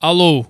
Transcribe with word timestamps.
Alô, 0.00 0.46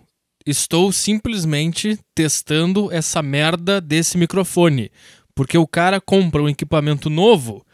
estou 0.47 0.93
simplesmente 0.93 1.99
testando 2.15 2.91
essa 2.93 3.21
merda 3.21 3.81
desse 3.81 4.17
microfone. 4.17 4.93
Porque 5.35 5.59
o 5.59 5.67
cara 5.67 6.01
compra 6.01 6.41
um 6.41 6.49
equipamento 6.49 7.11
novo 7.11 7.67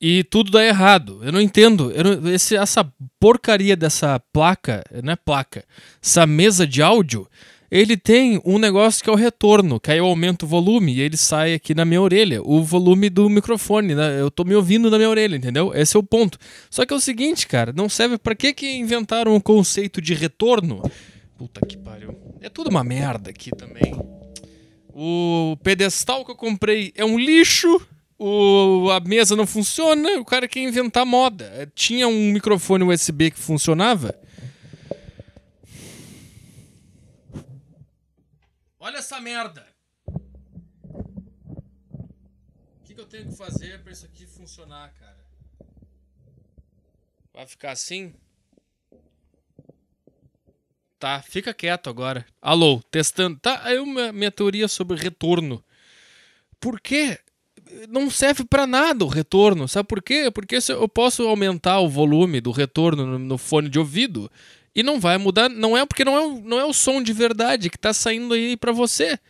e 0.00 0.24
tudo 0.24 0.50
dá 0.50 0.64
errado. 0.64 1.20
Eu 1.22 1.30
não 1.32 1.40
entendo. 1.40 1.90
Eu 1.90 2.04
não- 2.04 2.30
esse, 2.32 2.56
essa 2.56 2.90
porcaria 3.20 3.76
dessa 3.76 4.18
placa, 4.32 4.82
não 5.04 5.12
é 5.12 5.16
placa, 5.16 5.64
essa 6.02 6.26
mesa 6.26 6.66
de 6.66 6.80
áudio, 6.80 7.28
ele 7.70 7.96
tem 7.98 8.40
um 8.42 8.58
negócio 8.58 9.04
que 9.04 9.10
é 9.10 9.12
o 9.12 9.16
retorno, 9.16 9.78
que 9.78 9.90
aí 9.90 9.98
eu 9.98 10.06
aumento 10.06 10.44
o 10.44 10.48
volume 10.48 10.94
e 10.94 11.00
ele 11.02 11.18
sai 11.18 11.52
aqui 11.52 11.74
na 11.74 11.84
minha 11.84 12.00
orelha, 12.00 12.40
o 12.42 12.62
volume 12.62 13.10
do 13.10 13.28
microfone, 13.28 13.94
né? 13.94 14.18
Eu 14.18 14.30
tô 14.30 14.42
me 14.44 14.54
ouvindo 14.54 14.90
na 14.90 14.96
minha 14.96 15.10
orelha, 15.10 15.36
entendeu? 15.36 15.72
Esse 15.74 15.94
é 15.94 16.00
o 16.00 16.02
ponto. 16.02 16.38
Só 16.70 16.86
que 16.86 16.94
é 16.94 16.96
o 16.96 17.00
seguinte, 17.00 17.46
cara, 17.46 17.70
não 17.76 17.86
serve 17.86 18.16
pra 18.16 18.34
que 18.34 18.54
que 18.54 18.70
inventaram 18.76 19.36
o 19.36 19.42
conceito 19.42 20.00
de 20.00 20.14
retorno? 20.14 20.82
Puta 21.38 21.64
que 21.64 21.78
pariu. 21.78 22.36
É 22.40 22.48
tudo 22.50 22.68
uma 22.68 22.82
merda 22.82 23.30
aqui 23.30 23.50
também. 23.52 23.94
O 24.88 25.56
pedestal 25.62 26.24
que 26.24 26.32
eu 26.32 26.36
comprei 26.36 26.92
é 26.96 27.04
um 27.04 27.16
lixo. 27.16 27.80
O, 28.18 28.90
a 28.90 28.98
mesa 28.98 29.36
não 29.36 29.46
funciona. 29.46 30.18
O 30.18 30.24
cara 30.24 30.48
quer 30.48 30.58
inventar 30.58 31.06
moda. 31.06 31.70
Tinha 31.76 32.08
um 32.08 32.32
microfone 32.32 32.82
USB 32.82 33.30
que 33.30 33.38
funcionava. 33.38 34.20
Olha 38.80 38.98
essa 38.98 39.20
merda. 39.20 39.64
O 40.08 40.20
que, 42.82 42.94
que 42.94 43.00
eu 43.00 43.06
tenho 43.06 43.28
que 43.28 43.36
fazer 43.36 43.80
pra 43.84 43.92
isso 43.92 44.06
aqui 44.06 44.26
funcionar, 44.26 44.92
cara? 44.94 45.24
Vai 47.32 47.46
ficar 47.46 47.70
assim? 47.70 48.12
Tá, 50.98 51.22
fica 51.22 51.54
quieto 51.54 51.88
agora. 51.88 52.26
Alô, 52.42 52.82
testando. 52.90 53.38
Tá, 53.38 53.60
aí 53.62 53.78
uma 53.78 54.12
minha 54.12 54.32
teoria 54.32 54.66
sobre 54.66 54.96
retorno. 54.96 55.62
Por 56.58 56.80
quê? 56.80 57.18
Não 57.88 58.10
serve 58.10 58.44
pra 58.44 58.66
nada 58.66 59.04
o 59.04 59.08
retorno. 59.08 59.68
Sabe 59.68 59.86
por 59.86 60.02
quê? 60.02 60.28
Porque 60.32 60.58
eu 60.68 60.88
posso 60.88 61.22
aumentar 61.28 61.78
o 61.78 61.88
volume 61.88 62.40
do 62.40 62.50
retorno 62.50 63.16
no, 63.18 63.38
fone 63.38 63.68
de 63.68 63.78
ouvido 63.78 64.30
e 64.74 64.82
não 64.82 64.98
vai 64.98 65.18
mudar. 65.18 65.48
Não 65.48 65.76
é 65.76 65.86
porque 65.86 66.04
não 66.04 66.16
é, 66.18 66.40
não 66.42 66.58
é 66.58 66.64
o 66.64 66.72
som 66.72 67.00
de 67.00 67.12
verdade 67.12 67.70
que 67.70 67.78
tá 67.78 67.92
saindo 67.92 68.34
aí 68.34 68.56
pra 68.56 68.72
você. 68.72 69.20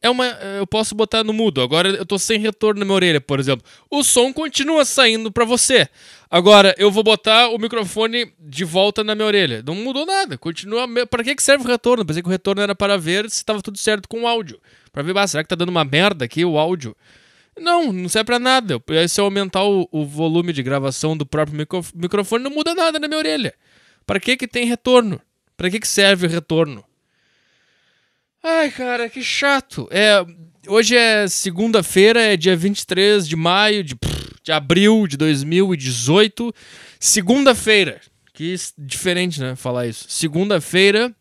É 0.00 0.08
uma, 0.08 0.26
eu 0.26 0.66
posso 0.66 0.94
botar 0.94 1.24
no 1.24 1.32
mudo. 1.32 1.60
Agora 1.60 1.88
eu 1.88 2.06
tô 2.06 2.18
sem 2.18 2.38
retorno 2.38 2.78
na 2.78 2.84
minha 2.84 2.94
orelha, 2.94 3.20
por 3.20 3.40
exemplo. 3.40 3.66
O 3.90 4.04
som 4.04 4.32
continua 4.32 4.84
saindo 4.84 5.32
pra 5.32 5.44
você. 5.44 5.88
Agora 6.30 6.72
eu 6.78 6.88
vou 6.90 7.02
botar 7.02 7.48
o 7.48 7.58
microfone 7.58 8.32
de 8.38 8.64
volta 8.64 9.02
na 9.02 9.16
minha 9.16 9.26
orelha. 9.26 9.60
Não 9.66 9.74
mudou 9.74 10.06
nada. 10.06 10.38
Continua. 10.38 10.86
Pra 11.06 11.24
que 11.24 11.34
que 11.34 11.42
serve 11.42 11.64
o 11.64 11.66
retorno? 11.66 12.04
Pensei 12.06 12.22
que 12.22 12.28
o 12.28 12.30
retorno 12.30 12.62
era 12.62 12.76
para 12.76 12.96
ver 12.96 13.28
se 13.28 13.44
tava 13.44 13.60
tudo 13.60 13.76
certo 13.76 14.08
com 14.08 14.22
o 14.22 14.26
áudio. 14.28 14.60
Pra 14.92 15.02
ver, 15.02 15.18
ah, 15.18 15.26
será 15.26 15.42
que 15.42 15.48
tá 15.48 15.56
dando 15.56 15.70
uma 15.70 15.84
merda 15.84 16.24
aqui 16.24 16.44
o 16.44 16.58
áudio? 16.58 16.96
Não, 17.58 17.92
não 17.92 18.08
serve 18.08 18.26
pra 18.26 18.38
nada. 18.38 18.80
Se 19.08 19.20
eu 19.20 19.24
aumentar 19.24 19.64
o, 19.64 19.88
o 19.90 20.04
volume 20.06 20.52
de 20.52 20.62
gravação 20.62 21.16
do 21.16 21.26
próprio 21.26 21.56
micro- 21.58 21.84
microfone, 21.92 22.44
não 22.44 22.52
muda 22.52 22.72
nada 22.72 23.00
na 23.00 23.08
minha 23.08 23.18
orelha. 23.18 23.52
Pra 24.06 24.20
que 24.20 24.36
que 24.36 24.46
tem 24.46 24.64
retorno? 24.64 25.20
Pra 25.56 25.68
que 25.68 25.80
que 25.80 25.88
serve 25.88 26.28
o 26.28 26.30
retorno? 26.30 26.84
Ai, 28.42 28.70
cara, 28.70 29.08
que 29.08 29.22
chato. 29.22 29.88
É, 29.90 30.24
hoje 30.66 30.96
é 30.96 31.26
segunda-feira, 31.26 32.20
é 32.20 32.36
dia 32.36 32.56
23 32.56 33.26
de 33.26 33.34
maio 33.34 33.82
de, 33.82 33.96
de 34.42 34.52
abril 34.52 35.06
de 35.06 35.16
2018. 35.16 36.54
Segunda-feira. 37.00 38.00
Que 38.32 38.54
diferente, 38.78 39.40
né, 39.40 39.56
falar 39.56 39.88
isso. 39.88 40.06
Segunda-feira, 40.08 41.12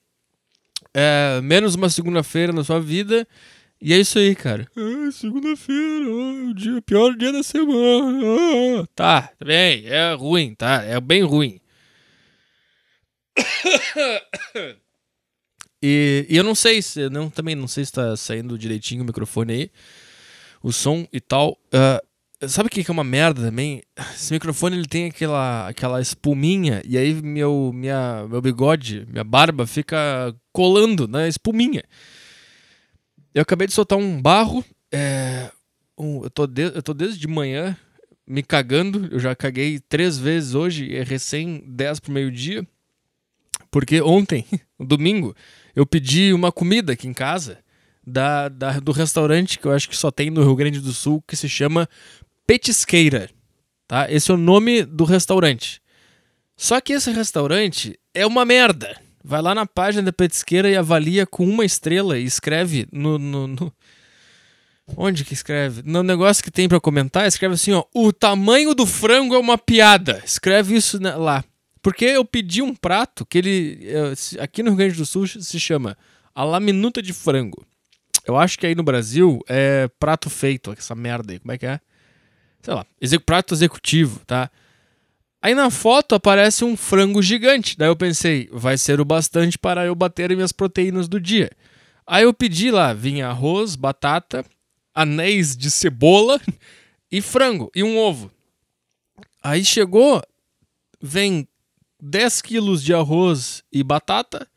é, 0.94 1.42
menos 1.42 1.74
uma 1.74 1.90
segunda-feira 1.90 2.54
na 2.54 2.64
sua 2.64 2.80
vida. 2.80 3.28
E 3.82 3.94
é 3.94 3.98
isso 3.98 4.18
aí, 4.20 4.36
cara. 4.36 4.68
Ah, 4.76 5.12
segunda-feira, 5.12 6.10
o 6.10 6.54
dia, 6.54 6.82
pior 6.82 7.16
dia 7.16 7.32
da 7.32 7.44
semana. 7.44 8.20
ah. 8.82 8.88
Tá, 8.96 9.22
tá 9.22 9.46
bem, 9.46 9.86
é 9.86 10.14
ruim, 10.14 10.54
tá? 10.56 10.84
É 10.84 11.00
bem 11.00 11.24
ruim. 11.24 11.60
E, 15.82 16.26
e 16.30 16.38
eu 16.38 16.44
não 16.44 16.56
sei 16.56 16.82
se. 16.82 17.10
Não, 17.10 17.30
também 17.30 17.56
não 17.56 17.68
sei 17.68 17.86
se 17.86 17.92
tá 17.92 18.16
saindo 18.18 18.58
direitinho 18.58 19.04
o 19.04 19.06
microfone 19.06 19.54
aí. 19.54 19.72
O 20.64 20.72
som 20.74 21.08
e 21.14 21.20
tal. 21.22 21.58
Ah, 21.72 22.02
sabe 22.48 22.68
o 22.68 22.70
que 22.70 22.84
que 22.84 22.90
é 22.90 22.94
uma 22.94 23.04
merda 23.04 23.42
também? 23.44 23.82
Esse 24.16 24.34
microfone 24.34 24.76
ele 24.78 24.88
tem 24.88 25.06
aquela, 25.06 25.68
aquela 25.68 26.02
espuminha. 26.02 26.82
E 26.86 26.98
aí 26.98 27.14
meu, 27.14 27.72
minha, 27.74 28.26
meu 28.28 28.42
bigode, 28.42 29.06
minha 29.10 29.24
barba 29.24 29.68
fica 29.68 30.36
colando 30.52 31.08
na 31.08 31.28
espuminha. 31.28 31.84
Eu 33.34 33.42
acabei 33.44 33.68
de 33.68 33.74
soltar 33.74 33.98
um 34.00 34.20
barro. 34.22 34.64
é, 34.92 35.52
um- 35.98 36.24
eu, 36.24 36.30
tô 36.30 36.48
de- 36.48 36.72
eu 36.76 36.82
tô 36.82 36.94
desde 36.94 37.20
de 37.20 37.28
manhã 37.28 37.78
me 38.26 38.42
cagando. 38.42 39.08
Eu 39.12 39.20
já 39.20 39.36
caguei 39.36 39.80
três 39.80 40.18
vezes 40.18 40.56
hoje. 40.56 40.96
É 40.96 41.04
recém 41.04 41.64
10 41.68 42.00
pro 42.00 42.12
meio-dia. 42.12 42.66
Porque 43.70 44.02
ontem, 44.02 44.46
domingo, 44.80 45.36
eu 45.78 45.86
pedi 45.86 46.34
uma 46.34 46.52
comida 46.52 46.94
aqui 46.94 47.08
em 47.08 47.14
casa 47.14 47.60
da, 48.06 48.50
da- 48.50 48.80
do 48.80 48.92
restaurante 48.92 49.60
que 49.60 49.66
eu 49.68 49.72
acho 49.72 49.88
que 49.88 49.96
só 49.96 50.10
tem 50.10 50.30
no 50.32 50.42
Rio 50.42 50.56
Grande 50.56 50.80
do 50.80 50.92
Sul, 50.92 51.24
que 51.28 51.36
se 51.36 51.48
chama 51.48 51.88
Petisqueira. 52.48 53.30
Tá? 53.88 54.12
Esse 54.12 54.32
é 54.32 54.34
o 54.34 54.38
nome 54.38 54.84
do 54.84 55.04
restaurante. 55.04 55.80
Só 56.56 56.82
que 56.82 56.94
esse 56.94 57.12
restaurante 57.12 57.98
é 58.14 58.26
uma 58.26 58.44
merda. 58.44 59.00
Vai 59.24 59.42
lá 59.42 59.54
na 59.54 59.66
página 59.66 60.04
da 60.04 60.14
Petisqueira 60.14 60.70
e 60.70 60.76
avalia 60.76 61.28
com 61.28 61.46
uma 61.48 61.64
estrela 61.64 62.18
e 62.18 62.24
escreve 62.24 62.88
no. 62.92 63.20
no- 63.20 63.48
no- 63.48 63.74
Onde 64.96 65.26
que 65.26 65.34
escreve? 65.34 65.82
No 65.86 66.02
negócio 66.02 66.42
que 66.44 66.50
tem 66.50 66.68
pra 66.70 66.80
comentar, 66.80 67.28
escreve 67.28 67.56
assim, 67.56 67.74
ó. 67.74 67.84
O 67.94 68.14
tamanho 68.14 68.74
do 68.74 68.86
frango 68.86 69.36
é 69.36 69.38
uma 69.38 69.58
piada. 69.58 70.22
Escreve 70.26 70.76
isso 70.78 70.98
na- 71.00 71.18
lá. 71.18 71.44
Porque 71.82 72.06
eu 72.06 72.26
pedi 72.26 72.62
um 72.62 72.76
prato 72.76 73.26
que 73.26 73.38
ele. 73.38 73.80
eh, 73.84 74.42
Aqui 74.44 74.62
no 74.64 74.70
Rio 74.72 74.78
Grande 74.78 74.96
do 74.98 75.06
Sul 75.06 75.28
se 75.28 75.60
chama 75.60 75.98
a 76.34 76.44
laminuta 76.44 77.02
de 77.02 77.14
frango. 77.14 77.66
Eu 78.26 78.36
acho 78.38 78.60
que 78.60 78.66
aí 78.68 78.76
no 78.76 78.84
Brasil 78.84 79.40
é 79.48 79.88
prato 80.00 80.30
feito, 80.30 80.74
essa 80.78 80.94
merda 80.96 81.34
aí. 81.34 81.40
Como 81.40 81.52
é 81.52 81.58
que 81.58 81.66
é? 81.66 81.80
Sei 82.62 82.74
lá, 82.74 82.86
exec- 83.00 83.24
prato 83.26 83.54
executivo, 83.54 84.20
tá? 84.26 84.52
Aí 85.42 85.54
na 85.56 85.70
foto 85.70 86.16
aparece 86.16 86.66
um 86.66 86.76
frango 86.76 87.22
gigante. 87.22 87.78
Daí 87.78 87.88
eu 87.88 87.96
pensei, 87.96 88.50
vai 88.52 88.78
ser 88.78 89.00
o 89.00 89.06
bastante 89.06 89.58
para 89.58 89.86
eu 89.86 89.96
bater 89.96 90.36
minhas 90.36 90.52
proteínas 90.52 91.08
do 91.08 91.20
dia. 91.22 91.50
Aí 92.06 92.24
eu 92.24 92.34
pedi 92.34 92.70
lá, 92.72 92.92
vinha 92.94 93.28
arroz, 93.28 93.76
batata, 93.76 94.44
anéis 94.94 95.56
de 95.56 95.70
cebola 95.72 96.42
e 97.12 97.22
frango 97.22 97.72
e 97.76 97.84
um 97.84 97.98
ovo. 97.98 98.30
Aí 99.42 99.64
chegou, 99.64 100.22
vem 101.02 101.48
10 102.00 102.42
quilos 102.42 102.84
de 102.84 102.94
arroz 102.94 103.64
e 103.72 103.84
batata 103.84 104.48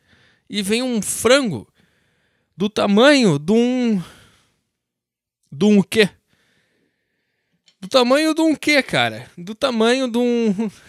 e 0.48 0.62
vem 0.62 0.82
um 0.82 1.00
frango 1.00 1.66
do 2.56 2.68
tamanho 2.68 3.38
de 3.38 3.52
um. 3.52 4.02
De 5.50 5.64
um 5.64 5.82
quê? 5.82 6.10
Do 7.80 7.88
tamanho 7.88 8.34
de 8.34 8.42
um 8.42 8.54
quê, 8.54 8.82
cara? 8.82 9.30
Do 9.38 9.54
tamanho 9.54 10.10
de 10.10 10.18
um. 10.18 10.70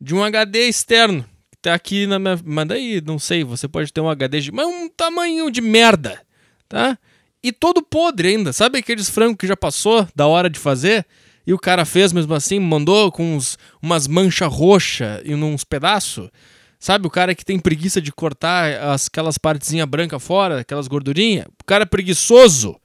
De 0.00 0.14
um 0.14 0.22
HD 0.22 0.68
externo. 0.68 1.28
Que 1.50 1.56
tá 1.60 1.74
aqui 1.74 2.06
na 2.06 2.20
minha. 2.20 2.38
Mas 2.44 2.68
daí, 2.68 3.02
não 3.04 3.18
sei, 3.18 3.42
você 3.42 3.66
pode 3.66 3.92
ter 3.92 4.00
um 4.00 4.08
HD. 4.08 4.40
De... 4.40 4.52
Mas 4.52 4.64
um 4.64 4.88
tamanho 4.88 5.50
de 5.50 5.60
merda, 5.60 6.24
tá? 6.68 6.96
E 7.42 7.50
todo 7.50 7.82
podre 7.82 8.28
ainda. 8.28 8.52
Sabe 8.52 8.78
aqueles 8.78 9.10
frangos 9.10 9.36
que 9.36 9.46
já 9.46 9.56
passou 9.56 10.06
da 10.14 10.28
hora 10.28 10.48
de 10.48 10.56
fazer? 10.56 11.04
E 11.48 11.52
o 11.54 11.58
cara 11.58 11.86
fez 11.86 12.12
mesmo 12.12 12.34
assim, 12.34 12.60
mandou 12.60 13.10
com 13.10 13.34
uns, 13.34 13.56
umas 13.80 14.06
manchas 14.06 14.52
roxas 14.52 15.22
e 15.24 15.34
uns 15.34 15.64
pedaços. 15.64 16.28
Sabe 16.78 17.06
o 17.06 17.10
cara 17.10 17.34
que 17.34 17.42
tem 17.42 17.58
preguiça 17.58 18.02
de 18.02 18.12
cortar 18.12 18.70
as, 18.82 19.06
aquelas 19.06 19.38
partezinhas 19.38 19.88
brancas 19.88 20.22
fora, 20.22 20.60
aquelas 20.60 20.86
gordurinhas? 20.86 21.46
O 21.46 21.64
cara 21.64 21.86
preguiçoso. 21.86 22.78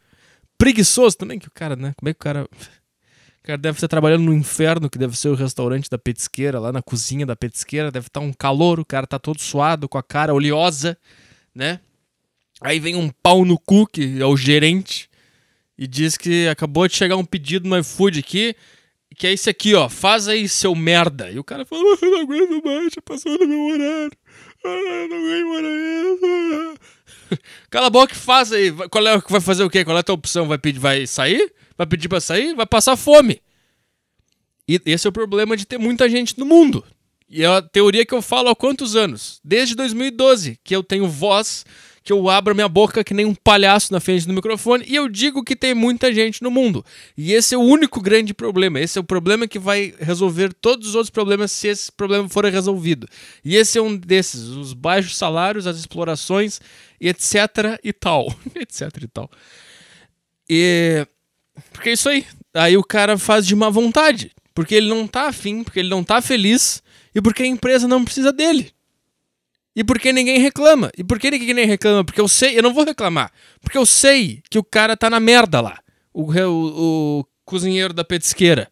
Preguiçoso 0.57 1.17
também, 1.17 1.39
que 1.39 1.49
o 1.49 1.51
cara, 1.51 1.75
né? 1.75 1.93
Como 1.97 2.07
é 2.07 2.13
que 2.13 2.21
o 2.21 2.23
cara. 2.23 2.45
O 2.45 3.43
cara 3.43 3.57
deve 3.57 3.75
estar 3.75 3.89
trabalhando 3.89 4.23
no 4.23 4.33
inferno, 4.33 4.89
que 4.89 4.97
deve 4.97 5.17
ser 5.17 5.27
o 5.27 5.35
restaurante 5.35 5.89
da 5.89 5.97
petisqueira, 5.97 6.57
lá 6.57 6.71
na 6.71 6.81
cozinha 6.81 7.25
da 7.25 7.35
petisqueira. 7.35 7.91
Deve 7.91 8.07
estar 8.07 8.21
um 8.21 8.31
calor, 8.31 8.79
o 8.79 8.85
cara 8.85 9.05
tá 9.05 9.19
todo 9.19 9.41
suado, 9.41 9.89
com 9.89 9.97
a 9.97 10.03
cara 10.03 10.33
oleosa, 10.33 10.97
né? 11.53 11.81
Aí 12.61 12.79
vem 12.79 12.95
um 12.95 13.09
pau 13.21 13.43
no 13.43 13.59
cu, 13.59 13.85
que 13.85 14.21
é 14.21 14.25
o 14.25 14.37
gerente, 14.37 15.09
e 15.77 15.87
diz 15.87 16.17
que 16.17 16.47
acabou 16.47 16.87
de 16.87 16.95
chegar 16.95 17.17
um 17.17 17.25
pedido 17.25 17.67
no 17.67 17.77
iFood 17.79 18.19
aqui, 18.19 18.55
que 19.15 19.27
é 19.27 19.33
esse 19.33 19.49
aqui, 19.49 19.73
ó. 19.75 19.89
Faz 19.89 20.27
aí, 20.27 20.47
seu 20.47 20.73
merda. 20.75 21.29
E 21.31 21.39
o 21.39 21.43
cara 21.43 21.65
fala, 21.65 21.81
"Ah, 21.81 21.97
eu 22.01 22.11
não 22.11 22.21
aguento 22.21 22.65
mais, 22.65 22.93
já 22.93 23.01
passou 23.01 23.37
do 23.37 23.47
meu 23.47 23.59
horário. 23.59 24.17
Ah, 24.65 25.07
não 25.09 25.23
ganho 25.23 25.53
hora 25.53 25.67
extra." 25.67 26.93
Cala 27.69 27.87
a 27.87 27.89
boca 27.89 28.13
e 28.13 28.17
faz 28.17 28.51
aí. 28.51 28.71
Qual 28.89 29.07
é, 29.07 29.17
vai 29.17 29.41
fazer 29.41 29.63
o 29.63 29.69
quê? 29.69 29.83
Qual 29.83 29.97
é 29.97 29.99
a 29.99 30.03
tua 30.03 30.15
opção? 30.15 30.47
Vai 30.47 30.57
pedir, 30.57 30.79
vai 30.79 31.07
sair? 31.07 31.53
Vai 31.77 31.87
pedir 31.87 32.07
pra 32.07 32.19
sair? 32.19 32.53
Vai 32.53 32.65
passar 32.65 32.95
fome. 32.95 33.41
E 34.67 34.79
esse 34.85 35.07
é 35.07 35.09
o 35.09 35.13
problema 35.13 35.57
de 35.57 35.65
ter 35.65 35.77
muita 35.77 36.09
gente 36.09 36.37
no 36.39 36.45
mundo. 36.45 36.83
E 37.29 37.43
é 37.43 37.47
a 37.47 37.61
teoria 37.61 38.05
que 38.05 38.13
eu 38.13 38.21
falo 38.21 38.49
há 38.49 38.55
quantos 38.55 38.95
anos? 38.95 39.39
Desde 39.43 39.75
2012, 39.75 40.59
que 40.63 40.75
eu 40.75 40.83
tenho 40.83 41.07
voz, 41.07 41.65
que 42.03 42.11
eu 42.11 42.29
abro 42.29 42.53
minha 42.53 42.67
boca 42.67 43.03
que 43.03 43.13
nem 43.13 43.25
um 43.25 43.33
palhaço 43.33 43.93
na 43.93 43.99
frente 43.99 44.27
do 44.27 44.33
microfone 44.33 44.83
e 44.87 44.95
eu 44.95 45.07
digo 45.07 45.43
que 45.43 45.55
tem 45.55 45.73
muita 45.73 46.13
gente 46.13 46.43
no 46.43 46.51
mundo. 46.51 46.85
E 47.17 47.31
esse 47.31 47.55
é 47.55 47.57
o 47.57 47.61
único 47.61 48.01
grande 48.01 48.33
problema. 48.33 48.79
Esse 48.79 48.97
é 48.97 49.01
o 49.01 49.03
problema 49.03 49.47
que 49.47 49.57
vai 49.57 49.93
resolver 49.99 50.53
todos 50.53 50.89
os 50.89 50.95
outros 50.95 51.09
problemas 51.09 51.51
se 51.51 51.69
esse 51.69 51.91
problema 51.91 52.27
for 52.27 52.43
resolvido. 52.45 53.07
E 53.43 53.55
esse 53.55 53.77
é 53.77 53.81
um 53.81 53.95
desses: 53.95 54.41
os 54.49 54.73
baixos 54.73 55.15
salários, 55.15 55.65
as 55.65 55.77
explorações, 55.77 56.59
etc. 56.99 57.79
e 57.83 57.93
tal. 57.93 58.27
etc 58.55 58.81
e 59.01 59.07
tal. 59.07 59.31
E. 60.49 61.07
Porque 61.71 61.89
é 61.89 61.93
isso 61.93 62.09
aí. 62.09 62.25
Aí 62.53 62.75
o 62.75 62.83
cara 62.83 63.17
faz 63.17 63.47
de 63.47 63.55
má 63.55 63.69
vontade. 63.69 64.31
Porque 64.53 64.75
ele 64.75 64.89
não 64.89 65.07
tá 65.07 65.27
afim, 65.29 65.63
porque 65.63 65.79
ele 65.79 65.89
não 65.89 66.03
tá 66.03 66.21
feliz 66.21 66.83
e 67.15 67.21
porque 67.21 67.43
a 67.43 67.47
empresa 67.47 67.87
não 67.87 68.03
precisa 68.03 68.31
dele. 68.31 68.71
E 69.75 69.83
porque 69.83 70.13
ninguém 70.13 70.39
reclama. 70.39 70.91
E 70.97 71.03
por 71.03 71.19
que 71.19 71.31
ninguém 71.31 71.65
reclama? 71.65 72.03
Porque 72.03 72.21
eu 72.21 72.27
sei, 72.27 72.57
eu 72.57 72.63
não 72.63 72.73
vou 72.73 72.85
reclamar. 72.85 73.31
Porque 73.59 73.77
eu 73.77 73.85
sei 73.85 74.41
que 74.49 74.57
o 74.57 74.63
cara 74.63 74.95
tá 74.95 75.09
na 75.09 75.19
merda 75.19 75.61
lá. 75.61 75.79
O, 76.13 76.31
o, 76.31 77.19
o 77.19 77.25
cozinheiro 77.43 77.93
da 77.93 78.03
petisqueira. 78.03 78.71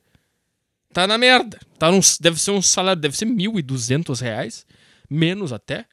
Tá 0.94 1.08
na 1.08 1.18
merda. 1.18 1.60
Tá 1.80 1.92
num, 1.92 2.00
deve 2.20 2.40
ser 2.40 2.52
um 2.52 2.62
salário, 2.62 3.02
deve 3.02 3.18
ser 3.18 3.26
1.200 3.26 4.22
reais. 4.22 4.66
Menos 5.10 5.52
até. 5.52 5.86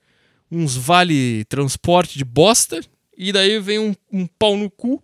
Uns 0.50 0.76
vale 0.76 1.44
transporte 1.46 2.18
de 2.18 2.24
bosta. 2.24 2.80
E 3.16 3.32
daí 3.32 3.58
vem 3.58 3.78
um, 3.78 3.94
um 4.12 4.26
pau 4.26 4.56
no 4.56 4.70
cu 4.70 5.02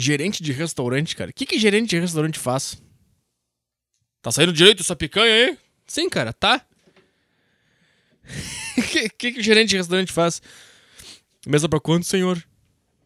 Gerente 0.00 0.42
de 0.42 0.50
restaurante, 0.50 1.14
cara. 1.14 1.30
O 1.30 1.34
que, 1.34 1.44
que 1.44 1.58
gerente 1.58 1.90
de 1.90 2.00
restaurante 2.00 2.38
faz? 2.38 2.82
Tá 4.22 4.32
saindo 4.32 4.52
direito 4.52 4.80
essa 4.80 4.96
picanha 4.96 5.32
aí? 5.32 5.58
Sim, 5.86 6.08
cara, 6.08 6.32
tá. 6.32 6.64
O 8.78 8.82
que, 8.82 9.32
que, 9.32 9.40
o 9.40 9.42
gerente 9.42 9.70
de 9.70 9.76
restaurante 9.76 10.12
faz? 10.12 10.40
Mesa 11.46 11.68
pra 11.68 11.80
quanto, 11.80 12.06
senhor? 12.06 12.42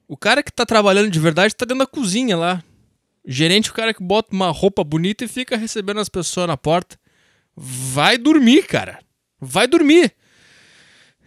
O 0.07 0.17
cara 0.17 0.43
que 0.43 0.53
tá 0.53 0.65
trabalhando 0.65 1.11
de 1.11 1.19
verdade 1.19 1.55
tá 1.55 1.65
dentro 1.65 1.85
da 1.85 1.87
cozinha 1.87 2.37
lá. 2.37 2.63
gerente, 3.27 3.71
o 3.71 3.75
cara 3.75 3.93
que 3.93 4.03
bota 4.03 4.33
uma 4.33 4.51
roupa 4.51 4.85
bonita 4.85 5.25
e 5.25 5.29
fica 5.29 5.57
recebendo 5.57 6.01
as 6.01 6.09
pessoas 6.09 6.47
na 6.47 6.57
porta. 6.57 6.99
Vai 7.57 8.19
dormir, 8.19 8.67
cara. 8.67 9.01
Vai 9.41 9.67
dormir. 9.67 10.15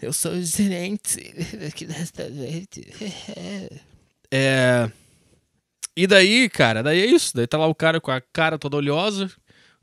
Eu 0.01 0.13
sou 0.13 0.31
o 0.33 0.41
gerente 0.41 1.33
aqui 1.67 1.85
do 1.85 1.93
restaurante. 1.93 2.88
É. 4.29 4.91
E 5.95 6.05
daí, 6.05 6.50
cara, 6.50 6.83
daí 6.83 7.00
é 7.00 7.05
isso. 7.05 7.33
Daí 7.33 7.47
tá 7.47 7.57
lá 7.57 7.65
o 7.65 7.73
cara 7.73 8.01
com 8.01 8.11
a 8.11 8.19
cara 8.19 8.59
toda 8.59 8.75
oleosa. 8.75 9.31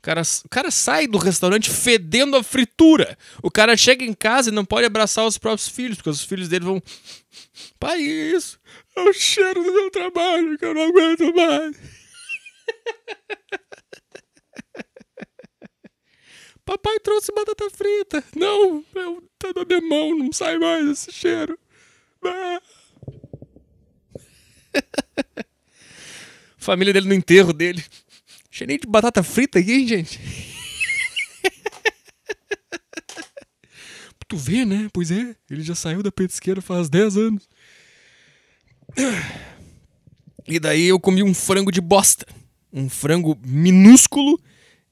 Cara, 0.05 0.21
o 0.21 0.49
cara 0.49 0.69
sai 0.69 1.07
do 1.07 1.17
restaurante 1.17 1.71
fedendo 1.71 2.37
a 2.37 2.43
fritura. 2.43 3.17
O 3.41 3.49
cara 3.49 3.75
chega 3.75 4.05
em 4.05 4.13
casa 4.13 4.51
e 4.51 4.53
não 4.53 4.63
pode 4.63 4.85
abraçar 4.85 5.25
os 5.25 5.39
próprios 5.39 5.67
filhos, 5.67 5.97
porque 5.97 6.11
os 6.11 6.23
filhos 6.23 6.47
dele 6.47 6.63
vão. 6.63 6.79
Pai, 7.79 8.01
isso 8.01 8.59
é 8.95 9.01
o 9.01 9.11
cheiro 9.11 9.63
do 9.63 9.73
meu 9.73 9.89
trabalho 9.89 10.59
que 10.59 10.65
eu 10.65 10.75
não 10.75 10.83
aguento 10.83 11.33
mais. 11.33 11.75
Papai 16.63 16.99
trouxe 16.99 17.33
batata 17.33 17.67
frita. 17.71 18.23
Não, 18.35 18.85
eu, 18.93 19.27
tá 19.39 19.51
na 19.55 19.65
minha 19.65 19.81
mão, 19.81 20.15
não 20.15 20.31
sai 20.31 20.59
mais 20.59 20.87
esse 20.87 21.11
cheiro. 21.11 21.57
Família 26.57 26.93
dele 26.93 27.07
no 27.07 27.15
enterro 27.15 27.51
dele. 27.51 27.83
Cheirinho 28.55 28.79
de 28.79 28.87
batata 28.87 29.21
frita 29.21 29.59
aqui, 29.59 29.73
hein, 29.73 29.85
gente? 29.85 30.17
tu 34.29 34.37
vê, 34.37 34.63
né? 34.63 34.87
Pois 34.93 35.11
é, 35.11 35.35
ele 35.51 35.61
já 35.61 35.75
saiu 35.75 36.01
da 36.01 36.09
petisqueira 36.09 36.61
faz 36.61 36.87
10 36.87 37.17
anos. 37.17 37.49
E 40.47 40.57
daí 40.57 40.85
eu 40.85 40.97
comi 41.01 41.21
um 41.21 41.33
frango 41.33 41.69
de 41.69 41.81
bosta. 41.81 42.25
Um 42.71 42.87
frango 42.87 43.37
minúsculo. 43.45 44.39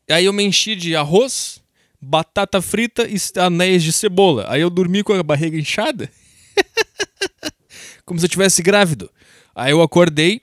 Aí 0.10 0.26
eu 0.26 0.34
me 0.34 0.44
enchi 0.44 0.76
de 0.76 0.94
arroz, 0.94 1.64
batata 2.02 2.62
frita 2.62 3.08
e 3.08 3.16
anéis 3.40 3.82
de 3.82 3.94
cebola. 3.94 4.46
Aí 4.50 4.60
eu 4.60 4.70
dormi 4.70 5.04
com 5.04 5.14
a 5.14 5.24
barriga 5.24 5.58
inchada. 5.58 6.12
Como 8.04 8.20
se 8.20 8.26
eu 8.26 8.30
tivesse 8.30 8.62
grávido. 8.62 9.10
Aí 9.56 9.72
eu 9.72 9.82
acordei, 9.82 10.42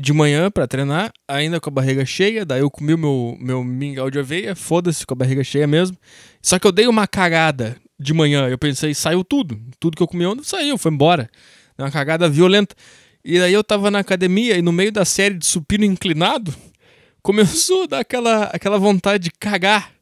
de 0.00 0.12
manhã 0.14 0.50
para 0.50 0.66
treinar, 0.66 1.12
ainda 1.28 1.60
com 1.60 1.68
a 1.68 1.72
barriga 1.72 2.06
cheia, 2.06 2.44
daí 2.44 2.60
eu 2.60 2.70
comi 2.70 2.94
o 2.94 2.98
meu, 2.98 3.36
meu 3.38 3.62
mingau 3.62 4.10
de 4.10 4.18
aveia, 4.18 4.56
foda-se 4.56 5.04
com 5.04 5.12
a 5.12 5.16
barriga 5.16 5.44
cheia 5.44 5.66
mesmo. 5.66 5.96
Só 6.40 6.58
que 6.58 6.66
eu 6.66 6.72
dei 6.72 6.86
uma 6.86 7.06
cagada 7.06 7.76
de 7.98 8.14
manhã, 8.14 8.48
eu 8.48 8.56
pensei, 8.56 8.94
saiu 8.94 9.22
tudo. 9.22 9.60
Tudo 9.78 9.96
que 9.96 10.02
eu 10.02 10.08
comi 10.08 10.24
ontem 10.24 10.42
saiu, 10.42 10.78
foi 10.78 10.90
embora. 10.90 11.30
Deu 11.76 11.84
uma 11.84 11.92
cagada 11.92 12.28
violenta. 12.30 12.74
E 13.22 13.38
daí 13.38 13.52
eu 13.52 13.62
tava 13.62 13.90
na 13.90 13.98
academia 13.98 14.56
e 14.56 14.62
no 14.62 14.72
meio 14.72 14.90
da 14.90 15.04
série 15.04 15.34
de 15.34 15.44
supino 15.44 15.84
inclinado, 15.84 16.54
começou 17.22 17.82
a 17.82 17.86
dar 17.86 18.00
aquela, 18.00 18.44
aquela 18.44 18.78
vontade 18.78 19.24
de 19.24 19.30
cagar. 19.30 19.92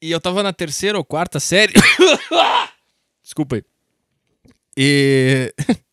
E 0.00 0.12
eu 0.12 0.20
tava 0.20 0.44
na 0.44 0.52
terceira 0.52 0.96
ou 0.96 1.04
quarta 1.04 1.40
série. 1.40 1.74
Desculpa 3.20 3.56
aí. 3.56 3.64
E 4.76 5.52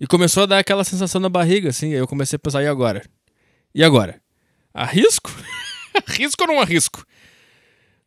E 0.00 0.06
começou 0.06 0.44
a 0.44 0.46
dar 0.46 0.58
aquela 0.58 0.82
sensação 0.82 1.20
na 1.20 1.28
barriga, 1.28 1.68
assim. 1.68 1.90
Eu 1.90 2.08
comecei 2.08 2.36
a 2.36 2.38
pensar, 2.38 2.62
e 2.62 2.66
agora? 2.66 3.04
E 3.74 3.84
agora? 3.84 4.20
Arrisco? 4.72 5.30
arrisco 5.94 6.42
ou 6.42 6.48
não 6.48 6.60
arrisco? 6.60 7.04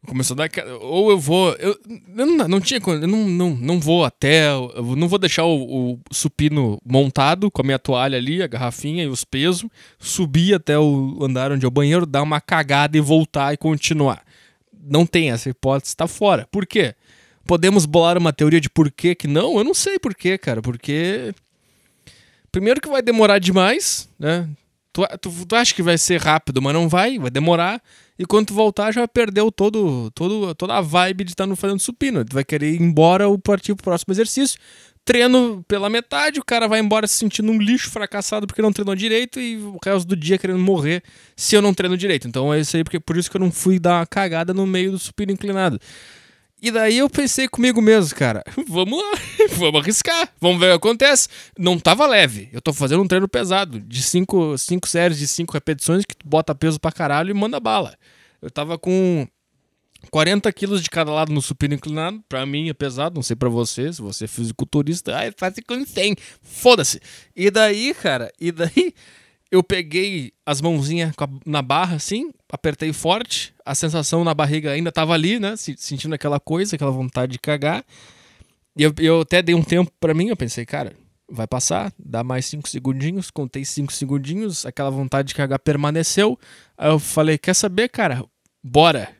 Começou 0.07 0.33
a 0.33 0.47
dar. 0.47 0.49
Ou 0.81 1.11
eu 1.11 1.19
vou. 1.19 1.53
Eu, 1.53 1.79
eu 2.17 2.25
não, 2.25 2.47
não 2.47 2.59
tinha. 2.59 2.81
Eu 2.85 3.07
não, 3.07 3.29
não, 3.29 3.49
não 3.51 3.79
vou 3.79 4.03
até. 4.03 4.49
Eu 4.49 4.95
não 4.97 5.07
vou 5.07 5.17
deixar 5.17 5.45
o, 5.45 5.93
o, 5.93 5.99
supino 6.11 6.77
montado 6.85 7.49
com 7.49 7.61
a 7.61 7.65
minha 7.65 7.79
toalha 7.79 8.17
ali, 8.17 8.41
a 8.41 8.47
garrafinha 8.47 9.03
e 9.03 9.07
os 9.07 9.23
pesos. 9.23 9.69
Subir 9.99 10.55
até 10.55 10.77
o 10.77 11.19
andar 11.21 11.51
onde 11.51 11.63
é 11.63 11.67
o 11.67 11.71
banheiro, 11.71 12.05
dar 12.05 12.21
uma 12.21 12.41
cagada 12.41 12.97
e 12.97 13.01
voltar 13.01 13.53
e 13.53 13.57
continuar. 13.57 14.23
Não 14.85 15.05
tem 15.05 15.31
essa 15.31 15.49
hipótese, 15.49 15.95
tá 15.95 16.07
fora. 16.07 16.47
Por 16.51 16.65
quê? 16.65 16.95
Podemos 17.45 17.85
bolar 17.85 18.17
uma 18.17 18.33
teoria 18.33 18.59
de 18.59 18.69
por 18.69 18.91
que 18.91 19.15
que 19.15 19.27
não? 19.27 19.57
Eu 19.57 19.63
não 19.63 19.73
sei 19.73 19.97
por 19.99 20.13
quê, 20.13 20.37
cara. 20.37 20.61
Porque 20.61 21.33
Primeiro 22.53 22.79
que 22.79 22.87
vai 22.87 23.01
demorar 23.01 23.39
demais, 23.39 24.07
né? 24.19 24.47
Tu, 24.93 25.01
tu, 25.19 25.45
tu, 25.47 25.55
acha 25.55 25.73
que 25.73 25.81
vai 25.81 25.97
ser 25.97 26.21
rápido, 26.21 26.61
mas 26.61 26.71
não 26.71 26.87
vai, 26.87 27.17
vai 27.17 27.31
demorar. 27.31 27.81
E 28.17 28.27
quando 28.27 28.49
tu 28.49 28.53
voltar, 28.53 28.93
já 28.93 29.07
perdeu 29.07 29.51
todo, 29.51 30.11
todo, 30.11 30.53
toda 30.53 30.75
a 30.75 30.81
vibe 30.81 31.23
de 31.23 31.31
estar 31.31 31.47
no 31.47 31.55
fazendo 31.55 31.79
supino. 31.79 32.23
Tu 32.23 32.31
vai 32.31 32.43
querer 32.43 32.71
ir 32.71 32.79
embora 32.79 33.27
ou 33.27 33.39
partir 33.39 33.73
pro 33.73 33.85
próximo 33.85 34.13
exercício. 34.13 34.59
Treino 35.03 35.65
pela 35.67 35.89
metade, 35.89 36.39
o 36.39 36.45
cara 36.45 36.67
vai 36.67 36.79
embora 36.79 37.07
se 37.07 37.17
sentindo 37.17 37.51
um 37.51 37.57
lixo 37.57 37.89
fracassado 37.89 38.45
porque 38.45 38.61
não 38.61 38.71
treinou 38.71 38.95
direito 38.95 39.39
e 39.39 39.57
o 39.57 39.79
resto 39.83 40.07
do 40.07 40.15
dia 40.15 40.37
querendo 40.37 40.59
morrer 40.59 41.01
se 41.35 41.55
eu 41.55 41.61
não 41.61 41.73
treino 41.73 41.97
direito. 41.97 42.27
Então 42.27 42.53
é 42.53 42.59
isso 42.59 42.77
aí, 42.77 42.83
porque 42.83 42.99
por 42.99 43.17
isso 43.17 43.31
que 43.31 43.35
eu 43.35 43.41
não 43.41 43.51
fui 43.51 43.79
dar 43.79 43.97
uma 43.97 44.05
cagada 44.05 44.53
no 44.53 44.67
meio 44.67 44.91
do 44.91 44.99
supino 44.99 45.31
inclinado. 45.31 45.79
E 46.63 46.71
daí 46.71 46.99
eu 46.99 47.09
pensei 47.09 47.45
comigo 47.45 47.81
mesmo, 47.81 48.15
cara, 48.15 48.41
vamos 48.69 48.97
lá, 48.97 49.19
vamos 49.57 49.81
arriscar, 49.81 50.29
vamos 50.39 50.61
ver 50.61 50.67
o 50.67 50.79
que 50.79 50.87
acontece. 50.87 51.27
Não 51.59 51.77
tava 51.77 52.07
leve, 52.07 52.47
eu 52.53 52.61
tô 52.61 52.71
fazendo 52.71 53.03
um 53.03 53.07
treino 53.07 53.27
pesado, 53.27 53.81
de 53.81 54.01
cinco, 54.01 54.57
cinco 54.57 54.87
séries 54.87 55.17
de 55.17 55.27
cinco 55.27 55.51
repetições, 55.51 56.05
que 56.05 56.15
tu 56.15 56.25
bota 56.25 56.55
peso 56.55 56.79
pra 56.79 56.89
caralho 56.89 57.31
e 57.31 57.33
manda 57.33 57.59
bala. 57.59 57.97
Eu 58.41 58.49
tava 58.49 58.77
com 58.77 59.27
40 60.09 60.49
quilos 60.53 60.81
de 60.81 60.89
cada 60.89 61.11
lado 61.11 61.33
no 61.33 61.41
supino 61.41 61.73
inclinado, 61.73 62.23
pra 62.29 62.45
mim 62.45 62.69
é 62.69 62.73
pesado, 62.73 63.15
não 63.15 63.23
sei 63.23 63.35
pra 63.35 63.49
você, 63.49 63.91
se 63.91 64.01
você 64.01 64.23
é 64.23 64.27
fisiculturista, 64.29 65.17
ai, 65.17 65.33
faz 65.35 65.55
com 65.67 65.85
100, 65.85 66.15
foda-se. 66.41 67.01
E 67.35 67.51
daí, 67.51 67.93
cara, 67.93 68.31
e 68.39 68.53
daí 68.53 68.93
eu 69.51 69.61
peguei 69.61 70.31
as 70.45 70.61
mãozinhas 70.61 71.13
na 71.45 71.61
barra 71.61 71.97
assim, 71.97 72.31
apertei 72.49 72.93
forte, 72.93 73.52
a 73.65 73.75
sensação 73.75 74.23
na 74.23 74.33
barriga 74.33 74.71
ainda 74.71 74.91
tava 74.91 75.13
ali, 75.13 75.39
né? 75.39 75.55
Sentindo 75.55 76.13
aquela 76.13 76.39
coisa, 76.39 76.75
aquela 76.75 76.91
vontade 76.91 77.33
de 77.33 77.39
cagar. 77.39 77.85
E 78.75 78.83
eu, 78.83 78.93
eu 78.99 79.21
até 79.21 79.41
dei 79.41 79.55
um 79.55 79.63
tempo 79.63 79.91
para 79.99 80.13
mim, 80.13 80.29
eu 80.29 80.37
pensei, 80.37 80.65
cara, 80.65 80.93
vai 81.29 81.47
passar, 81.47 81.93
dá 81.97 82.23
mais 82.23 82.45
cinco 82.45 82.67
segundinhos, 82.67 83.31
contei 83.31 83.63
cinco 83.63 83.93
segundinhos, 83.93 84.65
aquela 84.65 84.89
vontade 84.89 85.29
de 85.29 85.35
cagar 85.35 85.59
permaneceu. 85.59 86.39
Aí 86.77 86.89
eu 86.89 86.99
falei, 86.99 87.37
quer 87.37 87.53
saber, 87.53 87.89
cara? 87.89 88.23
Bora! 88.63 89.15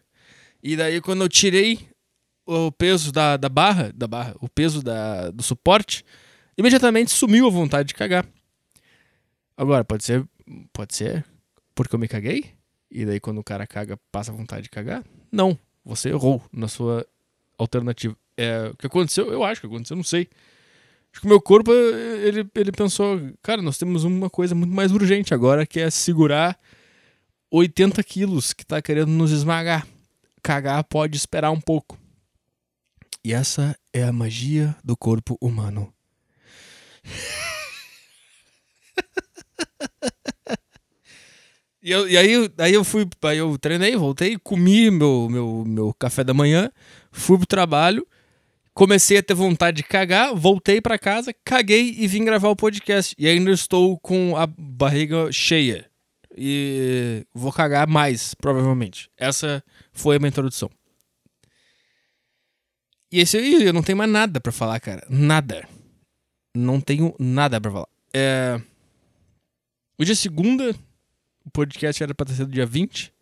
E 0.62 0.76
daí 0.76 1.02
quando 1.02 1.22
eu 1.22 1.30
tirei 1.30 1.88
o 2.46 2.72
peso 2.72 3.12
da, 3.12 3.38
da 3.38 3.50
barra, 3.50 3.92
da 3.94 4.08
barra, 4.08 4.36
o 4.42 4.50
peso 4.50 4.82
da, 4.82 5.30
do 5.32 5.44
suporte, 5.44 6.04
imediatamente 6.58 7.12
sumiu 7.12 7.48
a 7.48 7.52
vontade 7.52 7.90
de 7.90 7.94
cagar. 7.94 8.26
Agora, 9.56 9.84
pode 9.84 10.04
ser, 10.04 10.26
pode 10.72 10.96
ser 10.96 11.24
porque 11.76 11.96
eu 11.96 12.00
me 12.00 12.08
caguei? 12.08 12.52
E 12.94 13.06
daí 13.06 13.20
quando 13.20 13.40
o 13.40 13.44
cara 13.44 13.66
caga, 13.66 13.98
passa 14.12 14.32
a 14.32 14.36
vontade 14.36 14.64
de 14.64 14.70
cagar? 14.70 15.04
Não, 15.32 15.58
você 15.84 16.10
errou 16.10 16.44
na 16.52 16.68
sua 16.68 17.06
alternativa. 17.58 18.16
É, 18.38 18.70
o 18.72 18.78
que 18.78 18.86
aconteceu? 18.86 19.34
Eu 19.34 19.44
acho 19.44 19.60
que 19.60 19.68
aconteceu, 19.68 19.98
não 19.98 20.04
sei. 20.04 20.30
Acho 21.12 21.22
que 21.22 21.26
o 21.26 21.30
meu 21.30 21.42
corpo, 21.42 21.72
ele, 21.72 22.48
ele 22.54 22.72
pensou, 22.72 23.20
cara, 23.42 23.64
nós 23.64 23.80
temos 23.80 24.04
uma 24.04 24.30
coisa 24.30 24.54
muito 24.54 24.74
mais 24.74 24.92
urgente 24.92 25.34
agora, 25.34 25.66
que 25.66 25.80
é 25.80 25.90
segurar 25.90 26.60
80 27.52 28.04
quilos 28.04 28.54
que 28.54 28.66
tá 28.66 28.80
querendo 28.80 29.10
nos 29.10 29.32
esmagar. 29.32 29.88
cagar 30.44 30.84
pode 30.84 31.18
esperar 31.18 31.52
um 31.52 31.62
pouco. 31.62 31.98
E 33.24 33.34
essa 33.34 33.76
é 33.92 34.04
a 34.04 34.12
magia 34.12 34.76
do 34.84 34.96
corpo 34.96 35.36
humano. 35.42 35.92
e, 41.84 41.92
eu, 41.92 42.08
e 42.08 42.18
aí, 42.18 42.50
aí 42.58 42.74
eu 42.74 42.84
fui, 42.84 43.06
aí 43.24 43.38
eu 43.38 43.58
treinei, 43.58 43.96
voltei, 43.98 44.38
comi 44.38 44.90
meu, 44.90 45.28
meu, 45.30 45.64
meu 45.68 45.94
café 45.94 46.24
da 46.24 46.34
manhã, 46.34 46.72
fui 47.12 47.38
pro 47.38 47.46
trabalho, 47.46 48.08
comecei 48.74 49.18
a 49.18 49.24
ter 49.24 49.34
vontade 49.34 49.78
de 49.78 49.84
cagar, 49.84 50.34
voltei 50.34 50.80
para 50.80 50.98
casa, 50.98 51.36
caguei 51.44 51.94
e 51.98 52.08
vim 52.08 52.24
gravar 52.24 52.48
o 52.48 52.56
podcast. 52.56 53.14
E 53.20 53.28
ainda 53.28 53.52
estou 53.52 54.00
com 54.00 54.38
a 54.38 54.48
barriga 54.48 55.30
cheia. 55.32 55.90
E 56.36 57.28
vou 57.34 57.52
cagar 57.52 57.86
mais, 57.88 58.34
provavelmente. 58.34 59.10
Essa 59.18 59.64
foi 59.92 60.16
a 60.16 60.20
minha 60.20 60.30
introdução. 60.30 60.70
E 63.12 63.20
esse 63.20 63.38
aí, 63.38 63.66
eu 63.66 63.74
não 63.74 63.84
tenho 63.84 63.98
mais 63.98 64.10
nada 64.10 64.40
para 64.40 64.52
falar, 64.52 64.80
cara. 64.80 65.06
Nada. 65.10 65.68
Não 66.56 66.80
tenho 66.80 67.14
nada 67.20 67.60
para 67.60 67.72
falar. 67.72 67.88
É... 68.14 68.60
Hoje 70.00 70.14
é 70.14 70.16
segunda. 70.16 70.74
O 71.46 71.50
podcast 71.50 72.02
era 72.02 72.14
pra 72.14 72.26
ter 72.26 72.34
sido 72.34 72.52
dia 72.52 72.66
20. 72.66 73.14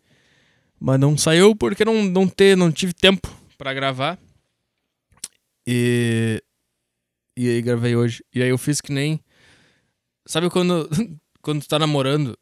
Mas 0.78 0.98
não 0.98 1.16
saiu 1.16 1.54
porque 1.54 1.84
não, 1.84 2.02
não, 2.02 2.26
ter, 2.28 2.56
não 2.56 2.72
tive 2.72 2.92
tempo 2.92 3.28
para 3.56 3.72
gravar. 3.72 4.18
E. 5.66 6.42
E 7.36 7.48
aí 7.48 7.62
gravei 7.62 7.94
hoje. 7.96 8.24
E 8.34 8.42
aí 8.42 8.48
eu 8.48 8.58
fiz 8.58 8.80
que 8.80 8.92
nem. 8.92 9.20
Sabe 10.26 10.50
quando, 10.50 10.88
quando 11.40 11.62
tu 11.62 11.68
tá 11.68 11.78
namorando 11.78 12.36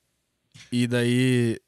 e 0.72 0.86
daí. 0.86 1.58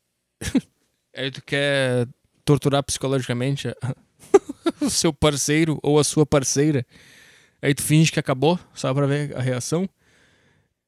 aí 1.15 1.31
tu 1.31 1.43
quer 1.45 2.09
torturar 2.45 2.83
psicologicamente 2.83 3.69
o 4.81 4.91
seu 4.91 5.13
parceiro 5.13 5.79
ou 5.83 5.99
a 5.99 6.05
sua 6.05 6.27
parceira. 6.27 6.87
Aí 7.61 7.75
tu 7.75 7.83
finge 7.83 8.11
que 8.11 8.19
acabou, 8.19 8.59
só 8.75 8.93
pra 8.93 9.07
ver 9.07 9.37
a 9.37 9.41
reação. 9.41 9.89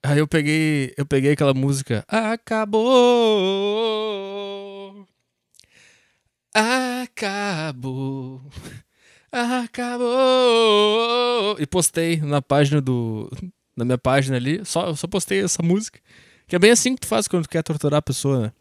Aí 0.04 0.18
eu 0.18 0.28
peguei, 0.28 0.92
eu 0.98 1.06
peguei 1.06 1.32
aquela 1.32 1.54
música. 1.54 2.04
Acabou. 2.06 2.84
Acabou. 6.52 8.42
Acabou. 9.32 10.06
E 11.58 11.66
postei 11.66 12.18
na 12.18 12.42
página 12.42 12.82
do 12.82 13.30
na 13.74 13.84
minha 13.86 13.96
página 13.96 14.36
ali, 14.36 14.62
só 14.66 14.94
só 14.94 15.06
postei 15.06 15.42
essa 15.42 15.62
música. 15.62 15.98
Que 16.46 16.56
é 16.56 16.58
bem 16.58 16.70
assim 16.70 16.94
que 16.94 17.00
tu 17.00 17.06
faz 17.06 17.26
quando 17.26 17.44
tu 17.44 17.48
quer 17.48 17.62
torturar 17.62 17.98
a 17.98 18.02
pessoa, 18.02 18.42
né? 18.42 18.52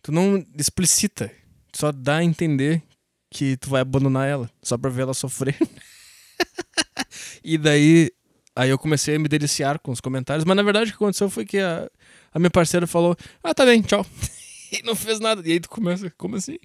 Tu 0.00 0.12
não 0.12 0.44
explicita, 0.56 1.32
só 1.74 1.90
dá 1.90 2.18
a 2.18 2.24
entender 2.24 2.80
que 3.28 3.56
tu 3.56 3.70
vai 3.70 3.80
abandonar 3.80 4.28
ela, 4.28 4.48
só 4.62 4.78
pra 4.78 4.88
ver 4.88 5.02
ela 5.02 5.14
sofrer. 5.14 5.58
e 7.42 7.58
daí, 7.58 8.12
aí 8.60 8.70
eu 8.70 8.78
comecei 8.78 9.16
a 9.16 9.18
me 9.18 9.26
deliciar 9.26 9.78
com 9.78 9.90
os 9.90 10.00
comentários, 10.00 10.44
mas 10.44 10.54
na 10.54 10.62
verdade 10.62 10.90
o 10.90 10.92
que 10.92 10.96
aconteceu 10.96 11.30
foi 11.30 11.46
que 11.46 11.58
a, 11.58 11.90
a 12.32 12.38
minha 12.38 12.50
parceira 12.50 12.86
falou: 12.86 13.16
Ah, 13.42 13.54
tá 13.54 13.64
bem, 13.64 13.80
tchau. 13.80 14.04
e 14.70 14.82
não 14.82 14.94
fez 14.94 15.18
nada. 15.18 15.42
E 15.46 15.52
aí 15.52 15.60
tu 15.60 15.70
começa, 15.70 16.12
como 16.18 16.36
assim? 16.36 16.58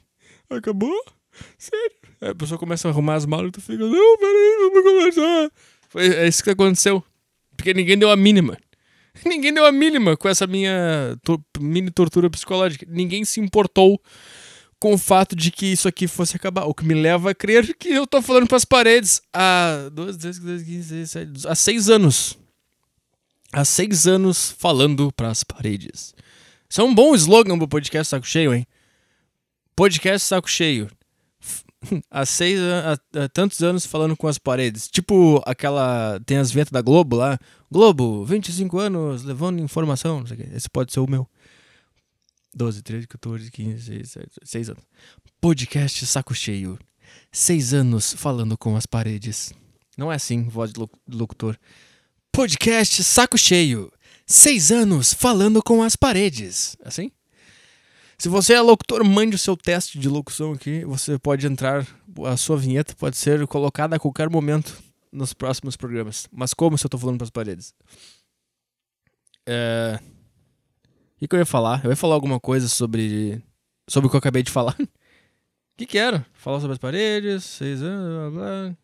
Acabou? 0.50 0.94
Sério? 1.58 1.92
Aí 2.20 2.30
a 2.30 2.36
pessoa 2.36 2.60
começa 2.60 2.88
a 2.88 2.92
arrumar 2.92 3.16
as 3.16 3.26
malas 3.26 3.48
e 3.48 3.52
tu 3.52 3.62
fica: 3.62 3.84
Não, 3.84 4.18
peraí, 4.18 4.58
vamos 4.60 4.84
conversar. 4.84 5.52
Foi, 5.88 6.08
é 6.08 6.28
isso 6.28 6.44
que 6.44 6.50
aconteceu. 6.50 7.04
Porque 7.56 7.74
ninguém 7.74 7.98
deu 7.98 8.12
a 8.12 8.18
mínima. 8.18 8.58
Ninguém 9.26 9.54
deu 9.54 9.66
a 9.66 9.72
mínima 9.72 10.18
com 10.18 10.28
essa 10.28 10.46
minha 10.46 11.18
mini 11.58 11.90
tortura 11.90 12.30
psicológica. 12.30 12.86
Ninguém 12.90 13.24
se 13.24 13.40
importou 13.40 13.98
com 14.80 14.94
o 14.94 14.98
fato 14.98 15.36
de 15.36 15.52
que 15.52 15.66
isso 15.66 15.88
aqui 15.88 16.08
fosse 16.08 16.36
acabar. 16.36 16.66
O 16.66 16.74
que 16.74 16.86
me 16.86 16.94
leva 16.94 17.32
a 17.32 17.36
crer 17.36 17.76
que 17.76 17.90
eu 17.90 18.06
tô 18.06 18.22
falando 18.22 18.48
para 18.48 18.58
as 18.58 18.66
paredes 18.66 19.22
há, 19.34 19.90
dois, 19.92 20.18
dois, 20.18 20.40
dois, 20.40 20.64
15, 20.64 20.96
16, 20.96 21.46
há 21.46 21.56
seis 21.56 21.90
anos. 21.90 22.38
Há 23.52 23.64
seis 23.64 24.06
anos 24.06 24.52
falando 24.52 25.12
para 25.12 25.30
as 25.30 25.44
paredes. 25.44 26.14
Isso 26.70 26.82
é 26.82 26.84
um 26.84 26.94
bom 26.94 27.16
slogan 27.16 27.58
pro 27.58 27.68
podcast 27.68 28.10
Saco 28.10 28.28
Cheio, 28.28 28.54
hein? 28.54 28.66
Podcast 29.76 30.28
Saco 30.28 30.50
Cheio. 30.50 30.90
Há 32.10 32.26
seis 32.26 32.60
há, 32.60 33.24
há 33.24 33.30
tantos 33.30 33.62
anos 33.62 33.86
falando 33.86 34.18
com 34.18 34.28
as 34.28 34.38
paredes. 34.38 34.88
Tipo 34.88 35.42
aquela. 35.46 36.20
Tem 36.26 36.38
as 36.38 36.52
ventas 36.52 36.72
da 36.72 36.82
Globo 36.82 37.16
lá. 37.16 37.38
Globo, 37.72 38.26
25 38.26 38.80
anos 38.80 39.24
levando 39.24 39.62
informação. 39.62 40.24
Esse 40.54 40.70
pode 40.70 40.92
ser 40.92 41.00
o 41.00 41.10
meu. 41.10 41.28
12, 42.56 42.82
13, 42.82 43.08
14, 43.08 43.52
15, 43.52 43.74
16, 43.74 44.02
17, 44.02 44.30
6 44.44 44.70
anos. 44.70 44.84
Podcast 45.42 46.06
Saco 46.06 46.34
Cheio. 46.34 46.80
Seis 47.32 47.74
anos 47.74 48.14
falando 48.14 48.58
com 48.58 48.78
as 48.78 48.86
paredes. 48.86 49.54
Não 49.98 50.12
é 50.12 50.16
assim, 50.16 50.48
voz 50.48 50.72
de 50.72 50.80
locutor. 51.16 51.58
Podcast 52.32 53.04
Saco 53.04 53.38
Cheio. 53.38 53.92
Seis 54.26 54.72
anos 54.72 55.14
falando 55.14 55.62
com 55.62 55.84
as 55.84 55.98
paredes. 55.98 56.78
Assim? 56.84 57.12
Se 58.18 58.30
você 58.30 58.54
é 58.54 58.62
locutor, 58.62 59.04
mande 59.04 59.36
o 59.36 59.40
seu 59.40 59.58
teste 59.58 60.00
de 60.00 60.08
locução 60.08 60.54
aqui. 60.54 60.86
Você 60.86 61.20
pode 61.20 61.46
entrar. 61.46 61.86
A 62.26 62.38
sua 62.38 62.58
vinheta 62.58 62.96
pode 62.96 63.18
ser 63.18 63.46
colocada 63.48 63.98
a 63.98 64.00
qualquer 64.00 64.30
momento 64.30 64.82
nos 65.12 65.34
próximos 65.34 65.76
programas. 65.76 66.26
Mas 66.32 66.54
como 66.54 66.78
se 66.78 66.86
eu 66.86 66.90
tô 66.90 66.98
falando 66.98 67.18
para 67.18 67.26
as 67.26 67.30
paredes? 67.30 67.74
É. 69.46 70.00
O 70.02 70.15
que, 71.26 71.30
que, 71.30 71.36
eu 71.36 71.40
ia 71.40 71.46
falar? 71.46 71.84
Eu 71.84 71.90
ia 71.90 71.96
falar 71.96 72.16
alguma 72.16 72.40
coisa 72.40 72.68
sobre. 72.68 73.42
Sobre 73.88 74.08
o 74.08 74.10
que 74.10 74.16
eu 74.16 74.20
acabei 74.20 74.44
de 74.44 74.52
falar. 74.52 74.76
O 74.80 74.88
que, 75.78 75.86
que 75.86 75.98
era? 75.98 76.26
Falar 76.34 76.60
sobre 76.60 76.74
as 76.74 76.80
paredes, 76.80 77.44
seis 77.44 77.82
anos, 77.82 78.34
blá 78.34 78.42
blá. 78.42 78.78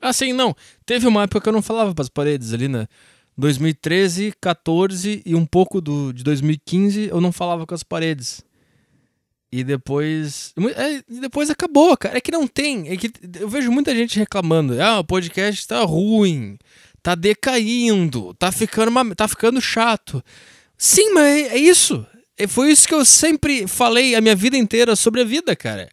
Ah, 0.00 0.12
sim, 0.12 0.32
não. 0.32 0.54
Teve 0.86 1.06
uma 1.06 1.24
época 1.24 1.40
que 1.40 1.48
eu 1.48 1.52
não 1.52 1.62
falava 1.62 1.94
para 1.94 2.02
as 2.02 2.08
paredes 2.08 2.54
ali, 2.54 2.68
né? 2.68 2.88
2013, 3.36 4.34
14 4.40 5.22
e 5.24 5.34
um 5.34 5.46
pouco 5.46 5.80
do, 5.80 6.12
de 6.12 6.22
2015 6.22 7.08
eu 7.08 7.20
não 7.20 7.32
falava 7.32 7.66
com 7.66 7.74
as 7.74 7.82
paredes. 7.82 8.42
E 9.52 9.64
depois. 9.64 10.54
É, 10.76 11.02
depois 11.20 11.50
acabou, 11.50 11.96
cara. 11.96 12.16
É 12.16 12.20
que 12.20 12.30
não 12.30 12.46
tem. 12.46 12.88
É 12.88 12.96
que 12.96 13.10
eu 13.40 13.48
vejo 13.48 13.70
muita 13.70 13.94
gente 13.94 14.18
reclamando. 14.18 14.80
Ah, 14.80 15.00
o 15.00 15.04
podcast 15.04 15.66
tá 15.66 15.82
ruim. 15.82 16.56
Tá 17.02 17.14
decaindo. 17.14 18.32
Tá 18.34 18.52
ficando, 18.52 18.90
uma, 18.90 19.14
tá 19.14 19.26
ficando 19.26 19.60
chato. 19.60 20.22
Sim, 20.82 21.12
mas 21.12 21.26
é, 21.26 21.40
é 21.48 21.58
isso. 21.58 22.06
É, 22.38 22.46
foi 22.46 22.70
isso 22.70 22.88
que 22.88 22.94
eu 22.94 23.04
sempre 23.04 23.66
falei 23.66 24.14
a 24.14 24.20
minha 24.22 24.34
vida 24.34 24.56
inteira 24.56 24.96
sobre 24.96 25.20
a 25.20 25.24
vida, 25.24 25.54
cara. 25.54 25.90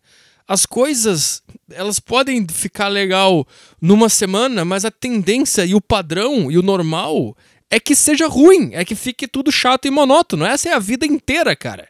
As 0.48 0.65
coisas, 0.65 1.44
elas 1.70 2.00
podem 2.00 2.48
ficar 2.50 2.88
legal 2.88 3.46
numa 3.82 4.08
semana, 4.08 4.63
mas 4.63 4.86
a 4.86 4.91
tendência 4.91 5.65
e 5.65 5.75
o 5.75 5.82
padrão 5.82 6.50
e 6.50 6.58
o 6.58 6.62
normal 6.62 7.36
é 7.70 7.82
que 7.82 7.94
seja 7.94 8.27
ruim, 8.27 8.70
é 8.72 8.86
que 8.86 8.96
fique 8.96 9.27
tudo 9.27 9.51
chato 9.51 9.89
e 9.89 9.91
monótono. 9.91 10.46
Essa 10.46 10.70
é 10.70 10.74
a 10.74 10.79
vida 10.79 11.06
inteira, 11.06 11.53
cara. 11.53 11.89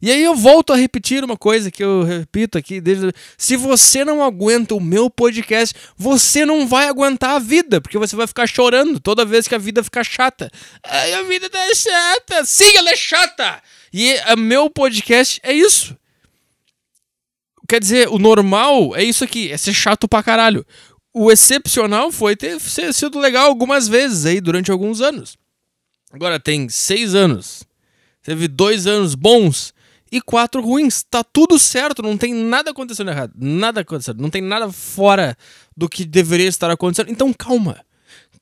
E 0.00 0.10
aí 0.10 0.22
eu 0.22 0.34
volto 0.34 0.72
a 0.72 0.76
repetir 0.76 1.24
uma 1.24 1.36
coisa 1.36 1.70
que 1.70 1.82
eu 1.82 2.02
repito 2.02 2.58
aqui 2.58 2.80
desde 2.80 3.12
se 3.36 3.56
você 3.56 4.04
não 4.04 4.22
aguenta 4.22 4.74
o 4.74 4.80
meu 4.80 5.08
podcast, 5.08 5.74
você 5.96 6.44
não 6.44 6.66
vai 6.66 6.88
aguentar 6.88 7.36
a 7.36 7.38
vida, 7.38 7.80
porque 7.80 7.98
você 7.98 8.14
vai 8.14 8.26
ficar 8.26 8.46
chorando 8.46 9.00
toda 9.00 9.24
vez 9.24 9.48
que 9.48 9.54
a 9.54 9.58
vida 9.58 9.82
ficar 9.82 10.04
chata. 10.04 10.50
Ai, 10.84 11.14
a 11.14 11.22
vida 11.22 11.48
tá 11.48 11.58
chata. 11.74 12.44
Sim, 12.44 12.76
ela 12.76 12.90
é 12.90 12.96
chata. 12.96 13.62
E 13.92 14.14
o 14.32 14.36
meu 14.36 14.68
podcast 14.68 15.40
é 15.42 15.52
isso. 15.52 15.96
Quer 17.68 17.80
dizer, 17.80 18.08
o 18.08 18.18
normal 18.18 18.94
é 18.94 19.02
isso 19.02 19.24
aqui, 19.24 19.50
é 19.50 19.56
ser 19.56 19.74
chato 19.74 20.06
pra 20.06 20.22
caralho. 20.22 20.64
O 21.12 21.32
excepcional 21.32 22.12
foi 22.12 22.36
ter 22.36 22.60
sido 22.60 23.18
legal 23.18 23.48
algumas 23.48 23.88
vezes 23.88 24.26
aí 24.26 24.40
durante 24.40 24.70
alguns 24.70 25.00
anos. 25.00 25.36
Agora 26.12 26.38
tem 26.38 26.68
seis 26.68 27.14
anos. 27.14 27.64
Teve 28.22 28.48
dois 28.48 28.86
anos 28.86 29.14
bons 29.14 29.72
e 30.16 30.20
quatro 30.20 30.62
ruins. 30.62 31.02
Tá 31.02 31.22
tudo 31.22 31.58
certo, 31.58 32.02
não 32.02 32.16
tem 32.16 32.32
nada 32.34 32.70
acontecendo 32.70 33.10
errado. 33.10 33.32
Nada 33.36 33.82
acontecendo. 33.82 34.20
Não 34.20 34.30
tem 34.30 34.42
nada 34.42 34.72
fora 34.72 35.36
do 35.76 35.88
que 35.88 36.04
deveria 36.04 36.48
estar 36.48 36.70
acontecendo. 36.70 37.10
Então 37.10 37.32
calma. 37.32 37.84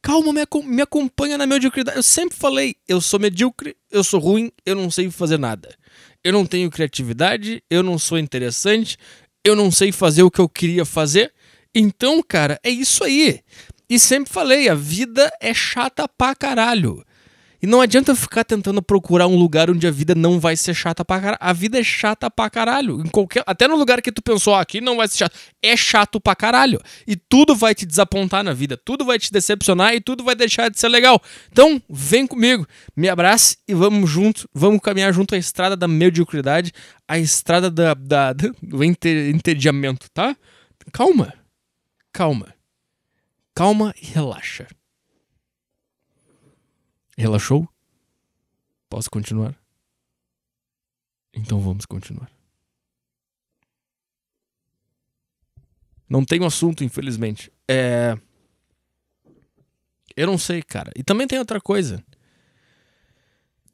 Calma, 0.00 0.32
me, 0.32 0.42
me 0.64 0.82
acompanha 0.82 1.36
na 1.36 1.46
mediocridade. 1.46 1.96
Eu 1.96 2.02
sempre 2.02 2.36
falei, 2.36 2.76
eu 2.86 3.00
sou 3.00 3.18
medíocre, 3.18 3.74
eu 3.90 4.04
sou 4.04 4.20
ruim, 4.20 4.52
eu 4.64 4.76
não 4.76 4.90
sei 4.90 5.10
fazer 5.10 5.38
nada. 5.38 5.74
Eu 6.22 6.32
não 6.32 6.44
tenho 6.44 6.70
criatividade, 6.70 7.62
eu 7.70 7.82
não 7.82 7.98
sou 7.98 8.18
interessante, 8.18 8.98
eu 9.42 9.56
não 9.56 9.70
sei 9.70 9.92
fazer 9.92 10.22
o 10.22 10.30
que 10.30 10.40
eu 10.40 10.48
queria 10.48 10.84
fazer. 10.84 11.32
Então, 11.74 12.22
cara, 12.22 12.60
é 12.62 12.70
isso 12.70 13.02
aí. 13.02 13.40
E 13.88 13.98
sempre 13.98 14.32
falei, 14.32 14.68
a 14.68 14.74
vida 14.74 15.30
é 15.40 15.52
chata 15.52 16.06
pra 16.06 16.34
caralho. 16.34 17.02
E 17.64 17.66
não 17.66 17.80
adianta 17.80 18.14
ficar 18.14 18.44
tentando 18.44 18.82
procurar 18.82 19.26
um 19.26 19.38
lugar 19.38 19.70
onde 19.70 19.86
a 19.86 19.90
vida 19.90 20.14
não 20.14 20.38
vai 20.38 20.54
ser 20.54 20.74
chata 20.74 21.02
pra 21.02 21.18
caralho. 21.18 21.38
A 21.40 21.50
vida 21.54 21.80
é 21.80 21.82
chata 21.82 22.30
pra 22.30 22.50
caralho. 22.50 23.00
Em 23.00 23.08
qualquer, 23.08 23.42
até 23.46 23.66
no 23.66 23.74
lugar 23.74 24.02
que 24.02 24.12
tu 24.12 24.20
pensou, 24.20 24.54
ah, 24.54 24.60
aqui 24.60 24.82
não 24.82 24.98
vai 24.98 25.08
ser 25.08 25.16
chato. 25.16 25.34
É 25.62 25.74
chato 25.74 26.20
pra 26.20 26.36
caralho. 26.36 26.78
E 27.06 27.16
tudo 27.16 27.56
vai 27.56 27.74
te 27.74 27.86
desapontar 27.86 28.44
na 28.44 28.52
vida. 28.52 28.76
Tudo 28.76 29.02
vai 29.02 29.18
te 29.18 29.32
decepcionar 29.32 29.94
e 29.94 30.00
tudo 30.02 30.22
vai 30.22 30.34
deixar 30.34 30.68
de 30.68 30.78
ser 30.78 30.90
legal. 30.90 31.18
Então, 31.50 31.80
vem 31.88 32.26
comigo, 32.26 32.68
me 32.94 33.08
abrace 33.08 33.56
e 33.66 33.72
vamos 33.72 34.10
junto. 34.10 34.46
Vamos 34.52 34.82
caminhar 34.82 35.10
junto 35.14 35.34
à 35.34 35.38
estrada 35.38 35.74
da 35.74 35.88
mediocridade, 35.88 36.70
a 37.08 37.18
estrada 37.18 37.70
da, 37.70 37.94
da, 37.94 38.34
do 38.34 38.84
entediamento, 38.84 40.10
tá? 40.12 40.36
Calma. 40.92 41.32
Calma. 42.12 42.54
Calma 43.54 43.94
e 44.02 44.04
relaxa. 44.04 44.66
Relaxou? 47.16 47.68
Posso 48.88 49.10
continuar? 49.10 49.54
Então 51.32 51.60
vamos 51.60 51.86
continuar. 51.86 52.30
Não 56.08 56.24
tenho 56.24 56.44
assunto, 56.44 56.84
infelizmente. 56.84 57.50
É. 57.68 58.16
Eu 60.16 60.26
não 60.26 60.38
sei, 60.38 60.62
cara. 60.62 60.92
E 60.94 61.02
também 61.02 61.26
tem 61.26 61.38
outra 61.38 61.60
coisa. 61.60 62.04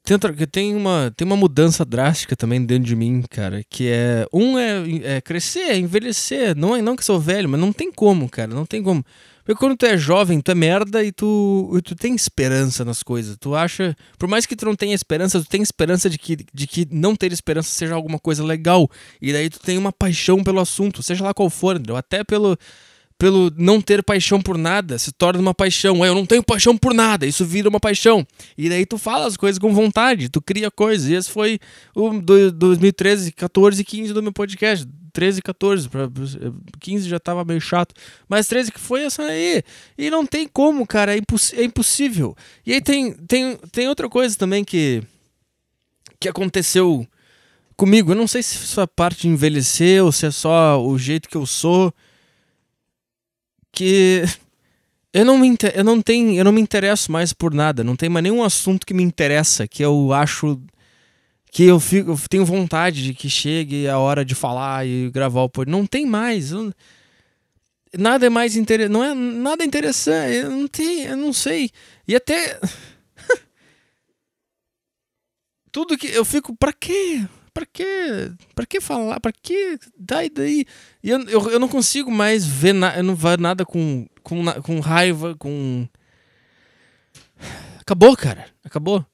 Tem, 0.03 0.15
outra, 0.15 0.33
tem, 0.47 0.75
uma, 0.75 1.13
tem 1.15 1.25
uma 1.25 1.35
mudança 1.35 1.85
drástica 1.85 2.35
também 2.35 2.65
dentro 2.65 2.85
de 2.85 2.95
mim, 2.95 3.21
cara. 3.29 3.63
Que 3.69 3.89
é. 3.89 4.25
Um 4.33 4.57
é, 4.57 5.17
é 5.17 5.21
crescer, 5.21 5.71
é 5.71 5.77
envelhecer. 5.77 6.55
Não 6.55 6.75
é 6.75 6.81
não 6.81 6.95
que 6.95 7.05
sou 7.05 7.19
velho, 7.19 7.47
mas 7.47 7.59
não 7.59 7.71
tem 7.71 7.91
como, 7.91 8.27
cara. 8.27 8.53
Não 8.53 8.65
tem 8.65 8.81
como. 8.81 9.05
Porque 9.51 9.59
quando 9.59 9.75
tu 9.75 9.85
é 9.85 9.97
jovem, 9.97 10.39
tu 10.39 10.49
é 10.49 10.55
merda 10.55 11.03
e 11.03 11.11
tu, 11.11 11.77
tu 11.83 11.93
tem 11.93 12.15
esperança 12.15 12.85
nas 12.85 13.03
coisas. 13.03 13.35
Tu 13.37 13.53
acha. 13.53 13.93
Por 14.17 14.29
mais 14.29 14.45
que 14.45 14.55
tu 14.55 14.65
não 14.65 14.75
tenha 14.77 14.95
esperança, 14.95 15.41
tu 15.41 15.49
tem 15.49 15.61
esperança 15.61 16.09
de 16.09 16.17
que, 16.17 16.37
de 16.53 16.65
que 16.65 16.87
não 16.89 17.17
ter 17.17 17.33
esperança 17.33 17.69
seja 17.69 17.93
alguma 17.93 18.17
coisa 18.17 18.45
legal. 18.45 18.89
E 19.21 19.33
daí 19.33 19.49
tu 19.49 19.59
tem 19.59 19.77
uma 19.77 19.91
paixão 19.91 20.41
pelo 20.41 20.61
assunto, 20.61 21.03
seja 21.03 21.25
lá 21.25 21.33
qual 21.33 21.49
for, 21.49 21.75
entendeu? 21.75 21.97
Até 21.97 22.23
pelo 22.23 22.57
pelo 23.17 23.51
não 23.55 23.79
ter 23.79 24.01
paixão 24.01 24.41
por 24.41 24.57
nada, 24.57 24.97
se 24.97 25.11
torna 25.11 25.39
uma 25.39 25.53
paixão. 25.53 26.03
Eu 26.03 26.15
não 26.15 26.25
tenho 26.25 26.41
paixão 26.41 26.77
por 26.77 26.93
nada, 26.93 27.27
isso 27.27 27.45
vira 27.45 27.67
uma 27.67 27.79
paixão. 27.79 28.25
E 28.57 28.69
daí 28.69 28.85
tu 28.85 28.97
fala 28.97 29.27
as 29.27 29.35
coisas 29.35 29.59
com 29.59 29.73
vontade, 29.73 30.29
tu 30.29 30.41
cria 30.41 30.71
coisas. 30.71 31.09
E 31.09 31.13
esse 31.13 31.29
foi 31.29 31.59
o 31.93 32.21
do, 32.21 32.51
2013, 32.53 33.33
14 33.33 33.81
e 33.81 33.83
15 33.83 34.13
do 34.13 34.23
meu 34.23 34.31
podcast. 34.31 34.87
13 35.11 35.39
e 35.39 35.41
14, 35.41 35.89
pra, 35.89 36.09
15 36.79 37.09
já 37.09 37.19
tava 37.19 37.45
meio 37.45 37.61
chato, 37.61 37.93
mas 38.27 38.47
13 38.47 38.71
que 38.71 38.79
foi 38.79 39.03
essa 39.03 39.23
aí. 39.23 39.63
E 39.97 40.09
não 40.09 40.25
tem 40.25 40.47
como, 40.47 40.85
cara, 40.87 41.13
é, 41.13 41.17
imposs 41.17 41.53
é 41.53 41.63
impossível. 41.63 42.35
E 42.65 42.73
aí 42.73 42.81
tem, 42.81 43.13
tem, 43.13 43.57
tem 43.71 43.87
outra 43.87 44.09
coisa 44.09 44.37
também 44.37 44.63
que, 44.63 45.03
que 46.19 46.29
aconteceu 46.29 47.07
comigo. 47.75 48.11
Eu 48.11 48.15
não 48.15 48.27
sei 48.27 48.43
se 48.43 48.55
isso 48.55 48.79
é 48.79 48.87
parte 48.87 49.21
de 49.21 49.27
envelhecer 49.29 50.03
ou 50.03 50.11
se 50.11 50.25
é 50.25 50.31
só 50.31 50.83
o 50.83 50.97
jeito 50.97 51.27
que 51.27 51.37
eu 51.37 51.45
sou 51.45 51.93
que 53.71 54.23
eu 55.13 55.25
não 55.25 55.37
me 55.37 55.55
eu 55.73 55.83
não 55.83 56.01
tenho, 56.01 56.37
eu 56.37 56.43
não 56.43 56.51
me 56.51 56.61
interesso 56.61 57.11
mais 57.11 57.33
por 57.33 57.53
nada, 57.53 57.83
não 57.83 57.95
tem 57.95 58.09
mais 58.09 58.23
nenhum 58.23 58.43
assunto 58.43 58.85
que 58.85 58.93
me 58.93 59.03
interessa, 59.03 59.67
que 59.67 59.83
eu 59.83 60.13
acho 60.13 60.61
que 61.51 61.65
eu 61.65 61.79
fico, 61.81 62.11
eu 62.11 62.19
tenho 62.29 62.45
vontade 62.45 63.03
de 63.03 63.13
que 63.13 63.29
chegue 63.29 63.87
a 63.87 63.99
hora 63.99 64.23
de 64.23 64.33
falar 64.33 64.87
e 64.87 65.11
gravar 65.11 65.41
o 65.41 65.49
podcast. 65.49 65.77
Não 65.77 65.85
tem 65.85 66.05
mais. 66.05 66.51
Eu, 66.51 66.73
nada 67.97 68.25
é 68.25 68.29
mais 68.29 68.55
interessante, 68.55 68.91
não 68.91 69.03
é 69.03 69.13
nada 69.13 69.65
interessante, 69.65 70.33
eu 70.33 70.49
não 70.49 70.67
tenho, 70.67 71.09
eu 71.09 71.17
não 71.17 71.33
sei. 71.33 71.69
E 72.07 72.15
até 72.15 72.57
tudo 75.71 75.97
que 75.97 76.07
eu 76.07 76.23
fico, 76.23 76.55
para 76.55 76.71
quê? 76.71 77.27
Pra 77.53 77.65
que, 77.65 78.31
pra 78.55 78.65
que 78.65 78.79
falar? 78.79 79.19
Pra 79.19 79.33
que 79.33 79.77
daí 79.97 80.29
daí? 80.29 80.65
E 81.03 81.09
eu, 81.09 81.19
eu, 81.27 81.51
eu 81.51 81.59
não 81.59 81.67
consigo 81.67 82.09
mais 82.09 82.45
ver 82.45 82.73
nada, 82.73 82.97
eu 82.97 83.03
não 83.03 83.13
ver 83.13 83.37
nada 83.37 83.65
com, 83.65 84.07
com, 84.23 84.45
com 84.63 84.79
raiva, 84.79 85.35
com. 85.35 85.85
Acabou, 87.81 88.15
cara. 88.15 88.47
Acabou. 88.63 89.05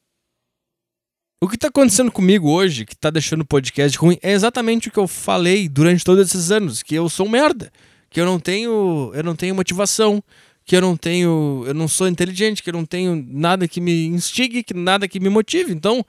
O 1.40 1.48
que 1.48 1.58
tá 1.58 1.68
acontecendo 1.68 2.12
comigo 2.12 2.50
hoje, 2.50 2.84
que 2.84 2.96
tá 2.96 3.12
deixando 3.12 3.42
o 3.42 3.46
podcast 3.46 3.96
ruim, 4.00 4.18
é 4.24 4.32
exatamente 4.32 4.88
o 4.88 4.92
que 4.92 4.98
eu 4.98 5.08
falei 5.08 5.70
durante 5.70 6.04
todos 6.04 6.28
esses 6.28 6.50
anos, 6.52 6.82
que 6.82 6.96
eu 6.96 7.08
sou 7.10 7.28
um 7.28 7.30
merda, 7.30 7.72
que 8.10 8.20
eu 8.20 8.26
não 8.26 8.40
tenho, 8.40 9.12
eu 9.14 9.24
não 9.24 9.36
tenho 9.36 9.54
motivação, 9.54 10.24
que 10.66 10.76
eu 10.76 10.82
não 10.82 10.98
tenho, 10.98 11.64
eu 11.68 11.76
não 11.76 11.88
sou 11.88 12.08
inteligente, 12.08 12.64
que 12.64 12.70
eu 12.70 12.74
não 12.74 12.86
tenho 12.86 13.24
nada 13.30 13.68
que 13.68 13.80
me 13.80 14.08
instigue, 14.08 14.64
que 14.64 14.74
nada 14.74 15.08
que 15.08 15.20
me 15.20 15.30
motive. 15.30 15.72
Então, 15.72 16.04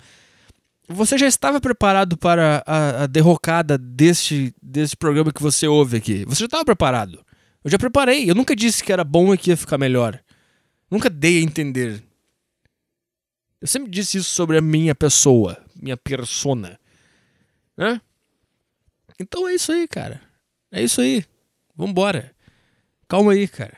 você 0.88 1.18
já 1.18 1.26
estava 1.26 1.60
preparado 1.60 2.16
para 2.16 2.62
a, 2.66 3.02
a 3.02 3.06
derrocada 3.06 3.76
deste, 3.76 4.54
deste 4.62 4.96
programa 4.96 5.30
que 5.30 5.42
você 5.42 5.68
ouve 5.68 5.98
aqui? 5.98 6.24
Você 6.24 6.40
já 6.40 6.46
estava 6.46 6.64
preparado? 6.64 7.20
Eu 7.62 7.70
já 7.70 7.78
preparei. 7.78 8.30
Eu 8.30 8.34
nunca 8.34 8.56
disse 8.56 8.82
que 8.82 8.90
era 8.90 9.04
bom 9.04 9.34
e 9.34 9.36
que 9.36 9.50
ia 9.50 9.56
ficar 9.58 9.76
melhor. 9.76 10.18
Nunca 10.90 11.10
dei 11.10 11.38
a 11.38 11.42
entender. 11.42 12.02
Eu 13.60 13.66
sempre 13.66 13.90
disse 13.90 14.18
isso 14.18 14.30
sobre 14.30 14.56
a 14.56 14.60
minha 14.60 14.94
pessoa, 14.94 15.58
minha 15.74 15.96
persona. 15.96 16.78
Né? 17.76 18.00
Então 19.18 19.48
é 19.48 19.54
isso 19.54 19.72
aí, 19.72 19.88
cara. 19.88 20.20
É 20.70 20.82
isso 20.82 21.00
aí. 21.00 21.24
Vambora. 21.74 22.34
Calma 23.08 23.32
aí, 23.32 23.48
cara. 23.48 23.76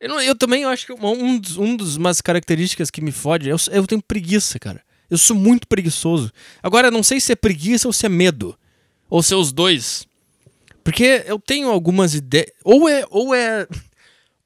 Eu, 0.00 0.08
não, 0.08 0.20
eu 0.22 0.34
também 0.34 0.64
acho 0.64 0.86
que 0.86 0.92
um 0.92 1.38
dos, 1.38 1.56
um 1.56 1.76
dos 1.76 1.96
umas 1.96 2.20
características 2.20 2.90
que 2.90 3.00
me 3.00 3.12
fode, 3.12 3.48
eu, 3.48 3.56
eu 3.70 3.86
tenho 3.86 4.02
preguiça, 4.02 4.58
cara. 4.58 4.82
Eu 5.10 5.18
sou 5.18 5.36
muito 5.36 5.66
preguiçoso. 5.66 6.32
Agora, 6.62 6.90
não 6.90 7.02
sei 7.02 7.20
se 7.20 7.32
é 7.32 7.36
preguiça 7.36 7.88
ou 7.88 7.92
se 7.92 8.06
é 8.06 8.08
medo. 8.08 8.56
Ou 9.08 9.22
se 9.22 9.34
é 9.34 9.36
os 9.36 9.52
dois. 9.52 10.06
Porque 10.84 11.24
eu 11.26 11.38
tenho 11.38 11.68
algumas 11.68 12.14
ideias. 12.14 12.50
Ou 12.64 12.88
é. 12.88 13.04
Ou 13.10 13.34
é. 13.34 13.66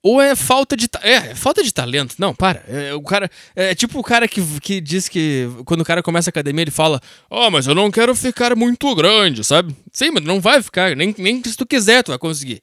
Ou 0.04 0.20
é 0.20 0.36
falta 0.36 0.76
de. 0.76 0.86
É, 1.00 1.14
é 1.14 1.34
falta 1.34 1.62
de 1.62 1.72
talento. 1.72 2.16
Não, 2.18 2.34
para. 2.34 2.62
É, 2.68 2.92
o 2.92 3.00
cara. 3.00 3.30
É 3.56 3.74
tipo 3.74 3.98
o 3.98 4.02
cara 4.02 4.28
que, 4.28 4.42
que 4.60 4.78
diz 4.78 5.08
que. 5.08 5.48
Quando 5.64 5.80
o 5.80 5.84
cara 5.84 6.02
começa 6.02 6.28
a 6.28 6.30
academia, 6.30 6.60
ele 6.60 6.70
fala: 6.70 7.00
Ó, 7.30 7.46
oh, 7.46 7.50
mas 7.50 7.66
eu 7.66 7.74
não 7.74 7.90
quero 7.90 8.14
ficar 8.14 8.54
muito 8.54 8.94
grande, 8.94 9.42
sabe? 9.42 9.74
Sim, 9.90 10.10
mas 10.10 10.22
não 10.22 10.42
vai 10.42 10.62
ficar. 10.62 10.94
Nem, 10.94 11.14
nem 11.16 11.42
se 11.42 11.56
tu 11.56 11.64
quiser, 11.64 12.02
tu 12.02 12.10
vai 12.10 12.18
conseguir. 12.18 12.62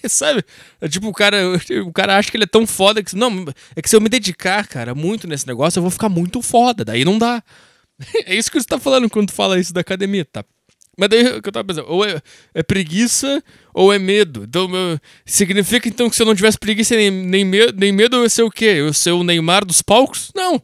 Sabe? 0.08 0.42
É 0.80 0.88
tipo, 0.88 1.08
o 1.08 1.12
cara, 1.12 1.36
o 1.86 1.92
cara 1.92 2.16
acha 2.16 2.30
que 2.30 2.38
ele 2.38 2.44
é 2.44 2.46
tão 2.46 2.66
foda 2.66 3.02
que. 3.02 3.14
Não, 3.14 3.44
é 3.76 3.82
que 3.82 3.90
se 3.90 3.94
eu 3.94 4.00
me 4.00 4.08
dedicar, 4.08 4.66
cara, 4.66 4.94
muito 4.94 5.28
nesse 5.28 5.46
negócio, 5.46 5.78
eu 5.78 5.82
vou 5.82 5.90
ficar 5.90 6.08
muito 6.08 6.40
foda. 6.40 6.86
Daí 6.86 7.04
não 7.04 7.18
dá. 7.18 7.42
É 8.26 8.34
isso 8.34 8.50
que 8.50 8.58
você 8.58 8.66
tá 8.66 8.78
falando 8.78 9.08
quando 9.08 9.28
tu 9.28 9.34
fala 9.34 9.60
isso 9.60 9.72
da 9.72 9.82
academia, 9.82 10.24
tá? 10.24 10.42
Mas 10.98 11.08
daí 11.08 11.26
o 11.36 11.42
que 11.42 11.48
eu 11.48 11.52
tava 11.52 11.66
pensando, 11.66 11.88
ou 11.88 12.04
é, 12.04 12.20
é 12.54 12.62
preguiça 12.62 13.42
ou 13.72 13.92
é 13.92 13.98
medo. 13.98 14.44
Então, 14.44 14.68
significa 15.26 15.88
então 15.88 16.08
que 16.08 16.16
se 16.16 16.22
eu 16.22 16.26
não 16.26 16.34
tivesse 16.34 16.58
preguiça 16.58 16.94
nem, 16.94 17.10
nem, 17.10 17.44
medo, 17.44 17.74
nem 17.76 17.92
medo, 17.92 18.16
eu 18.16 18.22
ia 18.22 18.28
ser 18.28 18.42
o 18.42 18.50
quê? 18.50 18.66
Eu 18.76 18.86
ia 18.86 18.92
ser 18.92 19.10
o 19.10 19.24
Neymar 19.24 19.64
dos 19.64 19.82
palcos? 19.82 20.30
Não, 20.34 20.60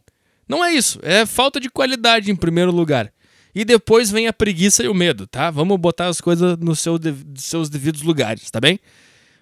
não 0.49 0.65
é 0.65 0.73
isso. 0.73 0.99
É 1.03 1.27
falta 1.27 1.59
de 1.59 1.69
qualidade 1.69 2.31
em 2.31 2.37
primeiro 2.37 2.71
lugar. 2.71 3.13
E 3.55 3.65
depois 3.65 4.11
vem 4.11 4.29
a 4.29 4.33
preguiça 4.33 4.85
e 4.85 4.89
o 4.89 4.95
medo, 4.95 5.27
tá? 5.27 5.51
Vamos 5.51 5.77
botar 5.79 6.07
as 6.07 6.21
coisas 6.21 6.57
nos 6.59 6.79
seu, 6.79 6.99
seus 7.35 7.69
devidos 7.69 8.03
lugares, 8.03 8.51
tá 8.51 8.61
bem? 8.61 8.79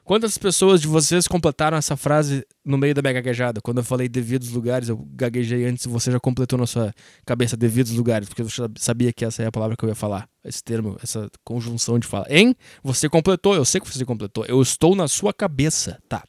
Quantas 0.08 0.38
pessoas 0.38 0.80
de 0.80 0.86
vocês 0.86 1.28
completaram 1.28 1.76
essa 1.76 1.94
frase 1.94 2.42
no 2.64 2.78
meio 2.78 2.94
da 2.94 3.02
minha 3.02 3.12
gaguejada? 3.12 3.60
Quando 3.60 3.76
eu 3.76 3.84
falei 3.84 4.08
devidos 4.08 4.48
lugares, 4.48 4.88
eu 4.88 4.96
gaguejei 4.96 5.66
antes 5.66 5.84
e 5.84 5.88
você 5.90 6.10
já 6.10 6.18
completou 6.18 6.58
na 6.58 6.66
sua 6.66 6.94
cabeça 7.26 7.58
devidos 7.58 7.92
lugares, 7.92 8.26
porque 8.26 8.40
eu 8.40 8.48
sabia 8.78 9.12
que 9.12 9.22
essa 9.22 9.42
é 9.42 9.46
a 9.46 9.52
palavra 9.52 9.76
que 9.76 9.84
eu 9.84 9.88
ia 9.90 9.94
falar. 9.94 10.26
Esse 10.42 10.64
termo, 10.64 10.96
essa 11.02 11.28
conjunção 11.44 11.98
de 11.98 12.06
fala. 12.06 12.24
Hein? 12.30 12.56
Você 12.82 13.06
completou, 13.06 13.54
eu 13.54 13.66
sei 13.66 13.82
que 13.82 13.86
você 13.86 14.02
completou. 14.02 14.46
Eu 14.46 14.62
estou 14.62 14.96
na 14.96 15.08
sua 15.08 15.34
cabeça, 15.34 16.02
tá? 16.08 16.24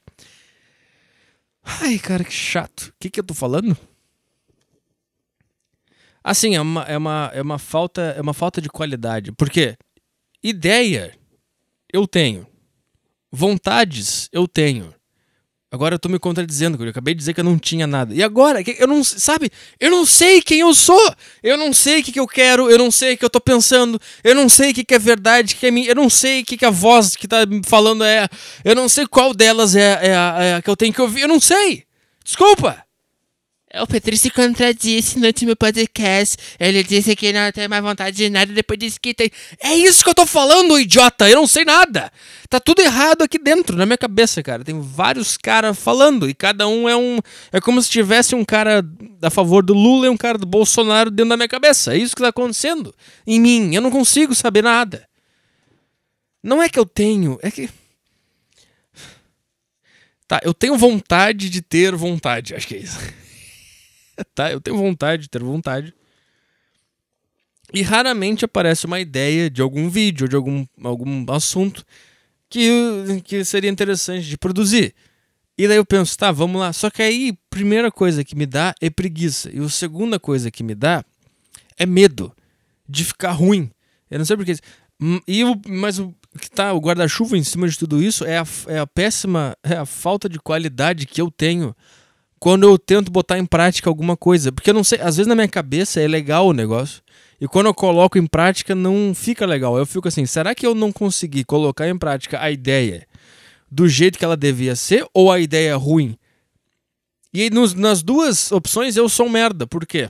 Ai, 1.64 1.98
cara, 2.00 2.26
que 2.26 2.34
chato. 2.34 2.88
O 2.88 2.94
que, 3.00 3.10
que 3.10 3.22
eu 3.22 3.24
tô 3.24 3.34
falando? 3.34 3.78
Assim, 6.22 6.54
é 6.54 6.60
uma, 6.60 6.84
é, 6.84 6.98
uma, 6.98 7.32
é 7.34 7.42
uma 7.42 7.58
falta 7.58 8.02
é 8.02 8.20
uma 8.20 8.34
falta 8.34 8.60
de 8.60 8.68
qualidade. 8.68 9.32
Porque 9.32 9.78
ideia 10.44 11.18
eu 11.94 12.06
tenho. 12.06 12.49
Vontades 13.32 14.30
eu 14.32 14.48
tenho. 14.48 14.94
Agora 15.72 15.94
eu 15.94 16.00
tô 16.00 16.10
me 16.10 16.18
contradizendo, 16.18 16.84
eu 16.84 16.90
acabei 16.90 17.14
de 17.14 17.20
dizer 17.20 17.34
que 17.36 17.42
eu 17.42 17.44
não 17.44 17.60
tinha 17.60 17.86
nada. 17.86 18.14
E 18.16 18.24
agora? 18.24 18.60
Eu 18.80 18.88
não, 18.88 19.04
sabe? 19.04 19.52
Eu 19.80 19.92
não 19.92 20.04
sei 20.04 20.42
quem 20.42 20.62
eu 20.62 20.74
sou. 20.74 21.16
Eu 21.44 21.58
não 21.58 21.72
sei 21.72 22.00
o 22.00 22.04
que, 22.04 22.12
que 22.12 22.20
eu 22.20 22.28
quero, 22.28 22.72
eu 22.72 22.78
não 22.78 22.90
sei 22.90 23.14
o 23.14 23.18
que 23.18 23.24
eu 23.24 23.30
tô 23.30 23.40
pensando, 23.40 24.00
eu 24.24 24.34
não 24.34 24.50
sei 24.50 24.72
o 24.72 24.74
que, 24.74 24.84
que 24.84 24.96
é 24.96 25.00
verdade, 25.00 25.56
que 25.56 25.68
é 25.68 25.72
minha, 25.72 25.88
eu 25.88 25.96
não 25.96 26.10
sei 26.10 26.42
o 26.42 26.46
que, 26.46 26.58
que 26.58 26.66
a 26.66 26.72
voz 26.72 27.16
que 27.16 27.28
tá 27.28 27.46
falando 27.66 28.04
é. 28.04 28.28
Eu 28.66 28.74
não 28.74 28.90
sei 28.90 29.06
qual 29.06 29.32
delas 29.32 29.76
é, 29.76 30.00
é, 30.02 30.10
é 30.10 30.56
a 30.56 30.62
que 30.62 30.70
eu 30.70 30.76
tenho 30.76 30.94
que 30.94 31.02
ouvir, 31.02 31.22
eu 31.22 31.28
não 31.28 31.40
sei. 31.40 31.84
Desculpa. 32.24 32.89
O 33.76 33.86
Petri 33.86 34.18
se 34.18 34.32
contradisse 34.32 35.20
no 35.20 35.28
último 35.28 35.56
podcast. 35.56 36.38
Ele 36.60 36.84
disse 36.84 37.16
que 37.16 37.32
não 37.32 37.52
tem 37.52 37.68
mais 37.68 37.84
vontade 37.84 38.18
de 38.18 38.28
nada, 38.28 38.52
depois 38.52 38.80
disse 38.80 39.00
que 39.00 39.14
tem. 39.14 39.30
É 39.60 39.76
isso 39.76 40.04
que 40.04 40.10
eu 40.10 40.16
tô 40.16 40.26
falando, 40.26 40.80
idiota! 40.80 41.30
Eu 41.30 41.36
não 41.36 41.48
sei 41.48 41.64
nada! 41.64 42.12
Tá 42.50 42.60
tudo 42.60 42.82
errado 42.82 43.22
aqui 43.22 43.38
dentro, 43.38 43.78
na 43.78 43.86
minha 43.86 43.98
cabeça, 43.98 44.42
cara. 44.42 44.64
Tem 44.64 44.82
vários 44.82 45.38
caras 45.38 45.78
falando, 45.78 46.28
e 46.28 46.34
cada 46.34 46.68
um 46.68 46.90
é 46.90 46.98
um. 46.98 47.20
É 47.52 47.62
como 47.62 47.80
se 47.80 47.88
tivesse 47.92 48.34
um 48.34 48.44
cara 48.44 48.84
a 49.22 49.30
favor 49.30 49.64
do 49.64 49.76
Lula 49.76 50.08
e 50.08 50.10
um 50.10 50.18
cara 50.18 50.40
do 50.40 50.48
Bolsonaro 50.48 51.12
dentro 51.12 51.30
da 51.30 51.38
minha 51.38 51.48
cabeça. 51.48 51.94
É 51.94 51.98
isso 51.98 52.16
que 52.16 52.24
tá 52.24 52.30
acontecendo 52.30 52.94
em 53.28 53.40
mim. 53.40 53.76
Eu 53.76 53.82
não 53.84 53.92
consigo 53.92 54.34
saber 54.34 54.64
nada. 54.64 55.08
Não 56.42 56.64
é 56.64 56.70
que 56.70 56.80
eu 56.80 56.88
tenho, 56.88 57.38
é 57.44 57.52
que. 57.52 57.70
Tá, 60.28 60.40
eu 60.44 60.56
tenho 60.56 60.76
vontade 60.76 61.52
de 61.52 61.62
ter 61.62 61.96
vontade, 61.96 62.56
acho 62.56 62.68
que 62.68 62.76
é 62.76 62.80
isso. 62.80 62.98
tá? 64.36 64.52
Eu 64.52 64.62
tenho 64.62 64.78
vontade 64.78 65.24
de 65.24 65.30
ter 65.30 65.42
vontade. 65.42 65.94
E 67.74 67.82
raramente 67.82 68.46
aparece 68.46 68.86
uma 68.86 69.00
ideia 69.00 69.50
de 69.50 69.62
algum 69.62 69.90
vídeo, 69.90 70.28
de 70.28 70.36
algum, 70.36 70.66
algum 70.84 71.26
assunto 71.32 71.86
que, 72.50 73.22
que 73.24 73.46
seria 73.46 73.70
interessante 73.70 74.26
de 74.28 74.38
produzir. 74.38 74.96
E 75.58 75.68
daí 75.68 75.78
eu 75.78 75.86
penso, 75.86 76.18
tá, 76.18 76.32
vamos 76.32 76.60
lá. 76.60 76.74
Só 76.74 76.90
que 76.90 77.02
aí, 77.02 77.38
primeira 77.50 77.92
coisa 77.92 78.24
que 78.24 78.36
me 78.36 78.46
dá 78.46 78.74
é 78.82 78.90
preguiça. 78.90 79.52
E 79.54 79.60
a 79.60 79.70
segunda 79.70 80.20
coisa 80.20 80.50
que 80.50 80.64
me 80.64 80.74
dá 80.74 81.04
é 81.78 81.86
medo 81.86 82.34
de 82.88 83.04
ficar 83.04 83.32
ruim. 83.32 83.70
Eu 84.10 84.18
não 84.18 84.26
sei 84.26 84.36
porquê. 84.36 84.56
Hum, 85.02 85.20
e 85.28 85.44
mas 85.68 86.00
o 86.00 86.14
que 86.40 86.50
tá, 86.50 86.74
o 86.74 86.80
guarda-chuva 86.80 87.38
em 87.38 87.44
cima 87.44 87.68
de 87.68 87.78
tudo 87.78 88.02
isso 88.02 88.26
é 88.26 88.38
a, 88.38 88.46
é 88.68 88.80
a 88.80 88.88
péssima, 88.88 89.56
é 89.64 89.76
a 89.76 89.86
falta 89.86 90.28
de 90.28 90.40
qualidade 90.40 91.06
que 91.06 91.22
eu 91.22 91.30
tenho 91.30 91.76
quando 92.40 92.64
eu 92.64 92.78
tento 92.80 93.12
botar 93.12 93.38
em 93.38 93.46
prática 93.46 93.90
alguma 93.90 94.16
coisa. 94.16 94.52
Porque 94.52 94.70
eu 94.70 94.74
não 94.74 94.84
sei, 94.84 95.00
às 95.02 95.18
vezes 95.18 95.28
na 95.28 95.36
minha 95.36 95.48
cabeça 95.48 96.00
é 96.02 96.08
legal 96.08 96.48
o 96.48 96.54
negócio. 96.54 97.02
E 97.40 97.48
quando 97.48 97.68
eu 97.68 97.74
coloco 97.74 98.18
em 98.18 98.26
prática 98.26 98.74
não 98.74 99.14
fica 99.14 99.46
legal. 99.46 99.78
Eu 99.78 99.86
fico 99.86 100.08
assim, 100.08 100.26
será 100.26 100.56
que 100.56 100.66
eu 100.66 100.74
não 100.74 100.92
consegui 100.92 101.44
colocar 101.44 101.88
em 101.88 101.98
prática 101.98 102.42
a 102.42 102.50
ideia 102.50 103.06
do 103.70 103.88
jeito 103.88 104.18
que 104.18 104.26
ela 104.26 104.38
devia 104.38 104.76
ser 104.76 105.06
ou 105.14 105.32
a 105.32 105.40
ideia 105.40 105.76
ruim? 105.76 106.18
E 107.34 107.44
aí, 107.44 107.50
nos, 107.50 107.76
nas 107.76 108.02
duas 108.02 108.52
opções 108.52 108.98
eu 108.98 109.08
sou 109.08 109.28
um 109.28 109.30
merda. 109.30 109.68
Por 109.68 109.86
quê? 109.86 110.10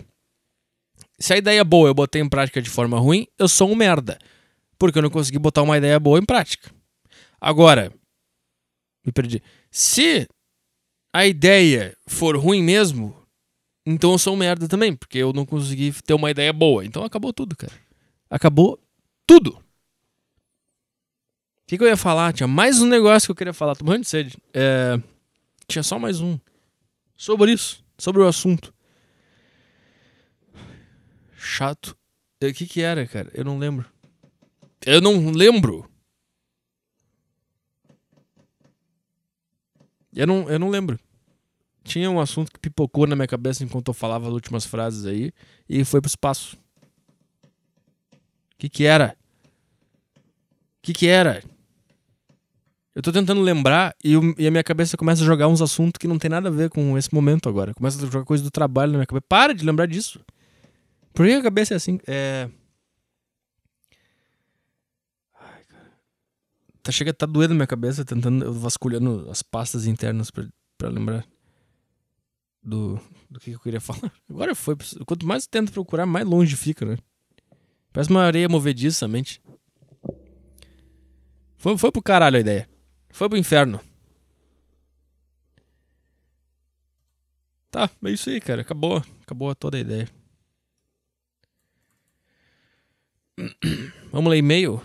Se 1.19 1.33
a 1.33 1.37
ideia 1.37 1.59
é 1.59 1.63
boa 1.63 1.89
eu 1.89 1.93
botei 1.93 2.21
em 2.21 2.29
prática 2.29 2.61
de 2.61 2.69
forma 2.69 2.97
ruim, 2.97 3.27
eu 3.37 3.47
sou 3.47 3.69
um 3.69 3.75
merda. 3.75 4.17
Porque 4.77 4.97
eu 4.97 5.01
não 5.01 5.09
consegui 5.09 5.37
botar 5.37 5.61
uma 5.61 5.77
ideia 5.77 5.99
boa 5.99 6.17
em 6.17 6.25
prática. 6.25 6.71
Agora, 7.41 7.91
me 9.05 9.11
perdi. 9.11 9.41
Se 9.69 10.27
a 11.13 11.25
ideia 11.25 11.95
for 12.07 12.37
ruim 12.37 12.63
mesmo, 12.63 13.15
então 13.85 14.11
eu 14.11 14.17
sou 14.17 14.33
um 14.33 14.37
merda 14.37 14.67
também, 14.67 14.95
porque 14.95 15.17
eu 15.17 15.33
não 15.33 15.45
consegui 15.45 15.91
ter 16.03 16.13
uma 16.13 16.29
ideia 16.29 16.53
boa. 16.53 16.85
Então 16.85 17.03
acabou 17.03 17.33
tudo, 17.33 17.55
cara. 17.55 17.73
Acabou 18.29 18.79
tudo. 19.25 19.51
O 19.51 19.61
que, 21.67 21.77
que, 21.77 21.83
eu 21.83 21.87
ia 21.87 21.97
falar? 21.97 22.33
Tinha 22.33 22.47
mais 22.47 22.81
um 22.81 22.87
negócio 22.87 23.27
que 23.27 23.31
eu 23.31 23.35
queria 23.35 23.53
falar. 23.53 23.75
Tô 23.75 23.85
morrendo 23.85 24.03
de 24.03 24.09
sede. 24.09 24.37
É... 24.53 24.99
Tinha 25.67 25.83
só 25.83 25.99
mais 25.99 26.19
um. 26.19 26.37
Sobre 27.15 27.51
isso. 27.51 27.83
Sobre 27.97 28.21
o 28.21 28.27
assunto. 28.27 28.73
Chato. 31.35 31.95
O 32.43 32.53
que 32.53 32.65
que 32.65 32.81
era, 32.81 33.05
cara? 33.05 33.29
Eu 33.33 33.43
não 33.43 33.57
lembro. 33.57 33.85
Eu 34.85 35.01
não 35.01 35.29
lembro. 35.31 35.89
Eu 40.19 40.27
não, 40.27 40.49
eu 40.49 40.59
não 40.59 40.69
lembro. 40.69 40.99
Tinha 41.81 42.11
um 42.11 42.19
assunto 42.19 42.51
que 42.51 42.59
pipocou 42.59 43.07
na 43.07 43.15
minha 43.15 43.27
cabeça 43.27 43.63
enquanto 43.63 43.87
eu 43.87 43.93
falava 43.93 44.27
as 44.27 44.33
últimas 44.33 44.65
frases 44.65 45.05
aí 45.05 45.31
e 45.67 45.85
foi 45.85 46.01
pro 46.01 46.09
espaço. 46.09 46.57
O 48.11 48.57
que 48.57 48.67
que 48.67 48.83
era? 48.83 49.15
O 50.17 50.19
que 50.81 50.91
que 50.91 51.07
era? 51.07 51.41
Eu 52.93 53.01
tô 53.01 53.13
tentando 53.13 53.39
lembrar 53.39 53.95
e, 54.03 54.13
e, 54.37 54.45
a 54.45 54.51
minha 54.51 54.63
cabeça 54.63 54.97
começa 54.97 55.21
a 55.21 55.25
jogar 55.25 55.47
uns 55.47 55.61
assuntos 55.61 55.97
que 55.97 56.07
não 56.07 56.19
tem 56.19 56.29
nada 56.29 56.49
a 56.49 56.51
ver 56.51 56.69
com 56.69 56.97
esse 56.97 57.13
momento 57.13 57.47
agora. 57.47 57.73
Começa 57.73 57.97
a 57.97 58.05
jogar 58.05 58.25
coisa 58.25 58.43
do 58.43 58.51
trabalho 58.51 58.91
na 58.91 58.97
minha 58.97 59.07
cabeça. 59.07 59.25
Para 59.29 59.53
de 59.53 59.63
lembrar 59.63 59.85
disso. 59.85 60.19
Por 61.13 61.25
que 61.25 61.31
a 61.31 61.41
cabeça 61.41 61.75
é 61.75 61.77
assim? 61.77 61.97
É... 62.05 62.49
Tá, 66.81 66.91
chega, 66.91 67.13
tá 67.13 67.25
doendo 67.25 67.53
minha 67.53 67.67
cabeça, 67.67 68.05
tentando, 68.05 68.45
eu 68.45 68.53
vasculhando 68.53 69.29
as 69.29 69.41
pastas 69.43 69.85
internas 69.85 70.31
para 70.31 70.89
lembrar 70.89 71.25
do, 72.63 72.99
do 73.29 73.39
que 73.39 73.51
eu 73.51 73.59
queria 73.59 73.81
falar. 73.81 74.11
Agora 74.29 74.55
foi. 74.55 74.75
Quanto 75.05 75.25
mais 75.25 75.43
eu 75.43 75.49
tento 75.49 75.71
procurar, 75.71 76.05
mais 76.05 76.25
longe 76.25 76.55
fica, 76.55 76.85
né? 76.85 76.97
Parece 77.91 78.09
uma 78.09 78.23
areia 78.23 78.47
movediça 78.47 79.07
mente. 79.07 79.41
Foi, 81.57 81.77
foi 81.77 81.91
pro 81.91 82.01
caralho 82.01 82.37
a 82.37 82.39
ideia. 82.39 82.69
Foi 83.09 83.27
pro 83.27 83.37
inferno. 83.37 83.81
Tá, 87.71 87.89
é 88.03 88.09
isso 88.09 88.29
aí, 88.29 88.39
cara. 88.39 88.61
Acabou. 88.61 89.03
Acabou 89.21 89.53
toda 89.55 89.77
a 89.77 89.81
ideia. 89.81 90.07
Vamos 94.11 94.31
ler 94.31 94.37
e-mail? 94.37 94.81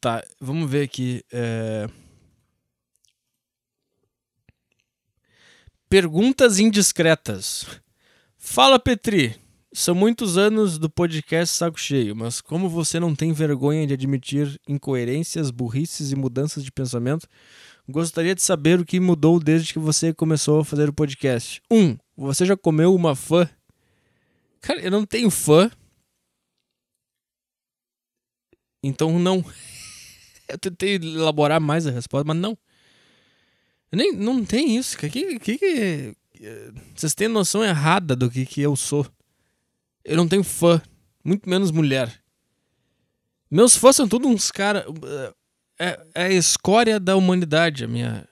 Tá, 0.00 0.22
vamos 0.40 0.70
ver 0.70 0.82
aqui. 0.82 1.24
É... 1.32 1.88
Perguntas 5.88 6.58
indiscretas. 6.58 7.66
Fala, 8.36 8.78
Petri. 8.78 9.36
São 9.72 9.94
muitos 9.94 10.38
anos 10.38 10.78
do 10.78 10.88
podcast 10.88 11.54
Saco 11.54 11.78
Cheio, 11.78 12.16
mas 12.16 12.40
como 12.40 12.68
você 12.68 12.98
não 12.98 13.14
tem 13.14 13.32
vergonha 13.32 13.86
de 13.86 13.92
admitir 13.92 14.58
incoerências, 14.66 15.50
burrices 15.50 16.12
e 16.12 16.16
mudanças 16.16 16.64
de 16.64 16.72
pensamento, 16.72 17.28
gostaria 17.88 18.34
de 18.34 18.42
saber 18.42 18.80
o 18.80 18.86
que 18.86 18.98
mudou 18.98 19.38
desde 19.38 19.72
que 19.72 19.78
você 19.78 20.14
começou 20.14 20.60
a 20.60 20.64
fazer 20.64 20.88
o 20.88 20.94
podcast. 20.94 21.60
1. 21.70 21.76
Um, 21.76 21.98
você 22.16 22.46
já 22.46 22.56
comeu 22.56 22.94
uma 22.94 23.14
fã? 23.14 23.48
Cara, 24.60 24.80
eu 24.80 24.90
não 24.90 25.04
tenho 25.04 25.30
fã. 25.30 25.70
Então 28.82 29.18
não. 29.18 29.44
Eu 30.48 30.56
tentei 30.56 30.94
elaborar 30.94 31.60
mais 31.60 31.88
a 31.88 31.90
resposta, 31.90 32.24
mas 32.24 32.36
não. 32.36 32.56
Eu 33.90 33.98
nem, 33.98 34.12
não 34.12 34.44
tem 34.44 34.76
isso. 34.76 34.96
Que, 34.96 35.10
que, 35.10 35.38
que, 35.40 36.14
vocês 36.94 37.14
têm 37.14 37.26
noção 37.26 37.64
errada 37.64 38.14
do 38.14 38.30
que, 38.30 38.46
que 38.46 38.60
eu 38.60 38.76
sou. 38.76 39.04
Eu 40.04 40.16
não 40.16 40.28
tenho 40.28 40.44
fã. 40.44 40.80
Muito 41.24 41.50
menos 41.50 41.72
mulher. 41.72 42.22
Meus 43.50 43.76
fãs 43.76 43.96
são 43.96 44.06
todos 44.06 44.30
uns 44.30 44.52
caras. 44.52 44.84
É, 45.80 46.06
é 46.14 46.22
a 46.26 46.32
escória 46.32 47.00
da 47.00 47.16
humanidade, 47.16 47.84
a 47.84 47.88
minha, 47.88 48.28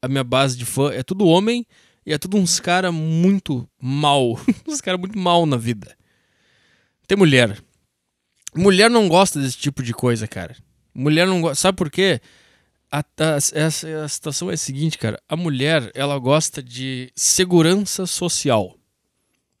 a 0.00 0.06
minha 0.06 0.22
base 0.22 0.56
de 0.56 0.64
fã. 0.64 0.92
É 0.92 1.02
tudo 1.02 1.26
homem 1.26 1.66
e 2.06 2.12
é 2.12 2.18
tudo 2.18 2.36
uns 2.36 2.60
caras 2.60 2.94
muito 2.94 3.68
mal. 3.80 4.40
uns 4.66 4.80
caras 4.80 5.00
muito 5.00 5.18
mal 5.18 5.44
na 5.44 5.56
vida. 5.56 5.96
Tem 7.08 7.18
mulher. 7.18 7.60
Mulher 8.54 8.88
não 8.88 9.08
gosta 9.08 9.40
desse 9.40 9.58
tipo 9.58 9.82
de 9.82 9.92
coisa, 9.92 10.28
cara. 10.28 10.56
Mulher 10.94 11.26
não 11.26 11.40
gosta. 11.40 11.56
Sabe 11.56 11.76
por 11.76 11.90
quê? 11.90 12.20
A, 12.90 13.00
a, 13.00 13.36
essa, 13.52 14.04
a 14.04 14.08
situação 14.08 14.50
é 14.50 14.54
a 14.54 14.56
seguinte, 14.56 14.96
cara. 14.96 15.20
A 15.28 15.36
mulher, 15.36 15.90
ela 15.94 16.16
gosta 16.18 16.62
de 16.62 17.12
segurança 17.16 18.06
social. 18.06 18.76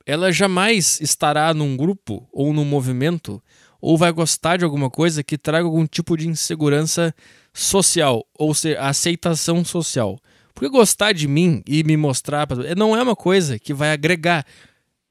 Ela 0.06 0.30
jamais 0.30 1.00
estará 1.00 1.52
num 1.52 1.76
grupo 1.76 2.28
ou 2.32 2.52
num 2.52 2.64
movimento 2.64 3.42
ou 3.80 3.98
vai 3.98 4.12
gostar 4.12 4.56
de 4.56 4.64
alguma 4.64 4.88
coisa 4.88 5.22
que 5.22 5.36
traga 5.36 5.66
algum 5.66 5.84
tipo 5.84 6.16
de 6.16 6.28
insegurança 6.28 7.14
social, 7.52 8.24
ou 8.34 8.54
seja, 8.54 8.80
aceitação 8.80 9.64
social. 9.64 10.18
Porque 10.56 10.70
gostar 10.70 11.12
de 11.12 11.28
mim 11.28 11.62
e 11.66 11.84
me 11.84 11.98
mostrar 11.98 12.48
não 12.74 12.96
é 12.96 13.02
uma 13.02 13.14
coisa 13.14 13.58
que 13.58 13.74
vai 13.74 13.92
agregar. 13.92 14.42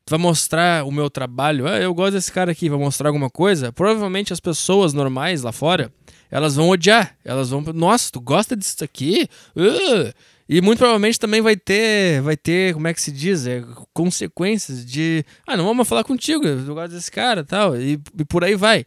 Vai 0.10 0.18
mostrar 0.18 0.84
o 0.84 0.92
meu 0.92 1.08
trabalho. 1.08 1.68
Ah, 1.68 1.80
eu 1.80 1.94
gosto 1.94 2.14
desse 2.14 2.32
cara 2.32 2.52
aqui, 2.52 2.68
vai 2.68 2.80
mostrar 2.80 3.10
alguma 3.10 3.30
coisa. 3.30 3.72
Provavelmente 3.72 4.34
as 4.34 4.40
pessoas 4.40 4.92
normais 4.92 5.44
lá 5.44 5.52
fora, 5.52 5.94
elas 6.32 6.56
vão 6.56 6.68
odiar. 6.70 7.16
Elas 7.24 7.52
vão, 7.52 7.62
nossa, 7.62 8.12
tu 8.12 8.20
gosta 8.20 8.56
disso 8.56 8.84
aqui? 8.84 9.30
Uh! 9.56 10.12
E 10.50 10.62
muito 10.62 10.80
provavelmente 10.80 11.20
também 11.20 11.42
vai 11.42 11.56
ter, 11.56 12.22
vai 12.22 12.36
ter, 12.36 12.74
como 12.74 12.88
é 12.88 12.94
que 12.94 13.02
se 13.02 13.12
diz, 13.12 13.46
é, 13.46 13.64
consequências 13.94 14.84
de, 14.84 15.24
ah, 15.46 15.56
não 15.56 15.66
vamos 15.66 15.88
falar 15.88 16.04
contigo, 16.04 16.46
eu 16.46 16.76
gosto 16.76 16.94
desse 16.94 17.10
cara, 17.10 17.44
tal, 17.44 17.76
e, 17.76 18.00
e 18.20 18.26
por 18.26 18.44
aí 18.44 18.56
vai. 18.56 18.86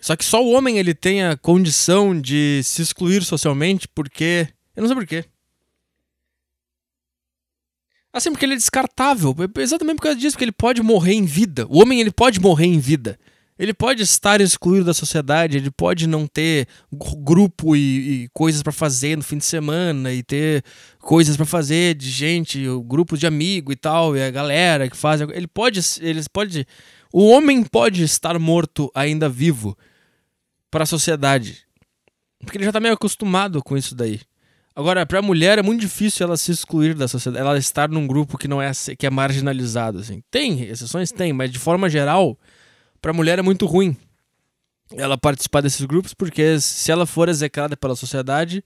Só 0.00 0.14
que 0.14 0.24
só 0.24 0.44
o 0.44 0.52
homem 0.52 0.78
ele 0.78 0.94
tem 0.94 1.24
a 1.24 1.36
condição 1.36 2.18
de 2.18 2.60
se 2.62 2.82
excluir 2.82 3.24
socialmente 3.24 3.88
porque 3.88 4.46
eu 4.80 4.82
não 4.82 4.88
sei 4.88 4.96
porquê. 4.96 5.24
Assim, 8.10 8.32
porque 8.32 8.46
ele 8.46 8.54
é 8.54 8.56
descartável. 8.56 9.36
Exatamente 9.58 9.96
por 9.96 10.04
causa 10.04 10.18
disso, 10.18 10.32
porque 10.32 10.44
ele 10.44 10.52
pode 10.52 10.82
morrer 10.82 11.12
em 11.12 11.26
vida. 11.26 11.66
O 11.68 11.82
homem, 11.82 12.00
ele 12.00 12.10
pode 12.10 12.40
morrer 12.40 12.64
em 12.64 12.78
vida. 12.78 13.18
Ele 13.58 13.74
pode 13.74 14.02
estar 14.02 14.40
excluído 14.40 14.86
da 14.86 14.94
sociedade, 14.94 15.58
ele 15.58 15.70
pode 15.70 16.06
não 16.06 16.26
ter 16.26 16.66
grupo 16.90 17.76
e, 17.76 18.22
e 18.22 18.28
coisas 18.32 18.62
para 18.62 18.72
fazer 18.72 19.18
no 19.18 19.22
fim 19.22 19.36
de 19.36 19.44
semana 19.44 20.14
e 20.14 20.22
ter 20.22 20.64
coisas 20.98 21.36
para 21.36 21.44
fazer 21.44 21.94
de 21.94 22.08
gente, 22.08 22.64
grupos 22.86 23.20
de 23.20 23.26
amigo 23.26 23.70
e 23.70 23.76
tal, 23.76 24.16
e 24.16 24.22
a 24.22 24.30
galera 24.30 24.88
que 24.88 24.96
faz. 24.96 25.20
Ele 25.20 25.46
pode, 25.46 25.78
ele 26.00 26.22
pode, 26.32 26.66
o 27.12 27.28
homem 27.28 27.62
pode 27.62 28.02
estar 28.02 28.38
morto 28.38 28.90
ainda 28.94 29.28
vivo 29.28 29.76
para 30.70 30.84
a 30.84 30.86
sociedade, 30.86 31.58
porque 32.38 32.56
ele 32.56 32.64
já 32.64 32.72
tá 32.72 32.80
meio 32.80 32.94
acostumado 32.94 33.62
com 33.62 33.76
isso 33.76 33.94
daí. 33.94 34.22
Agora, 34.74 35.04
para 35.04 35.18
a 35.18 35.22
mulher 35.22 35.58
é 35.58 35.62
muito 35.62 35.80
difícil 35.80 36.26
ela 36.26 36.36
se 36.36 36.52
excluir 36.52 36.94
da 36.94 37.08
sociedade, 37.08 37.44
ela 37.44 37.58
estar 37.58 37.88
num 37.88 38.06
grupo 38.06 38.38
que 38.38 38.46
não 38.46 38.62
é 38.62 38.70
que 38.96 39.06
é 39.06 39.10
marginalizado 39.10 39.98
assim. 39.98 40.22
Tem 40.30 40.62
exceções, 40.62 41.10
tem, 41.10 41.32
mas 41.32 41.50
de 41.50 41.58
forma 41.58 41.88
geral 41.88 42.38
para 43.02 43.10
a 43.10 43.14
mulher 43.14 43.38
é 43.38 43.42
muito 43.42 43.66
ruim 43.66 43.96
ela 44.96 45.16
participar 45.16 45.60
desses 45.60 45.84
grupos, 45.86 46.14
porque 46.14 46.60
se 46.60 46.90
ela 46.90 47.06
for 47.06 47.28
execrada 47.28 47.76
pela 47.76 47.94
sociedade, 47.94 48.64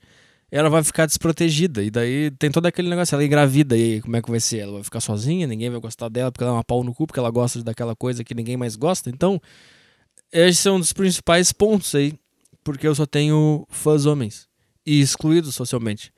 ela 0.50 0.70
vai 0.70 0.82
ficar 0.82 1.04
desprotegida. 1.06 1.82
E 1.82 1.90
daí 1.90 2.30
tem 2.38 2.50
todo 2.50 2.66
aquele 2.66 2.88
negócio, 2.88 3.14
ela 3.14 3.24
engravida, 3.24 3.76
e 3.76 3.82
aí 3.82 4.00
como 4.00 4.16
é 4.16 4.22
que 4.22 4.30
vai 4.30 4.40
ser? 4.40 4.60
Ela 4.60 4.72
vai 4.72 4.82
ficar 4.82 5.00
sozinha, 5.00 5.46
ninguém 5.46 5.70
vai 5.70 5.80
gostar 5.80 6.08
dela 6.08 6.32
porque 6.32 6.42
ela 6.42 6.52
é 6.52 6.56
uma 6.56 6.64
pau 6.64 6.82
no 6.82 6.94
cu, 6.94 7.06
porque 7.06 7.18
ela 7.18 7.30
gosta 7.30 7.62
daquela 7.62 7.94
coisa 7.94 8.24
que 8.24 8.34
ninguém 8.34 8.56
mais 8.56 8.76
gosta. 8.76 9.10
Então, 9.10 9.40
esse 10.32 10.66
é 10.66 10.70
um 10.70 10.80
dos 10.80 10.92
principais 10.92 11.52
pontos 11.52 11.94
aí, 11.94 12.14
porque 12.62 12.86
eu 12.86 12.94
só 12.94 13.04
tenho 13.04 13.66
fãs 13.68 14.06
homens 14.06 14.48
e 14.86 15.00
excluídos 15.00 15.54
socialmente. 15.54 16.12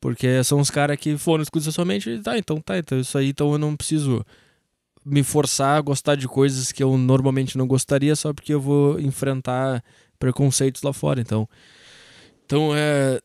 Porque 0.00 0.42
são 0.44 0.60
os 0.60 0.70
caras 0.70 0.98
que 0.98 1.16
foram 1.16 1.42
excluídos 1.42 1.64
socialmente, 1.64 2.10
e 2.10 2.20
tá, 2.20 2.38
então 2.38 2.60
tá, 2.60 2.78
então 2.78 2.98
isso 2.98 3.16
aí, 3.16 3.30
então 3.30 3.52
eu 3.52 3.58
não 3.58 3.76
preciso 3.76 4.24
me 5.06 5.22
forçar 5.22 5.78
a 5.78 5.80
gostar 5.80 6.16
de 6.16 6.26
coisas 6.26 6.72
que 6.72 6.82
eu 6.82 6.98
normalmente 6.98 7.56
não 7.56 7.66
gostaria 7.66 8.16
só 8.16 8.34
porque 8.34 8.52
eu 8.52 8.60
vou 8.60 8.98
enfrentar 8.98 9.82
preconceitos 10.18 10.82
lá 10.82 10.92
fora. 10.92 11.20
Então, 11.20 11.48
então 12.44 12.74
é. 12.74 13.20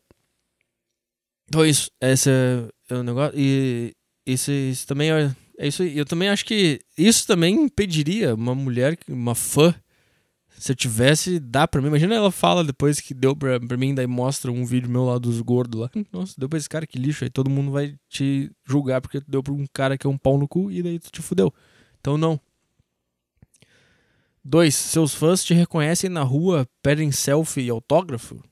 Então, 1.48 1.66
isso. 1.66 1.90
Esse 2.00 2.30
é, 2.30 2.68
é 2.88 2.94
o 2.94 3.02
negócio. 3.02 3.38
E 3.38 3.92
isso, 4.24 4.52
isso 4.52 4.86
também 4.86 5.10
é, 5.10 5.34
é 5.58 5.66
isso. 5.66 5.82
Eu 5.82 6.04
também 6.04 6.28
acho 6.28 6.44
que 6.44 6.80
isso 6.96 7.26
também 7.26 7.54
impediria 7.54 8.34
uma 8.34 8.54
mulher, 8.54 8.96
uma 9.08 9.34
fã. 9.34 9.74
Se 10.58 10.72
eu 10.72 10.76
tivesse, 10.76 11.40
dá 11.40 11.66
pra 11.66 11.80
mim. 11.80 11.88
Imagina 11.88 12.14
ela 12.14 12.30
fala 12.30 12.62
depois 12.62 13.00
que 13.00 13.12
deu 13.14 13.34
pra, 13.34 13.58
pra 13.58 13.76
mim, 13.76 13.94
daí 13.94 14.06
mostra 14.06 14.52
um 14.52 14.64
vídeo 14.64 14.88
meu 14.88 15.04
lá 15.04 15.18
dos 15.18 15.40
gordos 15.40 15.80
lá. 15.80 15.90
Nossa, 16.12 16.34
deu 16.38 16.48
pra 16.48 16.58
esse 16.58 16.68
cara 16.68 16.86
que 16.86 16.98
lixo. 16.98 17.24
Aí 17.24 17.30
todo 17.30 17.50
mundo 17.50 17.70
vai 17.72 17.96
te 18.08 18.50
julgar 18.64 19.00
porque 19.00 19.20
deu 19.26 19.42
pra 19.42 19.52
um 19.52 19.66
cara 19.72 19.98
que 19.98 20.06
é 20.06 20.10
um 20.10 20.18
pau 20.18 20.38
no 20.38 20.46
cu 20.46 20.70
e 20.70 20.82
daí 20.82 20.98
tu 20.98 21.10
te 21.10 21.20
fudeu. 21.20 21.52
Então 22.00 22.16
não. 22.16 22.40
2. 24.44 24.74
Seus 24.74 25.14
fãs 25.14 25.44
te 25.44 25.54
reconhecem 25.54 26.10
na 26.10 26.22
rua, 26.22 26.66
pedem 26.82 27.12
selfie 27.12 27.62
e 27.62 27.70
autógrafo? 27.70 28.42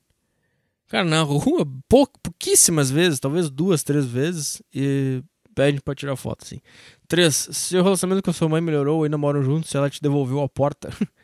Cara, 0.89 1.05
na 1.05 1.23
rua, 1.23 1.67
pou, 1.89 2.09
pouquíssimas 2.23 2.91
vezes, 2.91 3.21
talvez 3.21 3.49
duas, 3.49 3.83
três 3.83 4.07
vezes, 4.07 4.61
e 4.75 5.23
pedem 5.55 5.81
pra 5.81 5.95
tirar 5.95 6.17
foto, 6.17 6.45
assim. 6.45 6.61
3. 7.07 7.49
Se 7.53 7.77
o 7.77 7.83
relacionamento 7.83 8.25
com 8.25 8.31
a 8.31 8.35
sua 8.35 8.49
mãe 8.49 8.61
melhorou 8.61 8.99
ou 8.99 9.05
ainda 9.05 9.19
moram 9.19 9.43
juntos, 9.43 9.71
se 9.71 9.77
ela 9.77 9.91
te 9.91 10.03
devolveu 10.03 10.41
a 10.41 10.49
porta. 10.49 10.91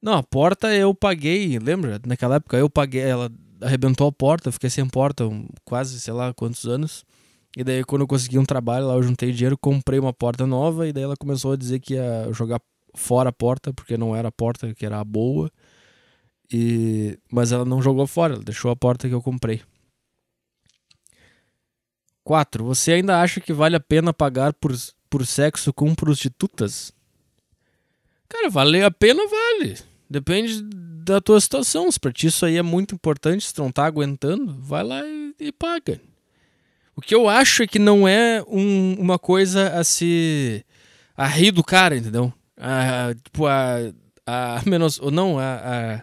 Não, 0.00 0.14
a 0.14 0.22
porta 0.22 0.72
eu 0.74 0.94
paguei, 0.94 1.58
lembra? 1.58 2.00
Naquela 2.06 2.36
época 2.36 2.56
eu 2.56 2.70
paguei, 2.70 3.02
ela 3.02 3.30
arrebentou 3.60 4.06
a 4.06 4.12
porta, 4.12 4.52
fiquei 4.52 4.70
sem 4.70 4.86
porta 4.88 5.24
quase, 5.64 6.00
sei 6.00 6.12
lá, 6.12 6.32
quantos 6.32 6.64
anos. 6.66 7.04
E 7.56 7.64
daí, 7.64 7.82
quando 7.84 8.02
eu 8.02 8.06
consegui 8.06 8.38
um 8.38 8.44
trabalho 8.44 8.86
lá, 8.86 8.94
eu 8.94 9.02
juntei 9.02 9.32
dinheiro, 9.32 9.58
comprei 9.58 9.98
uma 9.98 10.12
porta 10.12 10.46
nova. 10.46 10.86
E 10.86 10.92
daí 10.92 11.02
ela 11.02 11.16
começou 11.16 11.52
a 11.52 11.56
dizer 11.56 11.80
que 11.80 11.94
ia 11.94 12.28
jogar 12.32 12.60
fora 12.94 13.30
a 13.30 13.32
porta, 13.32 13.72
porque 13.72 13.96
não 13.96 14.14
era 14.14 14.28
a 14.28 14.32
porta 14.32 14.72
que 14.74 14.86
era 14.86 15.00
a 15.00 15.04
boa. 15.04 15.50
E... 16.52 17.18
Mas 17.30 17.50
ela 17.50 17.64
não 17.64 17.82
jogou 17.82 18.06
fora, 18.06 18.34
ela 18.34 18.44
deixou 18.44 18.70
a 18.70 18.76
porta 18.76 19.08
que 19.08 19.14
eu 19.14 19.22
comprei. 19.22 19.62
4. 22.22 22.64
Você 22.64 22.92
ainda 22.92 23.20
acha 23.20 23.40
que 23.40 23.52
vale 23.52 23.74
a 23.74 23.80
pena 23.80 24.12
pagar 24.12 24.52
por, 24.52 24.72
por 25.08 25.26
sexo 25.26 25.72
com 25.72 25.94
prostitutas? 25.94 26.92
Cara, 28.28 28.50
vale 28.50 28.82
a 28.82 28.90
pena, 28.90 29.22
vale. 29.26 29.87
Depende 30.08 30.62
da 30.62 31.20
tua 31.20 31.40
situação. 31.40 31.90
Se 31.90 31.98
pra 31.98 32.12
ti 32.12 32.26
isso 32.26 32.44
aí 32.46 32.56
é 32.56 32.62
muito 32.62 32.94
importante, 32.94 33.44
se 33.44 33.54
tu 33.54 33.62
não 33.62 33.72
tá 33.72 33.84
aguentando, 33.84 34.56
vai 34.60 34.82
lá 34.82 35.04
e, 35.04 35.34
e 35.38 35.52
paga. 35.52 36.00
O 36.96 37.00
que 37.00 37.14
eu 37.14 37.28
acho 37.28 37.62
é 37.62 37.66
que 37.66 37.78
não 37.78 38.08
é 38.08 38.42
um, 38.48 38.94
uma 38.98 39.18
coisa 39.18 39.68
a 39.68 39.84
se. 39.84 40.64
a 41.16 41.26
rir 41.26 41.52
do 41.52 41.62
cara, 41.62 41.96
entendeu? 41.96 42.32
A, 42.56 43.14
tipo, 43.22 43.46
a. 43.46 43.76
a 44.26 44.62
menos. 44.66 44.98
Ou 44.98 45.10
não, 45.10 45.38
a. 45.38 46.02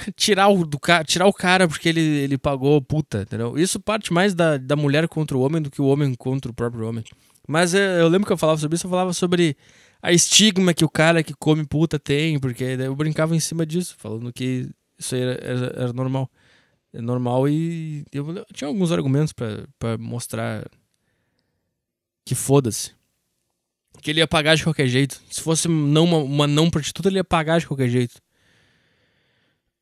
tirar 0.14 0.48
o, 0.48 0.64
do, 0.64 0.78
tirar 1.06 1.26
o 1.26 1.32
cara 1.32 1.66
porque 1.66 1.88
ele, 1.88 2.00
ele 2.00 2.38
pagou 2.38 2.80
puta, 2.82 3.22
entendeu? 3.22 3.58
Isso 3.58 3.80
parte 3.80 4.12
mais 4.12 4.34
da, 4.34 4.58
da 4.58 4.76
mulher 4.76 5.08
contra 5.08 5.36
o 5.36 5.40
homem 5.40 5.60
do 5.60 5.70
que 5.70 5.80
o 5.80 5.86
homem 5.86 6.14
contra 6.14 6.50
o 6.50 6.54
próprio 6.54 6.86
homem. 6.86 7.02
Mas 7.48 7.74
eu, 7.74 7.80
eu 7.80 8.08
lembro 8.08 8.26
que 8.26 8.32
eu 8.32 8.36
falava 8.36 8.58
sobre 8.58 8.76
isso, 8.76 8.86
eu 8.86 8.90
falava 8.90 9.12
sobre 9.12 9.56
a 10.02 10.12
estigma 10.12 10.74
que 10.74 10.84
o 10.84 10.88
cara 10.88 11.22
que 11.22 11.34
come 11.34 11.66
puta 11.66 11.98
tem, 11.98 12.38
porque 12.38 12.64
eu 12.64 12.94
brincava 12.94 13.34
em 13.34 13.40
cima 13.40 13.66
disso, 13.66 13.96
falando 13.98 14.32
que 14.32 14.68
isso 14.98 15.14
era, 15.14 15.32
era, 15.42 15.66
era 15.82 15.92
normal 15.92 16.30
é 16.96 17.00
normal 17.02 17.46
e 17.46 18.06
eu, 18.10 18.36
eu 18.36 18.46
tinha 18.54 18.68
alguns 18.68 18.90
argumentos 18.90 19.32
para 19.32 19.98
mostrar 19.98 20.66
que 22.24 22.34
foda-se. 22.34 22.94
Que 24.00 24.10
ele 24.10 24.20
ia 24.20 24.26
pagar 24.26 24.56
de 24.56 24.64
qualquer 24.64 24.86
jeito. 24.86 25.22
Se 25.30 25.42
fosse 25.42 25.68
não 25.68 26.04
uma, 26.04 26.18
uma 26.18 26.46
não 26.46 26.70
prostituta, 26.70 27.08
ele 27.08 27.18
ia 27.18 27.24
pagar 27.24 27.60
de 27.60 27.66
qualquer 27.66 27.88
jeito. 27.90 28.20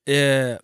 É... 0.07 0.61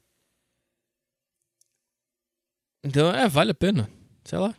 Então, 2.82 3.12
é, 3.12 3.28
vale 3.28 3.52
a 3.52 3.54
pena. 3.54 3.88
Sei 4.24 4.38
lá. 4.38 4.54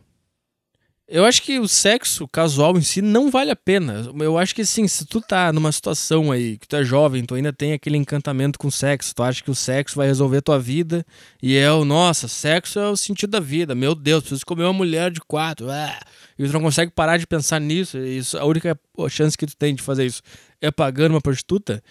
Eu 1.13 1.25
acho 1.25 1.41
que 1.41 1.59
o 1.59 1.67
sexo 1.67 2.25
casual 2.25 2.77
em 2.77 2.81
si 2.81 3.01
não 3.01 3.29
vale 3.29 3.51
a 3.51 3.55
pena. 3.55 4.09
Eu 4.17 4.37
acho 4.37 4.55
que 4.55 4.61
assim, 4.61 4.87
se 4.87 5.05
tu 5.05 5.19
tá 5.19 5.51
numa 5.51 5.69
situação 5.69 6.31
aí, 6.31 6.57
que 6.57 6.65
tu 6.65 6.73
é 6.77 6.85
jovem, 6.85 7.25
tu 7.25 7.35
ainda 7.35 7.51
tem 7.51 7.73
aquele 7.73 7.97
encantamento 7.97 8.57
com 8.57 8.71
sexo, 8.71 9.13
tu 9.13 9.21
acha 9.21 9.43
que 9.43 9.51
o 9.51 9.55
sexo 9.55 9.97
vai 9.97 10.07
resolver 10.07 10.41
tua 10.41 10.57
vida 10.57 11.05
e 11.43 11.57
é 11.57 11.69
o, 11.69 11.83
nossa, 11.83 12.29
sexo 12.29 12.79
é 12.79 12.87
o 12.87 12.95
sentido 12.95 13.31
da 13.31 13.41
vida. 13.41 13.75
Meu 13.75 13.93
Deus, 13.93 14.21
preciso 14.21 14.45
comer 14.45 14.63
uma 14.63 14.71
mulher 14.71 15.11
de 15.11 15.19
quatro. 15.19 15.69
Ah, 15.69 15.99
e 16.39 16.47
tu 16.47 16.53
não 16.53 16.61
consegue 16.61 16.93
parar 16.93 17.17
de 17.17 17.27
pensar 17.27 17.59
nisso. 17.59 17.97
Isso, 17.97 18.37
a 18.37 18.45
única 18.45 18.79
chance 19.09 19.37
que 19.37 19.45
tu 19.45 19.57
tem 19.57 19.75
de 19.75 19.83
fazer 19.83 20.05
isso 20.05 20.21
é 20.61 20.71
pagando 20.71 21.15
uma 21.15 21.21
prostituta. 21.21 21.83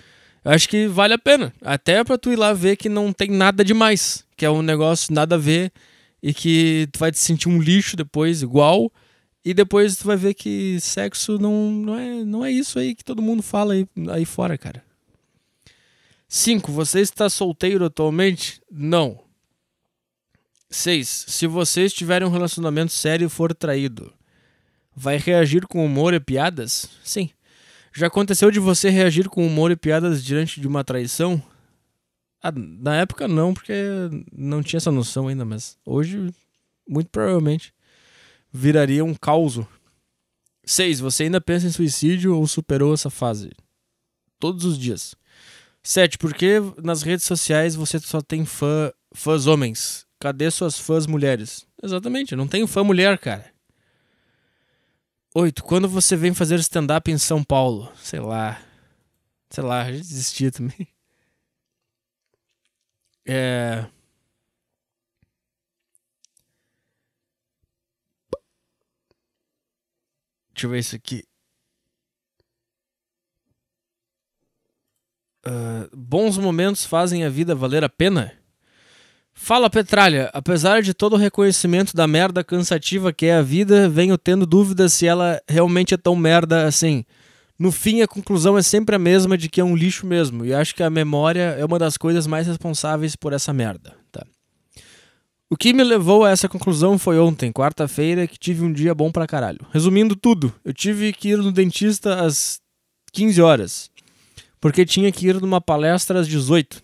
Eu 0.43 0.53
acho 0.53 0.67
que 0.67 0.87
vale 0.87 1.13
a 1.13 1.19
pena. 1.19 1.53
Até 1.61 2.03
pra 2.03 2.17
tu 2.17 2.33
ir 2.33 2.37
lá 2.37 2.55
ver 2.55 2.75
que 2.77 2.89
não 2.89 3.13
tem 3.13 3.29
nada 3.29 3.63
demais. 3.63 4.25
Que 4.35 4.47
é 4.47 4.51
um 4.51 4.63
negócio 4.63 5.13
nada 5.13 5.35
a 5.35 5.39
ver 5.39 5.71
e 6.23 6.33
que 6.33 6.89
tu 6.91 6.99
vai 6.99 7.13
te 7.13 7.19
sentir 7.19 7.51
um 7.51 7.61
lixo 7.61 7.99
depois, 7.99 8.41
igual 8.41 8.91
e 9.45 9.55
depois 9.55 9.97
tu 9.97 10.07
vai 10.07 10.17
ver 10.17 10.35
que 10.35 10.79
sexo 10.81 11.39
não, 11.39 11.71
não, 11.71 11.99
é, 11.99 12.25
não 12.25 12.45
é 12.45 12.53
isso 12.53 12.79
aí 12.79 12.95
que 12.95 13.05
todo 13.05 13.23
mundo 13.23 13.43
fala 13.43 13.75
aí, 13.75 13.87
aí 14.11 14.25
fora, 14.25 14.59
cara. 14.59 14.85
5. 16.29 16.71
Você 16.71 17.01
está 17.01 17.29
solteiro 17.29 17.85
atualmente? 17.85 18.61
Não. 18.71 19.19
6. 20.69 21.25
Se 21.29 21.47
você 21.47 21.87
estiver 21.87 22.23
em 22.23 22.27
um 22.27 22.31
relacionamento 22.31 22.93
sério 22.93 23.27
e 23.27 23.31
for 23.31 23.55
traído, 23.55 24.13
vai 24.95 25.17
reagir 25.17 25.67
com 25.67 25.85
humor 25.85 26.13
e 26.13 26.21
piadas? 26.21 26.89
Sim. 27.03 27.31
Já 27.93 28.07
aconteceu 28.07 28.51
de 28.51 28.61
você 28.61 28.91
reagir 28.91 29.29
com 29.29 29.45
humor 29.45 29.71
e 29.71 29.77
piadas 29.77 30.23
diante 30.23 30.61
de 30.61 30.69
uma 30.69 30.85
traição? 30.85 31.43
Ah, 32.43 32.53
na 32.55 32.97
época 32.97 33.27
não, 33.27 33.53
porque 33.53 33.75
não 34.33 34.63
tinha 34.63 34.79
essa 34.79 34.93
noção 34.93 35.29
ainda, 35.29 35.45
mas 35.45 35.77
hoje, 35.85 36.33
muito 36.87 37.11
provavelmente 37.11 37.75
viraria 38.53 39.05
um 39.05 39.15
caos. 39.15 39.61
6. 40.65 41.01
Você 41.01 41.25
ainda 41.25 41.41
pensa 41.41 41.67
em 41.67 41.73
suicídio 41.73 42.37
ou 42.37 42.47
superou 42.47 42.95
essa 42.95 43.11
fase? 43.11 43.51
Todos 44.39 44.65
os 44.65 44.79
dias. 44.79 45.15
7. 45.83 46.19
Por 46.19 46.35
que 46.35 46.59
nas 46.83 47.03
redes 47.03 47.25
sociais 47.25 47.75
você 47.75 47.99
só 47.99 48.21
tem 48.21 48.45
fã, 48.45 48.93
fãs 49.13 49.47
homens? 49.47 50.07
Cadê 50.19 50.51
suas 50.51 50.79
fãs 50.79 51.07
mulheres? 51.07 51.67
Exatamente, 51.83 52.37
não 52.37 52.47
tenho 52.47 52.67
fã 52.67 52.85
mulher, 52.85 53.19
cara. 53.19 53.51
8. 55.35 55.63
Quando 55.65 55.89
você 55.89 56.17
vem 56.17 56.35
fazer 56.35 56.59
stand-up 56.59 57.11
em 57.11 57.17
São 57.17 57.43
Paulo? 57.43 57.91
Sei 57.97 58.21
lá. 58.21 58.61
Sei 59.49 59.65
lá, 59.65 59.83
a 59.83 59.93
gente 59.93 60.07
desistia 60.07 60.51
também. 60.51 60.87
É. 63.33 63.87
Deixa 70.61 70.67
eu 70.67 70.71
ver 70.73 70.79
isso 70.81 70.95
aqui. 70.95 71.25
Uh, 75.47 75.89
bons 75.97 76.37
momentos 76.37 76.85
fazem 76.85 77.25
a 77.25 77.31
vida 77.31 77.55
valer 77.55 77.83
a 77.83 77.89
pena? 77.89 78.35
Fala 79.33 79.71
Petralha, 79.71 80.29
apesar 80.35 80.83
de 80.83 80.93
todo 80.93 81.15
o 81.15 81.17
reconhecimento 81.17 81.97
da 81.97 82.07
merda 82.07 82.45
cansativa 82.45 83.11
que 83.11 83.25
é 83.25 83.37
a 83.37 83.43
vida, 83.43 83.89
venho 83.89 84.19
tendo 84.19 84.45
dúvidas 84.45 84.93
se 84.93 85.07
ela 85.07 85.41
realmente 85.49 85.95
é 85.95 85.97
tão 85.97 86.15
merda 86.15 86.67
assim. 86.67 87.07
No 87.59 87.73
fim, 87.73 88.03
a 88.03 88.07
conclusão 88.07 88.59
é 88.59 88.63
sempre 88.63 88.95
a 88.95 88.99
mesma 88.99 89.39
de 89.39 89.49
que 89.49 89.63
é 89.63 89.65
um 89.65 89.75
lixo 89.75 90.07
mesmo, 90.07 90.45
e 90.45 90.53
acho 90.53 90.75
que 90.75 90.83
a 90.83 90.91
memória 90.91 91.57
é 91.59 91.65
uma 91.65 91.79
das 91.79 91.97
coisas 91.97 92.27
mais 92.27 92.47
responsáveis 92.47 93.17
por 93.17 93.33
essa 93.33 93.51
merda. 93.51 94.00
O 95.53 95.57
que 95.57 95.73
me 95.73 95.83
levou 95.83 96.25
a 96.25 96.31
essa 96.31 96.49
conclusão 96.49 96.97
foi 96.97 97.19
ontem, 97.19 97.53
quarta-feira, 97.53 98.25
que 98.29 98.39
tive 98.39 98.63
um 98.63 98.73
dia 98.73 98.95
bom 98.95 99.11
pra 99.11 99.27
caralho. 99.27 99.59
Resumindo 99.73 100.15
tudo, 100.15 100.55
eu 100.65 100.73
tive 100.73 101.13
que 101.13 101.31
ir 101.31 101.39
no 101.39 101.51
dentista 101.51 102.25
às 102.25 102.61
15 103.13 103.43
horas, 103.43 103.91
porque 104.61 104.87
tinha 104.87 105.11
que 105.11 105.27
ir 105.27 105.41
numa 105.41 105.61
palestra 105.61 106.21
às 106.21 106.29
18. 106.29 106.81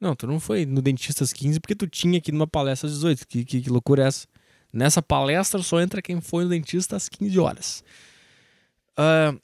Não, 0.00 0.14
tu 0.14 0.28
não 0.28 0.38
foi 0.38 0.64
no 0.64 0.80
dentista 0.80 1.24
às 1.24 1.32
15 1.32 1.58
porque 1.58 1.74
tu 1.74 1.88
tinha 1.88 2.20
que 2.20 2.30
ir 2.30 2.34
numa 2.34 2.46
palestra 2.46 2.86
às 2.88 2.94
18. 2.94 3.26
Que, 3.26 3.44
que, 3.44 3.62
que 3.62 3.70
loucura 3.70 4.04
é 4.04 4.06
essa? 4.06 4.28
Nessa 4.72 5.02
palestra 5.02 5.60
só 5.60 5.80
entra 5.80 6.00
quem 6.00 6.20
foi 6.20 6.44
no 6.44 6.50
dentista 6.50 6.94
às 6.94 7.08
15 7.08 7.40
horas. 7.40 7.84
Uh, 8.96 9.40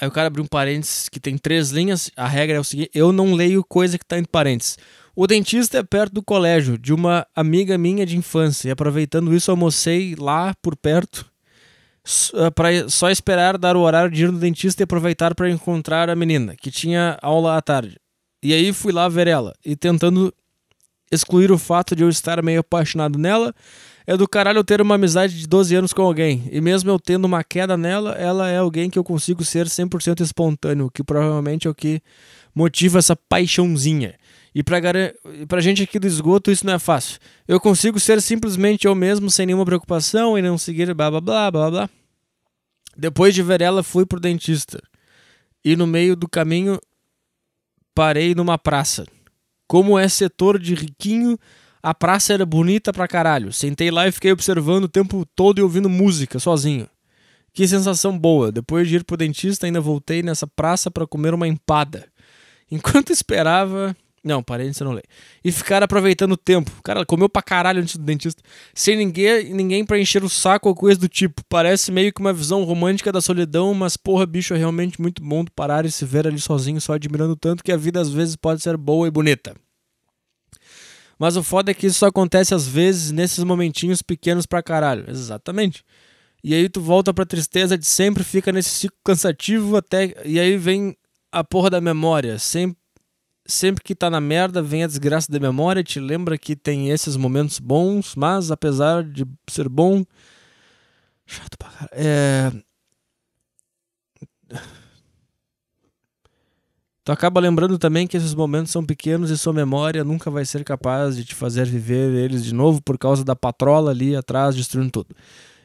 aí 0.00 0.08
o 0.08 0.10
cara 0.10 0.26
abriu 0.26 0.44
um 0.44 0.46
parênteses 0.46 1.08
que 1.08 1.18
tem 1.18 1.38
três 1.38 1.70
linhas. 1.70 2.10
A 2.16 2.26
regra 2.26 2.56
é 2.56 2.60
o 2.60 2.64
seguinte: 2.64 2.90
eu 2.94 3.12
não 3.12 3.34
leio 3.34 3.64
coisa 3.64 3.98
que 3.98 4.04
tá 4.04 4.18
entre 4.18 4.30
parênteses. 4.30 4.76
O 5.14 5.26
dentista 5.26 5.78
é 5.78 5.82
perto 5.82 6.14
do 6.14 6.22
colégio 6.22 6.78
de 6.78 6.92
uma 6.92 7.26
amiga 7.34 7.76
minha 7.76 8.06
de 8.06 8.16
infância. 8.16 8.68
E 8.68 8.70
aproveitando 8.70 9.34
isso, 9.34 9.50
almocei 9.50 10.14
lá 10.16 10.54
por 10.62 10.76
perto. 10.76 11.28
Uh, 12.32 12.50
para 12.54 12.88
só 12.88 13.10
esperar 13.10 13.58
dar 13.58 13.76
o 13.76 13.80
horário 13.80 14.10
de 14.10 14.24
ir 14.24 14.32
no 14.32 14.38
dentista 14.38 14.82
e 14.82 14.84
aproveitar 14.84 15.34
para 15.34 15.50
encontrar 15.50 16.08
a 16.08 16.16
menina, 16.16 16.56
que 16.56 16.70
tinha 16.70 17.18
aula 17.20 17.56
à 17.56 17.60
tarde. 17.60 17.98
E 18.42 18.54
aí 18.54 18.72
fui 18.72 18.92
lá 18.92 19.08
ver 19.08 19.26
ela. 19.26 19.52
E 19.64 19.76
tentando 19.76 20.32
excluir 21.12 21.52
o 21.52 21.58
fato 21.58 21.94
de 21.94 22.02
eu 22.02 22.08
estar 22.08 22.42
meio 22.42 22.60
apaixonado 22.60 23.18
nela, 23.18 23.54
é 24.06 24.16
do 24.16 24.28
caralho 24.28 24.58
eu 24.58 24.64
ter 24.64 24.80
uma 24.80 24.94
amizade 24.94 25.38
de 25.38 25.46
12 25.46 25.74
anos 25.74 25.92
com 25.92 26.02
alguém. 26.02 26.48
E 26.50 26.60
mesmo 26.60 26.90
eu 26.90 26.98
tendo 26.98 27.24
uma 27.24 27.44
queda 27.44 27.76
nela, 27.76 28.12
ela 28.12 28.48
é 28.48 28.58
alguém 28.58 28.90
que 28.90 28.98
eu 28.98 29.04
consigo 29.04 29.44
ser 29.44 29.66
100% 29.66 30.20
espontâneo, 30.20 30.90
que 30.90 31.04
provavelmente 31.04 31.66
é 31.66 31.70
o 31.70 31.74
que 31.74 32.02
motiva 32.54 32.98
essa 32.98 33.14
paixãozinha. 33.14 34.14
E 34.54 34.62
pra, 34.62 34.78
pra 35.46 35.60
gente 35.60 35.82
aqui 35.82 35.98
do 35.98 36.06
esgoto 36.06 36.50
isso 36.50 36.66
não 36.66 36.72
é 36.72 36.78
fácil. 36.78 37.18
Eu 37.46 37.60
consigo 37.60 38.00
ser 38.00 38.20
simplesmente 38.20 38.86
eu 38.86 38.94
mesmo, 38.94 39.30
sem 39.30 39.46
nenhuma 39.46 39.64
preocupação 39.64 40.36
e 40.36 40.42
não 40.42 40.58
seguir 40.58 40.92
blá 40.94 41.10
blá 41.10 41.20
blá 41.20 41.50
blá 41.50 41.70
blá. 41.70 41.90
Depois 42.96 43.34
de 43.34 43.42
ver 43.42 43.60
ela, 43.60 43.82
fui 43.82 44.04
pro 44.04 44.18
dentista. 44.18 44.82
E 45.64 45.76
no 45.76 45.86
meio 45.86 46.16
do 46.16 46.28
caminho 46.28 46.80
parei 47.94 48.34
numa 48.34 48.58
praça. 48.58 49.06
Como 49.68 49.98
é 49.98 50.08
setor 50.08 50.58
de 50.58 50.74
riquinho, 50.74 51.38
a 51.82 51.94
praça 51.94 52.32
era 52.32 52.44
bonita 52.44 52.92
pra 52.92 53.08
caralho. 53.08 53.52
Sentei 53.52 53.90
lá 53.90 54.06
e 54.06 54.12
fiquei 54.12 54.32
observando 54.32 54.84
o 54.84 54.88
tempo 54.88 55.26
todo 55.34 55.58
e 55.58 55.62
ouvindo 55.62 55.88
música 55.88 56.38
sozinho. 56.38 56.88
Que 57.52 57.66
sensação 57.66 58.18
boa. 58.18 58.52
Depois 58.52 58.88
de 58.88 58.96
ir 58.96 59.04
pro 59.04 59.16
dentista, 59.16 59.66
ainda 59.66 59.80
voltei 59.80 60.22
nessa 60.22 60.46
praça 60.46 60.90
para 60.90 61.06
comer 61.06 61.34
uma 61.34 61.48
empada. 61.48 62.06
Enquanto 62.70 63.10
esperava, 63.10 63.96
não, 64.22 64.42
parênteses 64.42 64.80
eu 64.80 64.84
não 64.84 64.92
leio. 64.92 65.06
E 65.42 65.50
ficar 65.50 65.82
aproveitando 65.82 66.32
o 66.32 66.36
tempo. 66.36 66.70
Cara, 66.84 67.06
comeu 67.06 67.28
pra 67.28 67.42
caralho 67.42 67.80
antes 67.80 67.96
do 67.96 68.04
dentista. 68.04 68.42
Sem 68.74 68.96
ninguém, 68.96 69.52
ninguém 69.54 69.84
pra 69.84 69.98
encher 69.98 70.22
o 70.22 70.28
saco 70.28 70.68
ou 70.68 70.74
coisa 70.74 71.00
do 71.00 71.08
tipo. 71.08 71.42
Parece 71.48 71.90
meio 71.90 72.12
que 72.12 72.20
uma 72.20 72.32
visão 72.32 72.62
romântica 72.64 73.10
da 73.10 73.20
solidão, 73.20 73.72
mas 73.72 73.96
porra, 73.96 74.26
bicho, 74.26 74.52
é 74.52 74.58
realmente 74.58 75.00
muito 75.00 75.22
bom 75.22 75.44
parar 75.56 75.86
e 75.86 75.90
se 75.90 76.04
ver 76.04 76.26
ali 76.26 76.38
sozinho, 76.38 76.80
só 76.80 76.92
admirando 76.92 77.34
tanto 77.34 77.64
que 77.64 77.72
a 77.72 77.76
vida 77.76 78.00
às 78.00 78.10
vezes 78.10 78.36
pode 78.36 78.62
ser 78.62 78.76
boa 78.76 79.08
e 79.08 79.10
bonita. 79.10 79.54
Mas 81.20 81.36
o 81.36 81.42
foda 81.42 81.70
é 81.70 81.74
que 81.74 81.86
isso 81.86 81.98
só 81.98 82.06
acontece 82.06 82.54
às 82.54 82.66
vezes 82.66 83.12
nesses 83.12 83.44
momentinhos 83.44 84.00
pequenos 84.00 84.46
pra 84.46 84.62
caralho. 84.62 85.04
Exatamente. 85.06 85.84
E 86.42 86.54
aí 86.54 86.66
tu 86.66 86.80
volta 86.80 87.12
pra 87.12 87.26
tristeza 87.26 87.76
de 87.76 87.84
sempre, 87.84 88.24
fica 88.24 88.50
nesse 88.50 88.70
ciclo 88.70 88.98
cansativo 89.04 89.76
até. 89.76 90.14
E 90.24 90.40
aí 90.40 90.56
vem 90.56 90.96
a 91.30 91.44
porra 91.44 91.68
da 91.68 91.80
memória. 91.80 92.38
Sempre 92.38 92.80
sempre 93.46 93.82
que 93.82 93.94
tá 93.94 94.08
na 94.08 94.20
merda, 94.20 94.62
vem 94.62 94.84
a 94.84 94.86
desgraça 94.86 95.30
da 95.30 95.38
memória, 95.38 95.82
te 95.82 96.00
lembra 96.00 96.38
que 96.38 96.56
tem 96.56 96.90
esses 96.90 97.16
momentos 97.16 97.58
bons, 97.58 98.14
mas 98.14 98.50
apesar 98.50 99.02
de 99.02 99.26
ser 99.48 99.68
bom. 99.68 100.04
Chato 101.26 101.58
pra 101.58 101.68
caralho. 101.68 101.90
É. 101.92 102.52
Tu 107.10 107.12
acaba 107.12 107.40
lembrando 107.40 107.76
também 107.76 108.06
que 108.06 108.16
esses 108.16 108.36
momentos 108.36 108.70
são 108.70 108.86
pequenos 108.86 109.32
e 109.32 109.36
sua 109.36 109.52
memória 109.52 110.04
nunca 110.04 110.30
vai 110.30 110.44
ser 110.44 110.62
capaz 110.62 111.16
de 111.16 111.24
te 111.24 111.34
fazer 111.34 111.66
viver 111.66 112.14
eles 112.14 112.44
de 112.44 112.54
novo 112.54 112.80
por 112.80 112.96
causa 112.96 113.24
da 113.24 113.34
patrola 113.34 113.90
ali 113.90 114.14
atrás 114.14 114.54
destruindo 114.54 114.92
tudo. 114.92 115.08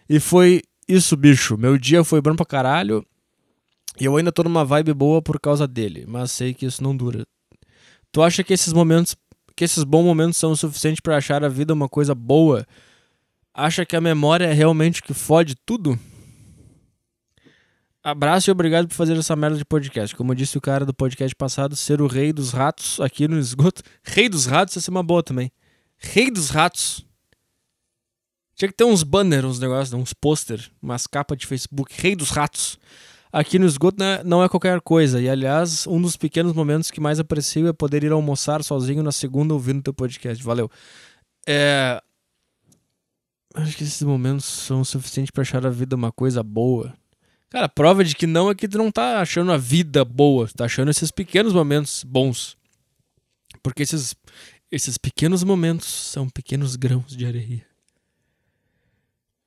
E 0.10 0.20
foi 0.20 0.64
isso, 0.88 1.16
bicho. 1.16 1.56
Meu 1.56 1.78
dia 1.78 2.04
foi 2.04 2.20
bom 2.20 2.36
pra 2.36 2.48
caralho. 2.48 3.06
E 4.02 4.06
eu 4.06 4.18
ainda 4.18 4.32
tô 4.32 4.42
numa 4.42 4.66
vibe 4.66 4.92
boa 4.96 5.22
por 5.22 5.40
causa 5.40 5.68
dele, 5.68 6.04
mas 6.08 6.32
sei 6.32 6.52
que 6.52 6.66
isso 6.66 6.82
não 6.82 6.98
dura. 6.98 7.28
Tu 8.12 8.24
acha 8.24 8.44
que 8.44 8.52
esses 8.52 8.74
momentos, 8.74 9.16
que 9.56 9.66
esses 9.66 9.84
bons 9.84 10.04
momentos 10.04 10.38
são 10.38 10.50
o 10.50 10.58
suficiente 10.58 11.00
para 11.00 11.16
achar 11.16 11.44
a 11.44 11.48
vida 11.48 11.76
uma 11.76 11.88
coisa 11.88 12.16
boa? 12.16 12.66
Acha 13.54 13.86
que 13.86 13.96
a 13.96 14.02
memória 14.02 14.46
é 14.46 14.52
realmente 14.52 15.00
o 15.00 15.04
que 15.04 15.14
fode 15.14 15.54
tudo? 15.64 15.96
Abraço 18.06 18.48
e 18.48 18.52
obrigado 18.52 18.88
por 18.88 18.94
fazer 18.94 19.18
essa 19.18 19.36
merda 19.36 19.58
de 19.58 19.66
podcast. 19.66 20.16
Como 20.16 20.36
disse 20.36 20.56
o 20.60 20.62
cara 20.62 20.86
do 20.86 20.94
podcast 20.94 21.36
passado, 21.36 21.76
ser 21.76 22.04
o 22.04 22.06
rei 22.06 22.32
dos 22.32 22.52
ratos 22.52 23.00
aqui 23.00 23.28
no 23.28 23.40
esgoto. 23.40 23.82
Rei 24.04 24.30
dos 24.30 24.46
ratos 24.46 24.76
ia 24.76 24.82
ser 24.84 24.92
uma 24.92 25.02
boa 25.02 25.24
também. 25.24 25.52
Rei 25.98 26.30
dos 26.30 26.52
ratos. 26.52 27.04
Tinha 28.54 28.70
que 28.70 28.76
ter 28.76 28.84
uns 28.84 29.02
banners, 29.02 29.46
uns 29.46 29.60
negócios, 29.60 29.92
uns 29.92 30.14
pôster, 30.14 30.70
umas 30.80 31.08
capas 31.08 31.36
de 31.36 31.48
Facebook. 31.48 32.00
Rei 32.00 32.16
dos 32.16 32.30
ratos 32.30 32.78
aqui 33.34 33.58
no 33.58 33.66
esgoto 33.66 33.98
né, 34.00 34.22
não 34.24 34.44
é 34.44 34.48
qualquer 34.48 34.80
coisa. 34.82 35.20
E 35.20 35.28
aliás, 35.28 35.88
um 35.88 36.00
dos 36.00 36.16
pequenos 36.16 36.54
momentos 36.54 36.92
que 36.92 37.02
mais 37.02 37.20
aprecio 37.20 37.68
é 37.68 37.74
poder 37.74 38.04
ir 38.04 38.12
almoçar 38.12 38.64
sozinho 38.64 39.02
na 39.02 39.12
segunda 39.12 39.52
ouvindo 39.52 39.82
teu 39.82 39.96
podcast. 39.96 40.44
Valeu. 40.44 40.70
É... 41.48 42.00
Acho 43.56 43.76
que 43.76 43.84
esses 43.84 44.04
momentos 44.04 44.46
são 44.46 44.82
o 44.82 44.86
suficiente 44.86 45.32
para 45.32 45.42
achar 45.42 45.66
a 45.66 45.72
vida 45.72 45.96
uma 45.96 46.12
coisa 46.12 46.44
boa. 46.44 46.94
Cara, 47.50 47.70
prova 47.70 48.04
de 48.04 48.16
que 48.16 48.28
não 48.28 48.50
é 48.50 48.56
que 48.56 48.68
tu 48.68 48.78
não 48.78 48.92
tá 48.92 49.22
achando 49.22 49.52
a 49.52 49.58
vida 49.58 50.04
boa, 50.04 50.48
tu 50.48 50.56
tá 50.56 50.66
achando 50.66 50.92
esses 50.92 51.12
pequenos 51.12 51.54
momentos 51.54 52.04
bons. 52.04 52.58
Porque 53.64 53.84
esses, 53.84 54.16
esses 54.72 54.98
pequenos 54.98 55.44
momentos 55.44 55.88
são 55.88 56.30
pequenos 56.30 56.76
grãos 56.76 57.16
de 57.16 57.26
areia. 57.26 57.66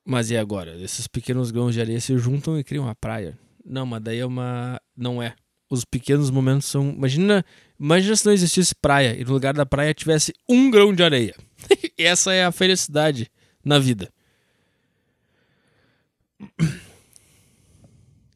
Mas 0.05 0.31
e 0.31 0.37
agora? 0.37 0.75
Esses 0.81 1.07
pequenos 1.07 1.51
grãos 1.51 1.75
de 1.75 1.81
areia 1.81 2.01
se 2.01 2.17
juntam 2.17 2.59
e 2.59 2.65
criam 2.65 2.85
uma 2.85 2.95
praia. 2.95 3.39
Não, 3.63 3.85
mas 3.85 4.03
daí 4.03 4.21
é 4.21 4.25
uma. 4.25 4.81
Não 4.97 5.23
é. 5.23 5.35
Os 5.69 5.85
pequenos 5.85 6.31
momentos 6.31 6.67
são. 6.67 6.89
Imagina, 6.89 7.45
imagina 7.79 8.17
se 8.17 8.25
não 8.25 8.33
existisse 8.33 8.75
praia 8.75 9.15
e 9.21 9.25
no 9.25 9.33
lugar 9.33 9.53
da 9.53 9.67
praia 9.67 9.93
tivesse 9.93 10.33
um 10.49 10.71
grão 10.71 10.95
de 10.95 11.03
areia. 11.03 11.35
Essa 11.99 12.33
é 12.33 12.43
a 12.43 12.51
felicidade 12.51 13.31
na 13.63 13.79
vida. 13.79 14.11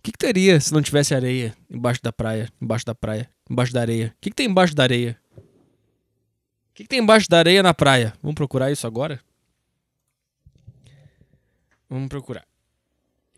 O 0.02 0.04
que, 0.04 0.10
que, 0.10 0.18
teria 0.18 0.58
se 0.58 0.72
não 0.72 0.82
tivesse 0.82 1.14
areia 1.14 1.56
embaixo 1.70 2.02
da 2.02 2.12
praia, 2.12 2.52
embaixo 2.60 2.84
da 2.84 2.92
praia, 2.92 3.30
embaixo 3.48 3.72
da 3.72 3.82
areia? 3.82 4.08
O 4.08 4.20
que, 4.20 4.30
que 4.30 4.34
tem 4.34 4.46
embaixo 4.46 4.74
da 4.74 4.82
areia? 4.82 5.16
O 5.36 6.74
que, 6.74 6.82
que 6.82 6.88
tem 6.88 6.98
embaixo 6.98 7.30
da 7.30 7.38
areia 7.38 7.62
na 7.62 7.72
praia? 7.72 8.12
Vamos 8.20 8.34
procurar 8.34 8.72
isso 8.72 8.84
agora? 8.84 9.20
Vamos 11.88 12.08
procurar. 12.08 12.44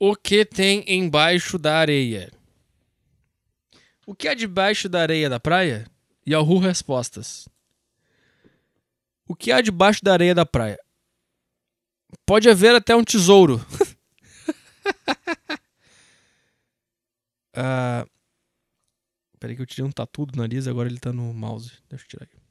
O 0.01 0.17
que 0.17 0.43
tem 0.47 0.83
embaixo 0.87 1.59
da 1.59 1.77
areia? 1.77 2.33
O 4.07 4.15
que 4.15 4.27
há 4.27 4.33
debaixo 4.33 4.89
da 4.89 5.03
areia 5.03 5.29
da 5.29 5.39
praia? 5.39 5.87
Yahoo 6.27 6.59
Respostas. 6.59 7.47
O 9.29 9.37
que 9.37 9.53
há 9.53 9.61
debaixo 9.61 10.03
da 10.03 10.15
areia 10.15 10.35
da 10.35 10.47
praia? 10.47 10.79
Pode 12.25 12.49
haver 12.49 12.75
até 12.75 12.97
um 12.97 13.05
tesouro. 13.05 13.63
uh, 17.57 18.09
peraí 19.39 19.57
que 19.57 19.63
eu 19.63 19.67
tirei 19.67 19.85
um 19.85 19.93
tatu 19.93 20.27
do 20.27 20.39
nariz, 20.39 20.69
agora 20.69 20.89
ele 20.89 20.99
tá 20.99 21.13
no 21.13 21.33
mouse. 21.33 21.73
Deixa 21.89 22.05
eu 22.05 22.09
tirar 22.09 22.25
aqui. 22.25 22.45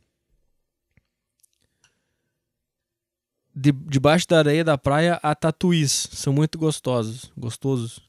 de, 3.55 3.71
debaixo 3.71 4.27
da 4.27 4.39
areia 4.39 4.63
da 4.63 4.77
praia 4.77 5.19
há 5.21 5.35
tatuís. 5.35 6.07
São 6.11 6.33
muito 6.33 6.57
gostosos. 6.57 7.31
Gostosos. 7.37 7.99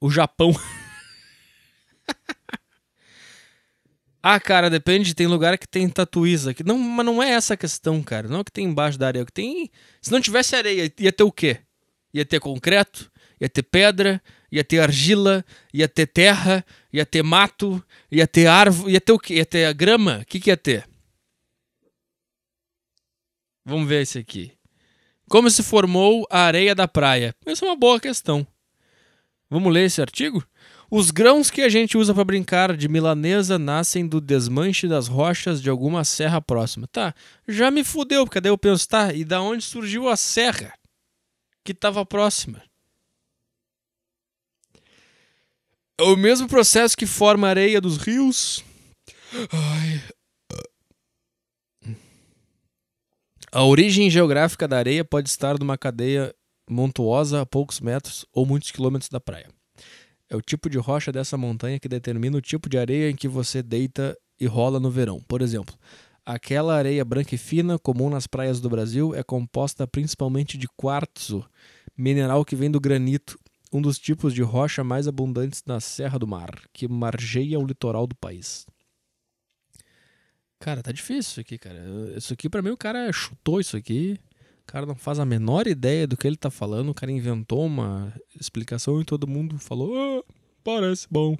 O 0.00 0.10
Japão. 0.10 0.52
ah, 4.22 4.38
cara, 4.38 4.68
depende. 4.68 5.14
Tem 5.14 5.26
lugar 5.26 5.56
que 5.56 5.66
tem 5.66 5.88
tatuís 5.88 6.46
aqui. 6.46 6.62
Não, 6.62 6.78
mas 6.78 7.06
não 7.06 7.22
é 7.22 7.30
essa 7.30 7.54
a 7.54 7.56
questão, 7.56 8.02
cara. 8.02 8.28
Não 8.28 8.38
é 8.38 8.40
o 8.40 8.44
que 8.44 8.52
tem 8.52 8.66
embaixo 8.66 8.98
da 8.98 9.06
areia. 9.06 9.24
Que 9.24 9.32
tem. 9.32 9.70
Se 10.02 10.12
não 10.12 10.20
tivesse 10.20 10.54
areia, 10.54 10.92
ia 10.98 11.12
ter 11.12 11.24
o 11.24 11.32
quê? 11.32 11.60
Ia 12.12 12.24
ter 12.24 12.38
concreto, 12.38 13.10
ia 13.40 13.48
ter 13.48 13.62
pedra, 13.62 14.22
ia 14.54 14.62
ter 14.62 14.78
argila, 14.78 15.44
ia 15.72 15.88
ter 15.88 16.06
terra, 16.06 16.64
ia 16.92 17.04
ter 17.04 17.24
mato, 17.24 17.84
ia 18.08 18.24
ter 18.24 18.46
árvore, 18.46 18.92
ia 18.92 19.00
ter 19.00 19.12
o 19.12 19.18
quê? 19.18 19.34
Ia 19.34 19.44
ter 19.44 19.64
a 19.64 19.72
grama? 19.72 20.20
O 20.22 20.26
que, 20.26 20.38
que 20.38 20.48
ia 20.48 20.56
ter? 20.56 20.88
Vamos 23.64 23.88
ver 23.88 24.02
esse 24.02 24.16
aqui. 24.16 24.52
Como 25.28 25.50
se 25.50 25.60
formou 25.60 26.24
a 26.30 26.42
areia 26.42 26.72
da 26.72 26.86
praia? 26.86 27.34
Essa 27.44 27.64
é 27.64 27.68
uma 27.68 27.76
boa 27.76 27.98
questão. 27.98 28.46
Vamos 29.50 29.72
ler 29.72 29.86
esse 29.86 30.00
artigo? 30.00 30.46
Os 30.88 31.10
grãos 31.10 31.50
que 31.50 31.62
a 31.62 31.68
gente 31.68 31.98
usa 31.98 32.14
para 32.14 32.22
brincar 32.24 32.76
de 32.76 32.88
milanesa 32.88 33.58
nascem 33.58 34.06
do 34.06 34.20
desmanche 34.20 34.86
das 34.86 35.08
rochas 35.08 35.60
de 35.60 35.68
alguma 35.68 36.04
serra 36.04 36.40
próxima. 36.40 36.86
Tá, 36.86 37.12
já 37.48 37.72
me 37.72 37.82
fudeu, 37.82 38.24
porque 38.24 38.40
daí 38.40 38.52
eu 38.52 38.58
penso, 38.58 38.88
tá, 38.88 39.12
e 39.12 39.24
da 39.24 39.40
onde 39.40 39.64
surgiu 39.64 40.08
a 40.08 40.16
serra 40.16 40.72
que 41.64 41.72
estava 41.72 42.06
próxima? 42.06 42.62
O 46.00 46.16
mesmo 46.16 46.48
processo 46.48 46.96
que 46.96 47.06
forma 47.06 47.46
a 47.46 47.50
areia 47.50 47.80
dos 47.80 47.98
rios. 47.98 48.64
Ai. 49.52 50.02
A 53.52 53.62
origem 53.62 54.10
geográfica 54.10 54.66
da 54.66 54.76
areia 54.76 55.04
pode 55.04 55.28
estar 55.28 55.56
numa 55.56 55.78
cadeia 55.78 56.34
montuosa 56.68 57.42
a 57.42 57.46
poucos 57.46 57.80
metros 57.80 58.26
ou 58.32 58.44
muitos 58.44 58.72
quilômetros 58.72 59.08
da 59.08 59.20
praia. 59.20 59.48
É 60.28 60.34
o 60.34 60.42
tipo 60.42 60.68
de 60.68 60.78
rocha 60.78 61.12
dessa 61.12 61.36
montanha 61.36 61.78
que 61.78 61.88
determina 61.88 62.36
o 62.36 62.40
tipo 62.40 62.68
de 62.68 62.76
areia 62.76 63.10
em 63.10 63.14
que 63.14 63.28
você 63.28 63.62
deita 63.62 64.18
e 64.40 64.46
rola 64.46 64.80
no 64.80 64.90
verão. 64.90 65.20
Por 65.28 65.42
exemplo, 65.42 65.76
aquela 66.26 66.74
areia 66.74 67.04
branca 67.04 67.36
e 67.36 67.38
fina 67.38 67.78
comum 67.78 68.10
nas 68.10 68.26
praias 68.26 68.60
do 68.60 68.68
Brasil 68.68 69.14
é 69.14 69.22
composta 69.22 69.86
principalmente 69.86 70.58
de 70.58 70.66
quartzo, 70.76 71.44
mineral 71.96 72.44
que 72.44 72.56
vem 72.56 72.68
do 72.68 72.80
granito, 72.80 73.38
um 73.74 73.82
dos 73.82 73.98
tipos 73.98 74.32
de 74.32 74.40
rocha 74.40 74.84
mais 74.84 75.08
abundantes 75.08 75.62
na 75.66 75.80
Serra 75.80 76.16
do 76.16 76.28
Mar, 76.28 76.50
que 76.72 76.86
margeia 76.86 77.58
o 77.58 77.66
litoral 77.66 78.06
do 78.06 78.14
país. 78.14 78.66
Cara, 80.60 80.80
tá 80.80 80.92
difícil 80.92 81.18
isso 81.18 81.40
aqui, 81.40 81.58
cara. 81.58 81.82
Isso 82.16 82.32
aqui, 82.32 82.48
para 82.48 82.62
mim, 82.62 82.70
o 82.70 82.76
cara 82.76 83.12
chutou 83.12 83.60
isso 83.60 83.76
aqui. 83.76 84.16
O 84.62 84.66
cara 84.66 84.86
não 84.86 84.94
faz 84.94 85.18
a 85.18 85.26
menor 85.26 85.66
ideia 85.66 86.06
do 86.06 86.16
que 86.16 86.26
ele 86.26 86.36
tá 86.36 86.50
falando. 86.50 86.90
O 86.90 86.94
cara 86.94 87.10
inventou 87.10 87.66
uma 87.66 88.14
explicação 88.40 89.00
e 89.00 89.04
todo 89.04 89.26
mundo 89.26 89.58
falou: 89.58 89.92
ah, 89.98 90.34
parece 90.62 91.08
bom. 91.10 91.36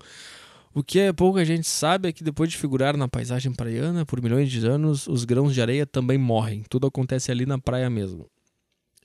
O 0.75 0.83
que 0.83 0.99
é 0.99 1.13
pouca 1.13 1.45
gente 1.45 1.69
sabe 1.69 2.09
é 2.09 2.13
que 2.13 2.25
depois 2.25 2.51
de 2.51 2.59
figurar 2.59 2.97
na 2.97 3.07
paisagem 3.07 3.53
praiana 3.53 4.05
por 4.05 4.21
milhões 4.21 4.51
de 4.51 4.67
anos, 4.67 5.07
os 5.07 5.25
grãos 5.25 5.55
de 5.55 5.63
areia 5.63 5.87
também 5.87 6.19
morrem. 6.19 6.65
Tudo 6.69 6.89
acontece 6.89 7.31
ali 7.31 7.47
na 7.47 7.59
praia 7.59 7.89
mesmo. 7.89 8.29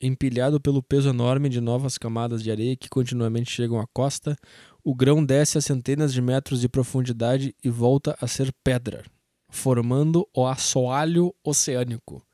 Empilhado 0.01 0.61
pelo 0.61 0.81
peso 0.81 1.09
enorme 1.09 1.49
de 1.49 1.59
novas 1.59 1.97
camadas 1.97 2.41
de 2.41 2.49
areia 2.49 2.75
que 2.75 2.87
continuamente 2.87 3.51
chegam 3.51 3.79
à 3.79 3.87
costa, 3.87 4.37
o 4.83 4.95
grão 4.95 5.25
desce 5.25 5.57
a 5.57 5.61
centenas 5.61 6.13
de 6.13 6.21
metros 6.21 6.61
de 6.61 6.69
profundidade 6.69 7.53
e 7.61 7.69
volta 7.69 8.17
a 8.21 8.27
ser 8.27 8.53
pedra, 8.63 9.03
formando 9.49 10.25
o 10.33 10.47
assoalho 10.47 11.35
oceânico. 11.43 12.25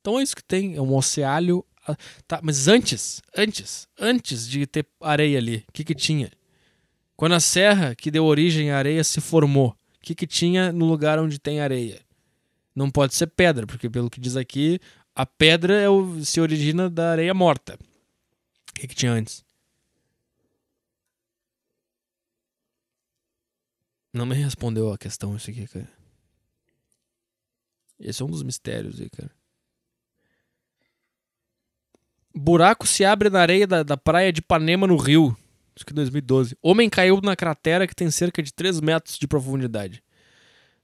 Então 0.00 0.20
é 0.20 0.22
isso 0.22 0.36
que 0.36 0.44
tem, 0.44 0.76
é 0.76 0.82
um 0.82 0.94
ocealho. 0.94 1.64
Tá, 2.28 2.40
mas 2.42 2.68
antes, 2.68 3.22
antes, 3.34 3.88
antes 3.98 4.46
de 4.46 4.66
ter 4.66 4.86
areia 5.00 5.38
ali, 5.38 5.64
o 5.68 5.72
que, 5.72 5.82
que 5.82 5.94
tinha? 5.94 6.30
Quando 7.16 7.34
a 7.36 7.40
serra 7.40 7.94
que 7.94 8.10
deu 8.10 8.24
origem 8.26 8.70
à 8.70 8.76
areia 8.76 9.02
se 9.02 9.20
formou, 9.20 9.68
o 9.68 9.76
que, 10.02 10.14
que 10.14 10.26
tinha 10.26 10.72
no 10.72 10.84
lugar 10.84 11.18
onde 11.18 11.38
tem 11.38 11.60
areia? 11.60 12.00
Não 12.74 12.90
pode 12.90 13.14
ser 13.14 13.28
pedra, 13.28 13.66
porque 13.66 13.88
pelo 13.88 14.10
que 14.10 14.20
diz 14.20 14.36
aqui, 14.36 14.78
a 15.14 15.24
pedra 15.24 15.80
é 15.80 15.88
o, 15.88 16.24
se 16.24 16.40
origina 16.40 16.90
da 16.90 17.12
areia 17.12 17.32
morta. 17.32 17.78
O 18.70 18.72
que, 18.74 18.88
que 18.88 18.94
tinha 18.94 19.12
antes? 19.12 19.44
Não 24.12 24.26
me 24.26 24.34
respondeu 24.34 24.92
a 24.92 24.98
questão 24.98 25.36
isso 25.36 25.50
aqui, 25.50 25.66
cara. 25.66 25.90
Esse 27.98 28.22
é 28.22 28.24
um 28.24 28.30
dos 28.30 28.42
mistérios 28.42 29.00
aí, 29.00 29.08
cara. 29.08 29.30
Buraco 32.34 32.86
se 32.86 33.04
abre 33.04 33.30
na 33.30 33.40
areia 33.40 33.66
da, 33.66 33.82
da 33.84 33.96
praia 33.96 34.32
de 34.32 34.40
Ipanema, 34.40 34.86
no 34.86 34.96
Rio. 34.96 35.36
Acho 35.76 35.86
que 35.86 35.92
2012. 35.92 36.56
Homem 36.60 36.90
caiu 36.90 37.20
na 37.20 37.36
cratera 37.36 37.86
que 37.86 37.94
tem 37.94 38.10
cerca 38.10 38.42
de 38.42 38.52
3 38.52 38.80
metros 38.80 39.18
de 39.18 39.26
profundidade. 39.26 40.02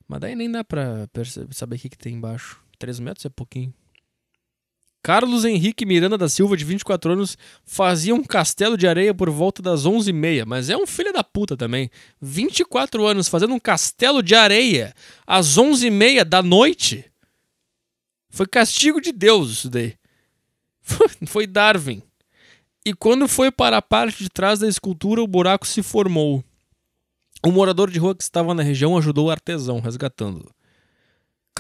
Mas 0.07 0.20
daí 0.20 0.35
nem 0.35 0.51
dá 0.51 0.64
pra 0.64 1.09
saber 1.51 1.76
o 1.76 1.78
que, 1.78 1.89
que 1.89 1.99
tem 1.99 2.14
embaixo. 2.14 2.62
3 2.78 3.01
metros 3.01 3.24
é 3.26 3.28
pouquinho. 3.28 3.74
Carlos 5.03 5.44
Henrique 5.44 5.86
Miranda 5.86 6.18
da 6.18 6.28
Silva, 6.28 6.57
de 6.57 6.64
24 6.64 7.12
anos, 7.12 7.38
fazia 7.64 8.14
um 8.14 8.22
castelo 8.22 8.76
de 8.76 8.86
areia 8.86 9.14
por 9.14 9.30
volta 9.30 9.62
das 9.62 9.86
11h30. 9.86 10.44
Mas 10.46 10.68
é 10.68 10.76
um 10.76 10.86
filho 10.86 11.12
da 11.12 11.24
puta 11.24 11.57
também. 11.57 11.90
24 12.20 13.07
anos 13.07 13.28
fazendo 13.28 13.55
um 13.55 13.59
castelo 13.59 14.22
de 14.22 14.34
areia 14.34 14.94
às 15.26 15.57
11h30 15.57 16.24
da 16.24 16.42
noite. 16.42 17.05
Foi 18.28 18.46
castigo 18.46 19.01
de 19.01 19.12
Deus 19.12 19.51
isso 19.51 19.70
daí. 19.70 19.94
Foi 21.26 21.46
Darwin. 21.46 22.03
E 22.84 22.94
quando 22.94 23.28
foi 23.28 23.51
para 23.51 23.76
a 23.76 23.82
parte 23.82 24.22
de 24.22 24.30
trás 24.30 24.59
da 24.59 24.68
escultura, 24.68 25.22
o 25.22 25.26
buraco 25.26 25.66
se 25.66 25.82
formou. 25.82 26.42
Um 27.44 27.51
morador 27.51 27.90
de 27.90 27.98
rua 27.98 28.14
que 28.14 28.22
estava 28.22 28.55
na 28.55 28.62
região 28.62 28.96
ajudou 28.96 29.26
o 29.26 29.30
artesão, 29.30 29.80
resgatando-o. 29.80 30.51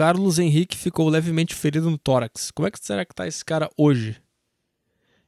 Carlos 0.00 0.38
Henrique 0.38 0.78
ficou 0.78 1.10
levemente 1.10 1.54
ferido 1.54 1.90
no 1.90 1.98
tórax. 1.98 2.50
Como 2.50 2.66
é 2.66 2.70
que 2.70 2.82
será 2.82 3.04
que 3.04 3.14
tá 3.14 3.26
esse 3.26 3.44
cara 3.44 3.68
hoje? 3.76 4.16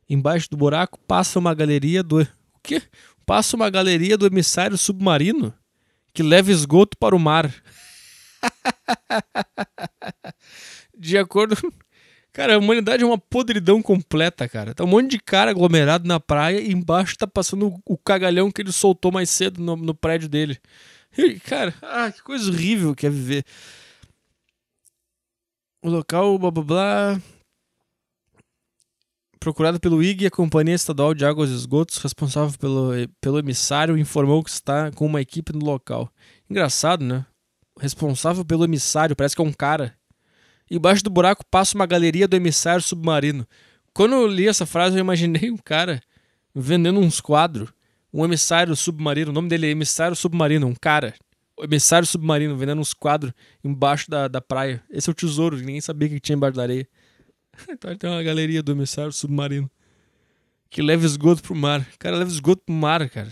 Embaixo 0.08 0.48
do 0.48 0.56
buraco 0.56 0.98
passa 1.00 1.38
uma 1.38 1.52
galeria 1.52 2.02
do. 2.02 2.22
O 2.22 2.26
quê? 2.62 2.80
Passa 3.26 3.54
uma 3.54 3.68
galeria 3.68 4.16
do 4.16 4.26
emissário 4.26 4.78
submarino 4.78 5.52
que 6.14 6.22
leva 6.22 6.50
esgoto 6.50 6.96
para 6.96 7.14
o 7.14 7.18
mar. 7.18 7.54
de 10.96 11.18
acordo 11.18 11.54
Cara, 12.32 12.54
a 12.54 12.58
humanidade 12.58 13.02
é 13.02 13.06
uma 13.06 13.18
podridão 13.18 13.82
completa, 13.82 14.48
cara. 14.48 14.72
Tá 14.72 14.84
um 14.84 14.86
monte 14.86 15.10
de 15.10 15.18
cara 15.18 15.50
aglomerado 15.50 16.08
na 16.08 16.18
praia 16.18 16.58
e 16.58 16.72
embaixo 16.72 17.18
tá 17.18 17.26
passando 17.26 17.78
o 17.84 17.98
cagalhão 17.98 18.50
que 18.50 18.62
ele 18.62 18.72
soltou 18.72 19.12
mais 19.12 19.28
cedo 19.28 19.60
no, 19.60 19.76
no 19.76 19.94
prédio 19.94 20.30
dele. 20.30 20.58
E, 21.18 21.38
cara, 21.40 21.74
ah, 21.82 22.10
que 22.10 22.22
coisa 22.22 22.50
horrível 22.50 22.94
que 22.94 23.06
é 23.06 23.10
viver. 23.10 23.44
O 25.84 25.90
local, 25.90 26.38
blá 26.38 26.48
blá 26.48 26.62
blá. 26.62 27.22
Procurado 29.40 29.80
pelo 29.80 30.00
IG, 30.00 30.26
a 30.26 30.30
Companhia 30.30 30.76
Estadual 30.76 31.12
de 31.12 31.24
Águas 31.24 31.50
e 31.50 31.54
Esgotos, 31.54 31.98
responsável 31.98 32.56
pelo, 32.56 32.92
pelo 33.20 33.40
emissário, 33.40 33.98
informou 33.98 34.44
que 34.44 34.50
está 34.50 34.92
com 34.92 35.04
uma 35.04 35.20
equipe 35.20 35.52
no 35.52 35.64
local. 35.64 36.08
Engraçado, 36.48 37.04
né? 37.04 37.26
Responsável 37.80 38.44
pelo 38.44 38.62
emissário, 38.64 39.16
parece 39.16 39.34
que 39.34 39.42
é 39.42 39.44
um 39.44 39.52
cara. 39.52 39.92
Embaixo 40.70 41.02
do 41.02 41.10
buraco 41.10 41.44
passa 41.50 41.74
uma 41.74 41.84
galeria 41.84 42.28
do 42.28 42.36
emissário 42.36 42.80
submarino. 42.80 43.44
Quando 43.92 44.14
eu 44.14 44.28
li 44.28 44.46
essa 44.46 44.64
frase, 44.64 44.94
eu 44.96 45.00
imaginei 45.00 45.50
um 45.50 45.56
cara 45.56 46.00
vendendo 46.54 47.00
uns 47.00 47.20
quadros. 47.20 47.72
Um 48.14 48.24
emissário 48.24 48.76
submarino, 48.76 49.32
o 49.32 49.34
nome 49.34 49.48
dele 49.48 49.66
é 49.66 49.70
emissário 49.70 50.14
submarino, 50.14 50.64
um 50.68 50.76
cara. 50.80 51.12
Emissário 51.62 52.06
submarino 52.06 52.56
vendendo 52.56 52.80
uns 52.80 52.92
quadros 52.92 53.32
embaixo 53.62 54.10
da, 54.10 54.28
da 54.28 54.40
praia. 54.40 54.82
Esse 54.90 55.08
é 55.08 55.12
o 55.12 55.14
tesouro, 55.14 55.56
ninguém 55.56 55.80
sabia 55.80 56.08
que 56.08 56.20
tinha 56.20 56.36
embaixo 56.36 56.56
da 56.56 56.62
areia. 56.62 56.88
então 57.68 57.96
tem 57.96 58.10
uma 58.10 58.22
galeria 58.22 58.62
do 58.62 58.72
emissário 58.72 59.12
submarino. 59.12 59.70
Que 60.70 60.80
leva 60.80 61.04
esgoto 61.04 61.42
pro 61.42 61.54
mar. 61.54 61.86
Cara, 61.98 62.16
leva 62.16 62.30
esgoto 62.30 62.62
pro 62.64 62.74
mar, 62.74 63.08
cara. 63.10 63.30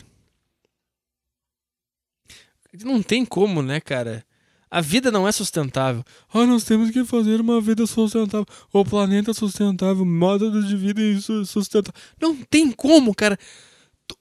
Não 2.85 3.03
tem 3.03 3.25
como, 3.25 3.63
né, 3.63 3.81
cara? 3.81 4.25
A 4.71 4.81
vida 4.81 5.11
não 5.11 5.27
é 5.27 5.33
sustentável. 5.33 6.05
Ah, 6.33 6.47
nós 6.47 6.63
temos 6.63 6.91
que 6.93 7.05
fazer 7.05 7.41
uma 7.41 7.61
vida 7.61 7.85
sustentável. 7.87 8.47
O 8.73 8.85
planeta 8.85 9.35
sustentável, 9.35 10.05
modo 10.05 10.63
de 10.63 10.77
vida 10.77 11.01
sustentável. 11.45 12.01
Não 12.21 12.37
tem 12.37 12.71
como, 12.71 13.13
cara. 13.13 13.37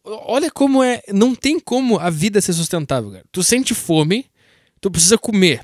Olha 0.03 0.49
como 0.51 0.83
é. 0.83 1.01
Não 1.09 1.35
tem 1.35 1.59
como 1.59 1.99
a 1.99 2.09
vida 2.09 2.41
ser 2.41 2.53
sustentável, 2.53 3.11
cara. 3.11 3.25
Tu 3.31 3.43
sente 3.43 3.73
fome, 3.73 4.25
tu 4.81 4.89
precisa 4.89 5.17
comer. 5.17 5.61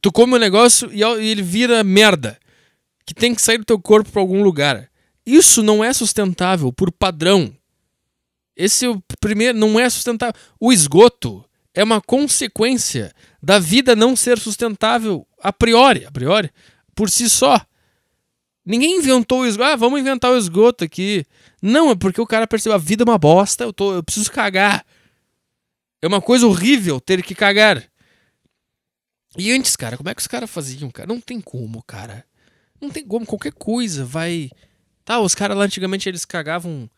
Tu 0.00 0.12
come 0.12 0.34
um 0.34 0.38
negócio 0.38 0.90
e 0.92 1.02
ele 1.02 1.42
vira 1.42 1.82
merda. 1.82 2.38
Que 3.04 3.14
tem 3.14 3.34
que 3.34 3.42
sair 3.42 3.58
do 3.58 3.64
teu 3.64 3.80
corpo 3.80 4.10
para 4.10 4.20
algum 4.20 4.42
lugar. 4.42 4.90
Isso 5.24 5.62
não 5.62 5.82
é 5.82 5.92
sustentável 5.92 6.72
por 6.72 6.92
padrão. 6.92 7.52
Esse 8.56 8.86
é 8.86 8.88
o 8.88 9.02
primeiro. 9.20 9.56
Não 9.56 9.78
é 9.78 9.88
sustentável. 9.88 10.34
O 10.60 10.72
esgoto 10.72 11.44
é 11.74 11.82
uma 11.84 12.00
consequência 12.00 13.14
da 13.42 13.58
vida 13.58 13.94
não 13.94 14.16
ser 14.16 14.38
sustentável 14.38 15.26
a 15.40 15.52
priori, 15.52 16.04
a 16.04 16.10
priori, 16.10 16.50
por 16.94 17.08
si 17.08 17.30
só. 17.30 17.60
Ninguém 18.68 18.98
inventou 18.98 19.40
o 19.40 19.46
esgoto. 19.46 19.70
Ah, 19.70 19.76
vamos 19.76 19.98
inventar 19.98 20.30
o 20.30 20.36
esgoto 20.36 20.84
aqui. 20.84 21.24
Não, 21.62 21.90
é 21.90 21.96
porque 21.96 22.20
o 22.20 22.26
cara 22.26 22.46
percebeu 22.46 22.74
a 22.74 22.78
vida 22.78 23.02
é 23.02 23.08
uma 23.08 23.16
bosta, 23.16 23.64
eu, 23.64 23.72
tô, 23.72 23.94
eu 23.94 24.02
preciso 24.02 24.30
cagar. 24.30 24.84
É 26.02 26.06
uma 26.06 26.20
coisa 26.20 26.46
horrível 26.46 27.00
ter 27.00 27.22
que 27.22 27.34
cagar. 27.34 27.82
E 29.38 29.50
antes, 29.52 29.74
cara, 29.74 29.96
como 29.96 30.10
é 30.10 30.14
que 30.14 30.20
os 30.20 30.26
caras 30.26 30.50
faziam, 30.50 30.90
cara? 30.90 31.08
Não 31.08 31.18
tem 31.18 31.40
como, 31.40 31.82
cara. 31.82 32.26
Não 32.78 32.90
tem 32.90 33.06
como, 33.06 33.24
qualquer 33.24 33.54
coisa 33.54 34.04
vai. 34.04 34.50
Tá, 35.02 35.18
os 35.18 35.34
caras 35.34 35.56
lá 35.56 35.64
antigamente 35.64 36.06
eles 36.06 36.26
cagavam, 36.26 36.90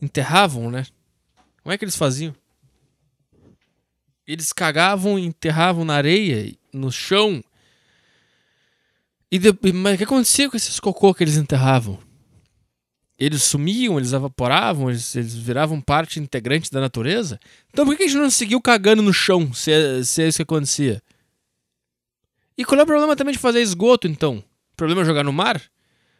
enterravam, 0.00 0.70
né? 0.70 0.86
Como 1.60 1.72
é 1.72 1.76
que 1.76 1.84
eles 1.84 1.96
faziam? 1.96 2.32
Eles 4.24 4.52
cagavam, 4.52 5.18
enterravam 5.18 5.84
na 5.84 5.94
areia, 5.94 6.54
no 6.72 6.92
chão. 6.92 7.42
E 9.30 9.38
de, 9.38 9.52
mas 9.72 9.94
o 9.94 9.98
que 9.98 10.04
acontecia 10.04 10.48
com 10.48 10.56
esses 10.56 10.78
cocô 10.78 11.12
que 11.12 11.24
eles 11.24 11.36
enterravam? 11.36 11.98
Eles 13.18 13.42
sumiam, 13.42 13.98
eles 13.98 14.12
evaporavam, 14.12 14.90
eles, 14.90 15.16
eles 15.16 15.34
viravam 15.34 15.80
parte 15.80 16.20
integrante 16.20 16.70
da 16.70 16.80
natureza? 16.80 17.40
Então 17.70 17.84
por 17.84 17.96
que 17.96 18.04
a 18.04 18.06
gente 18.06 18.18
não 18.18 18.30
seguiu 18.30 18.60
cagando 18.60 19.02
no 19.02 19.12
chão 19.12 19.52
se 19.52 19.72
é, 19.72 20.02
se 20.04 20.22
é 20.22 20.28
isso 20.28 20.38
que 20.38 20.42
acontecia? 20.42 21.02
E 22.56 22.64
qual 22.64 22.80
é 22.80 22.84
o 22.84 22.86
problema 22.86 23.16
também 23.16 23.32
de 23.32 23.38
fazer 23.38 23.60
esgoto, 23.60 24.06
então? 24.06 24.42
O 24.72 24.76
problema 24.76 25.02
é 25.02 25.04
jogar 25.04 25.24
no 25.24 25.32
mar? 25.32 25.62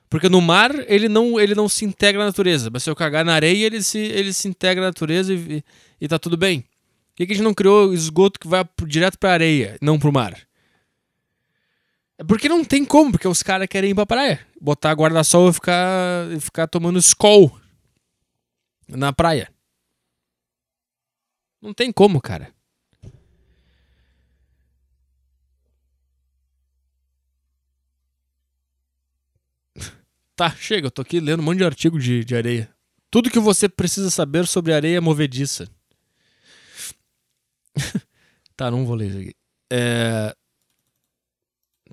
Porque 0.08 0.28
no 0.28 0.40
mar 0.40 0.72
ele 0.88 1.08
não, 1.08 1.38
ele 1.38 1.54
não 1.54 1.68
se 1.68 1.84
integra 1.84 2.20
na 2.20 2.26
natureza. 2.26 2.70
Mas 2.72 2.82
se 2.82 2.90
eu 2.90 2.96
cagar 2.96 3.24
na 3.24 3.34
areia, 3.34 3.66
ele 3.66 3.82
se, 3.82 3.98
ele 3.98 4.32
se 4.32 4.48
integra 4.48 4.80
na 4.82 4.88
natureza 4.88 5.32
e, 5.32 5.62
e 6.00 6.08
tá 6.08 6.18
tudo 6.18 6.36
bem. 6.36 6.60
Por 6.60 7.16
que, 7.16 7.26
que 7.26 7.32
a 7.32 7.36
gente 7.36 7.44
não 7.44 7.54
criou 7.54 7.92
esgoto 7.94 8.38
que 8.38 8.46
vai 8.46 8.64
direto 8.86 9.18
pra 9.18 9.32
areia, 9.32 9.76
não 9.80 9.98
pro 9.98 10.12
mar? 10.12 10.36
Porque 12.24 12.48
não 12.48 12.64
tem 12.64 12.84
como, 12.84 13.12
porque 13.12 13.28
os 13.28 13.42
caras 13.42 13.68
querem 13.68 13.90
ir 13.90 13.94
pra 13.94 14.06
praia. 14.06 14.46
Botar 14.60 14.92
guarda-sol 14.92 15.50
e 15.50 15.52
ficar, 15.52 16.40
ficar 16.40 16.66
tomando 16.66 16.98
skol 16.98 17.60
na 18.88 19.12
praia. 19.12 19.52
Não 21.60 21.74
tem 21.74 21.92
como, 21.92 22.20
cara. 22.20 22.54
Tá, 30.36 30.50
chega, 30.50 30.88
eu 30.88 30.90
tô 30.90 31.00
aqui 31.00 31.18
lendo 31.18 31.40
um 31.40 31.42
monte 31.42 31.58
de 31.58 31.64
artigo 31.64 31.98
de, 31.98 32.22
de 32.22 32.36
areia. 32.36 32.70
Tudo 33.10 33.30
que 33.30 33.38
você 33.38 33.70
precisa 33.70 34.10
saber 34.10 34.46
sobre 34.46 34.74
areia 34.74 35.00
movediça. 35.00 35.66
tá, 38.54 38.70
não 38.70 38.84
vou 38.84 38.94
ler 38.94 39.08
isso 39.08 39.18
aqui. 39.18 39.34
É... 39.72 40.36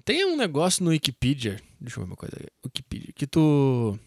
Tem 0.05 0.25
um 0.25 0.35
negócio 0.35 0.83
no 0.83 0.89
Wikipedia. 0.89 1.61
Deixa 1.79 1.99
eu 1.99 2.03
ver 2.03 2.09
uma 2.09 2.15
coisa 2.15 2.35
aqui. 2.35 2.47
Wikipedia. 2.65 3.13
Que 3.13 3.27
tu. 3.27 3.97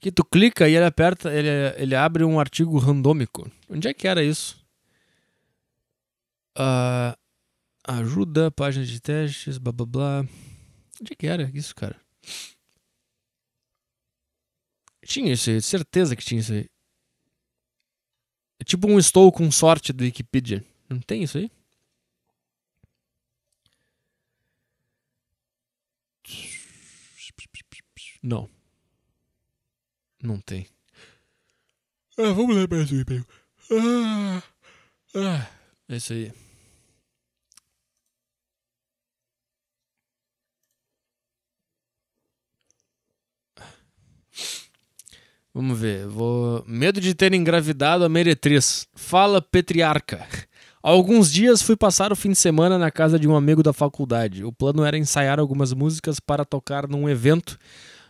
Que 0.00 0.12
tu 0.12 0.24
clica 0.24 0.68
e 0.68 0.74
ele 0.74 0.84
aperta. 0.84 1.32
Ele, 1.32 1.48
ele 1.76 1.94
abre 1.94 2.24
um 2.24 2.40
artigo 2.40 2.78
randômico. 2.78 3.50
Onde 3.68 3.88
é 3.88 3.94
que 3.94 4.08
era 4.08 4.22
isso? 4.22 4.64
Uh, 6.56 7.16
ajuda, 7.86 8.50
página 8.50 8.84
de 8.84 9.00
testes, 9.00 9.58
blá 9.58 9.72
blá 9.72 9.86
blá. 9.86 10.20
Onde 11.00 11.12
é 11.12 11.16
que 11.16 11.26
era 11.26 11.50
isso, 11.54 11.74
cara? 11.74 11.96
Tinha 15.04 15.32
isso 15.32 15.48
aí, 15.48 15.62
certeza 15.62 16.14
que 16.14 16.24
tinha 16.24 16.40
isso 16.40 16.52
aí. 16.52 16.68
É 18.60 18.64
tipo 18.64 18.88
um 18.88 18.98
estou 18.98 19.30
com 19.32 19.50
sorte 19.50 19.92
do 19.92 20.04
Wikipedia. 20.04 20.64
Não 20.88 21.00
tem 21.00 21.22
isso 21.22 21.38
aí? 21.38 21.50
Não. 28.22 28.48
Não 30.22 30.40
tem. 30.40 30.66
Ah, 32.18 32.32
vamos 32.32 32.56
ler 32.56 32.68
mais 32.68 32.90
um 32.90 33.00
e-mail. 33.00 33.26
Ah, 33.70 34.42
ah, 35.14 35.46
é 35.88 35.96
isso 35.96 36.12
aí. 36.12 36.32
Vamos 45.54 45.78
ver. 45.78 46.06
Vou... 46.06 46.64
Medo 46.66 47.00
de 47.00 47.14
ter 47.14 47.32
engravidado 47.34 48.04
a 48.04 48.08
meretriz. 48.08 48.86
Fala, 48.94 49.42
Petriarca. 49.42 50.26
Há 50.80 50.90
alguns 50.90 51.32
dias 51.32 51.60
fui 51.60 51.76
passar 51.76 52.12
o 52.12 52.16
fim 52.16 52.30
de 52.30 52.36
semana 52.36 52.78
na 52.78 52.90
casa 52.90 53.18
de 53.18 53.26
um 53.26 53.34
amigo 53.34 53.62
da 53.62 53.72
faculdade. 53.72 54.44
O 54.44 54.52
plano 54.52 54.84
era 54.84 54.96
ensaiar 54.96 55.40
algumas 55.40 55.72
músicas 55.72 56.20
para 56.20 56.44
tocar 56.44 56.86
num 56.86 57.08
evento, 57.08 57.58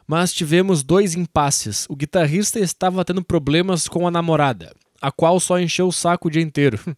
mas 0.09 0.33
tivemos 0.33 0.83
dois 0.83 1.15
impasses. 1.15 1.87
O 1.91 1.95
guitarrista 1.95 2.59
estava 2.59 3.05
tendo 3.05 3.23
problemas 3.23 3.87
com 3.87 4.09
a 4.09 4.11
namorada, 4.11 4.75
a 5.03 5.13
qual 5.13 5.39
só 5.39 5.61
encheu 5.61 5.87
o 5.89 5.93
saco 5.93 6.29
o 6.29 6.31
dia 6.31 6.43
inteiro. 6.43 6.81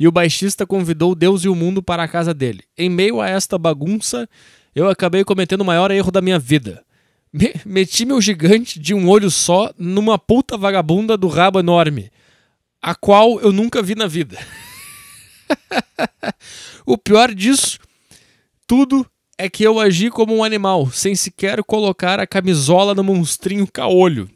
E 0.00 0.08
o 0.08 0.12
baixista 0.12 0.64
convidou 0.64 1.14
Deus 1.14 1.44
e 1.44 1.48
o 1.48 1.54
mundo 1.54 1.82
para 1.82 2.02
a 2.02 2.08
casa 2.08 2.32
dele. 2.32 2.62
Em 2.76 2.88
meio 2.88 3.20
a 3.20 3.28
esta 3.28 3.58
bagunça, 3.58 4.26
eu 4.74 4.88
acabei 4.88 5.24
cometendo 5.24 5.60
o 5.60 5.64
maior 5.64 5.90
erro 5.90 6.10
da 6.10 6.22
minha 6.22 6.38
vida. 6.38 6.82
Me 7.30 7.52
meti 7.66 8.06
meu 8.06 8.18
gigante 8.18 8.78
de 8.78 8.94
um 8.94 9.06
olho 9.08 9.30
só 9.30 9.70
numa 9.76 10.18
puta 10.18 10.56
vagabunda 10.56 11.18
do 11.18 11.28
rabo 11.28 11.60
enorme, 11.60 12.10
a 12.80 12.94
qual 12.94 13.38
eu 13.40 13.52
nunca 13.52 13.82
vi 13.82 13.94
na 13.94 14.06
vida. 14.06 14.38
o 16.86 16.96
pior 16.96 17.34
disso 17.34 17.78
tudo 18.68 19.04
é 19.38 19.48
que 19.48 19.62
eu 19.62 19.78
agi 19.78 20.10
como 20.10 20.34
um 20.34 20.44
animal, 20.44 20.90
sem 20.90 21.14
sequer 21.14 21.62
colocar 21.62 22.18
a 22.18 22.26
camisola 22.26 22.94
no 22.94 23.04
monstrinho 23.04 23.66
caolho. 23.66 24.28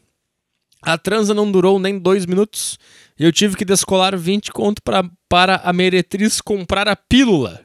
A 0.81 0.97
transa 0.97 1.33
não 1.33 1.51
durou 1.51 1.77
nem 1.77 1.99
dois 1.99 2.25
minutos 2.25 2.79
e 3.19 3.23
eu 3.23 3.31
tive 3.31 3.55
que 3.55 3.63
descolar 3.63 4.17
20 4.17 4.51
conto 4.51 4.81
pra, 4.81 5.07
para 5.29 5.57
a 5.57 5.71
meretriz 5.71 6.41
comprar 6.41 6.87
a 6.87 6.95
pílula. 6.95 7.63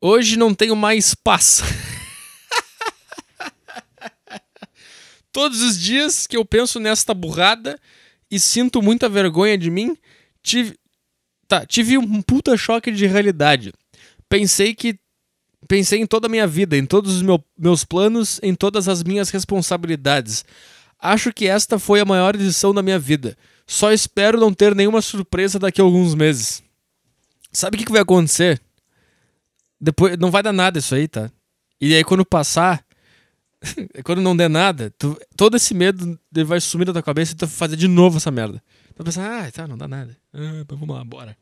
Hoje 0.00 0.36
não 0.36 0.54
tenho 0.54 0.76
mais 0.76 1.14
paz. 1.14 1.62
Todos 5.32 5.60
os 5.60 5.78
dias 5.78 6.26
que 6.26 6.36
eu 6.36 6.44
penso 6.44 6.78
nesta 6.78 7.14
burrada 7.14 7.78
e 8.30 8.38
sinto 8.38 8.80
muita 8.80 9.08
vergonha 9.08 9.58
de 9.58 9.70
mim, 9.70 9.96
tive. 10.42 10.78
Tá, 11.48 11.66
tive 11.66 11.98
um 11.98 12.22
puta 12.22 12.56
choque 12.56 12.92
de 12.92 13.06
realidade. 13.06 13.72
Pensei 14.28 14.72
que. 14.72 14.99
Pensei 15.70 16.00
em 16.00 16.06
toda 16.06 16.26
a 16.26 16.28
minha 16.28 16.48
vida, 16.48 16.76
em 16.76 16.84
todos 16.84 17.14
os 17.14 17.22
meu, 17.22 17.40
meus 17.56 17.84
planos, 17.84 18.40
em 18.42 18.56
todas 18.56 18.88
as 18.88 19.04
minhas 19.04 19.30
responsabilidades. 19.30 20.44
Acho 20.98 21.32
que 21.32 21.46
esta 21.46 21.78
foi 21.78 22.00
a 22.00 22.04
maior 22.04 22.34
edição 22.34 22.74
da 22.74 22.82
minha 22.82 22.98
vida. 22.98 23.38
Só 23.68 23.92
espero 23.92 24.36
não 24.36 24.52
ter 24.52 24.74
nenhuma 24.74 25.00
surpresa 25.00 25.60
daqui 25.60 25.80
a 25.80 25.84
alguns 25.84 26.12
meses. 26.16 26.60
Sabe 27.52 27.76
o 27.76 27.78
que, 27.78 27.84
que 27.84 27.92
vai 27.92 28.00
acontecer? 28.00 28.60
Depois 29.80 30.18
não 30.18 30.28
vai 30.28 30.42
dar 30.42 30.52
nada 30.52 30.80
isso 30.80 30.92
aí, 30.92 31.06
tá? 31.06 31.30
E 31.80 31.94
aí 31.94 32.02
quando 32.02 32.26
passar, 32.26 32.84
quando 34.02 34.20
não 34.20 34.36
der 34.36 34.50
nada, 34.50 34.92
tu, 34.98 35.16
todo 35.36 35.56
esse 35.56 35.72
medo 35.72 36.18
ele 36.34 36.44
vai 36.44 36.60
sumir 36.60 36.84
da 36.84 36.94
tua 36.94 37.00
cabeça 37.00 37.30
e 37.30 37.36
tu 37.36 37.46
vai 37.46 37.54
fazer 37.54 37.76
de 37.76 37.86
novo 37.86 38.16
essa 38.16 38.32
merda. 38.32 38.60
Tu 38.88 38.96
vai 38.96 39.04
pensar, 39.04 39.46
ah, 39.46 39.52
tá, 39.52 39.68
não 39.68 39.78
dá 39.78 39.86
nada. 39.86 40.16
Ah, 40.34 40.64
vamos 40.68 40.96
lá, 40.96 41.04
bora. 41.04 41.38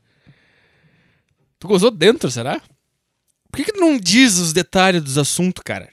Tu 1.58 1.66
gozou 1.66 1.90
dentro, 1.90 2.30
será? 2.30 2.60
Por 3.50 3.56
que, 3.56 3.72
que 3.72 3.78
não 3.78 3.98
diz 3.98 4.38
os 4.38 4.52
detalhes 4.52 5.02
dos 5.02 5.18
assuntos, 5.18 5.62
cara? 5.64 5.90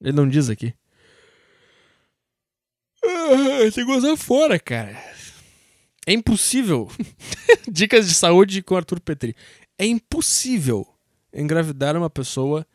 Ele 0.00 0.12
não 0.12 0.28
diz 0.28 0.48
aqui. 0.48 0.74
Ah, 3.04 3.60
tem 3.62 3.70
que 3.72 3.84
gozar 3.84 4.16
fora, 4.16 4.58
cara. 4.58 4.92
É 6.06 6.12
impossível. 6.12 6.90
Dicas 7.70 8.08
de 8.08 8.14
saúde 8.14 8.62
com 8.62 8.76
Arthur 8.76 9.00
Petri. 9.00 9.34
É 9.78 9.86
impossível 9.86 10.86
engravidar 11.32 11.96
uma 11.96 12.10
pessoa 12.10 12.66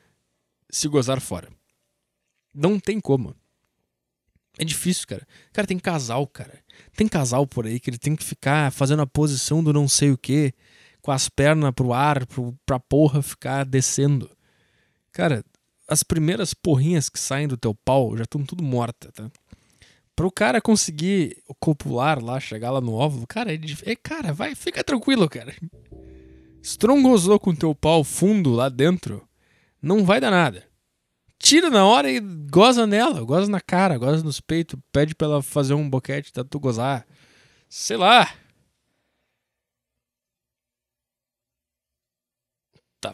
se 0.70 0.88
gozar 0.88 1.20
fora. 1.20 1.50
Não 2.54 2.80
tem 2.80 3.00
como. 3.00 3.36
É 4.58 4.64
difícil, 4.64 5.06
cara. 5.08 5.28
Cara, 5.52 5.68
tem 5.68 5.78
casal, 5.78 6.26
cara. 6.28 6.64
Tem 6.96 7.08
casal 7.08 7.46
por 7.46 7.66
aí 7.66 7.80
que 7.80 7.90
ele 7.90 7.98
tem 7.98 8.16
que 8.16 8.24
ficar 8.24 8.72
fazendo 8.72 9.02
a 9.02 9.08
posição 9.08 9.64
do 9.64 9.74
não 9.74 9.88
sei 9.88 10.12
o 10.12 10.18
que, 10.18 10.54
com 11.06 11.12
as 11.12 11.30
pernas 11.30 11.72
pro 11.72 11.94
ar, 11.94 12.26
pro, 12.26 12.58
pra 12.66 12.80
porra 12.80 13.22
ficar 13.22 13.64
descendo. 13.64 14.28
Cara, 15.12 15.46
as 15.88 16.02
primeiras 16.02 16.52
porrinhas 16.52 17.10
que 17.10 17.20
saem 17.20 17.48
do 17.48 17.56
teu 17.56 17.76
pau 17.76 18.18
já 18.18 18.24
estão 18.24 18.44
tudo 18.44 18.64
mortas, 18.64 19.12
tá? 19.14 19.30
Pro 20.16 20.32
cara 20.32 20.60
conseguir 20.60 21.44
copular 21.60 22.24
lá, 22.24 22.40
chegar 22.40 22.72
lá 22.72 22.82
no 22.82 22.94
óvulo, 22.94 23.28
cara, 23.28 23.54
é, 23.54 23.60
é 23.84 23.96
cara, 23.96 24.34
vai, 24.34 24.56
fica 24.56 24.84
tranquilo, 24.84 25.30
cara. 25.30 25.54
Se 26.64 26.76
tu 26.76 26.88
não 26.88 27.04
gozou 27.04 27.40
com 27.40 27.54
teu 27.54 27.76
pau 27.76 28.04
fundo 28.04 28.50
lá 28.50 28.68
dentro, 28.68 29.22
não 29.80 30.04
vai 30.04 30.20
dar 30.20 30.32
nada. 30.32 30.64
Tira 31.38 31.70
na 31.70 31.86
hora 31.86 32.10
e 32.10 32.20
goza 32.20 32.88
nela, 32.88 33.22
goza 33.22 33.48
na 33.48 33.62
cara, 33.62 34.00
goza 34.00 34.24
nos 34.24 34.42
peitos, 34.42 34.80
pede 34.92 35.14
pra 35.14 35.28
ela 35.28 35.44
fazer 35.44 35.76
um 35.76 35.88
boquete, 35.88 36.34
tá 36.34 36.44
tu 36.44 36.60
gozar. 36.60 37.06
Sei 37.70 37.96
lá. 37.96 38.28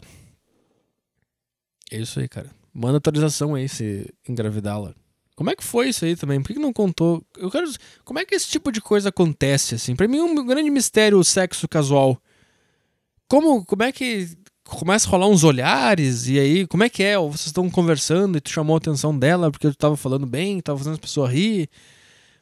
É 1.90 1.98
isso 1.98 2.20
aí, 2.20 2.28
cara. 2.28 2.50
Manda 2.72 2.98
atualização 2.98 3.54
aí 3.54 3.68
se 3.68 4.12
engravidá-la. 4.28 4.94
Como 5.34 5.50
é 5.50 5.56
que 5.56 5.64
foi 5.64 5.88
isso 5.88 6.04
aí 6.04 6.14
também? 6.14 6.42
Por 6.42 6.52
que, 6.52 6.58
não 6.58 6.72
contou? 6.72 7.22
Eu 7.36 7.50
quero. 7.50 7.70
Como 8.04 8.18
é 8.18 8.24
que 8.24 8.34
esse 8.34 8.48
tipo 8.48 8.70
de 8.70 8.80
coisa 8.80 9.08
acontece 9.08 9.74
assim? 9.74 9.96
Para 9.96 10.08
mim 10.08 10.18
é 10.18 10.22
um 10.22 10.46
grande 10.46 10.70
mistério 10.70 11.18
o 11.18 11.24
sexo 11.24 11.66
casual. 11.68 12.20
Como, 13.28 13.64
como 13.64 13.82
é 13.82 13.92
que 13.92 14.36
começa 14.64 15.08
a 15.08 15.10
rolar 15.10 15.28
uns 15.28 15.44
olhares, 15.44 16.28
e 16.28 16.38
aí, 16.38 16.66
como 16.66 16.84
é 16.84 16.88
que 16.88 17.02
é? 17.02 17.18
Ou 17.18 17.30
vocês 17.30 17.46
estão 17.46 17.68
conversando 17.70 18.38
e 18.38 18.40
tu 18.40 18.50
chamou 18.50 18.74
a 18.74 18.78
atenção 18.78 19.16
dela 19.18 19.50
porque 19.50 19.68
tu 19.68 19.76
tava 19.76 19.96
falando 19.96 20.26
bem, 20.26 20.60
tava 20.60 20.78
fazendo 20.78 20.94
as 20.94 20.98
pessoas 20.98 21.32
rir, 21.32 21.68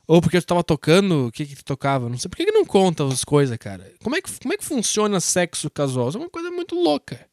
ou 0.07 0.21
porque 0.21 0.41
tu 0.41 0.47
tava 0.47 0.63
tocando, 0.63 1.29
o 1.29 1.33
que 1.33 1.47
que 1.47 1.57
tu 1.57 1.65
tocava? 1.65 2.09
Não 2.09 2.19
sei, 2.19 2.29
por 2.29 2.37
que, 2.37 2.45
que 2.45 2.53
não 2.53 2.65
conta 2.65 3.07
as 3.07 3.25
coisas, 3.25 3.57
cara? 3.57 3.93
Como 4.03 4.17
é, 4.17 4.21
que, 4.21 4.31
como 4.41 4.55
é 4.55 4.57
que 4.57 4.65
funciona 4.65 5.21
sexo 5.21 5.71
casual? 5.71 6.09
Isso 6.09 6.19
é 6.19 6.21
uma 6.21 6.31
coisa 6.31 6.51
muito 6.51 6.75
louca. 6.75 7.30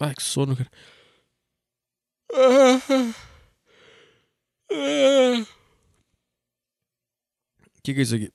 Ai, 0.00 0.14
que 0.14 0.22
sono, 0.22 0.56
cara. 0.56 0.70
O 7.78 7.82
que, 7.82 7.94
que 7.94 8.00
é 8.00 8.02
isso 8.02 8.14
aqui? 8.14 8.32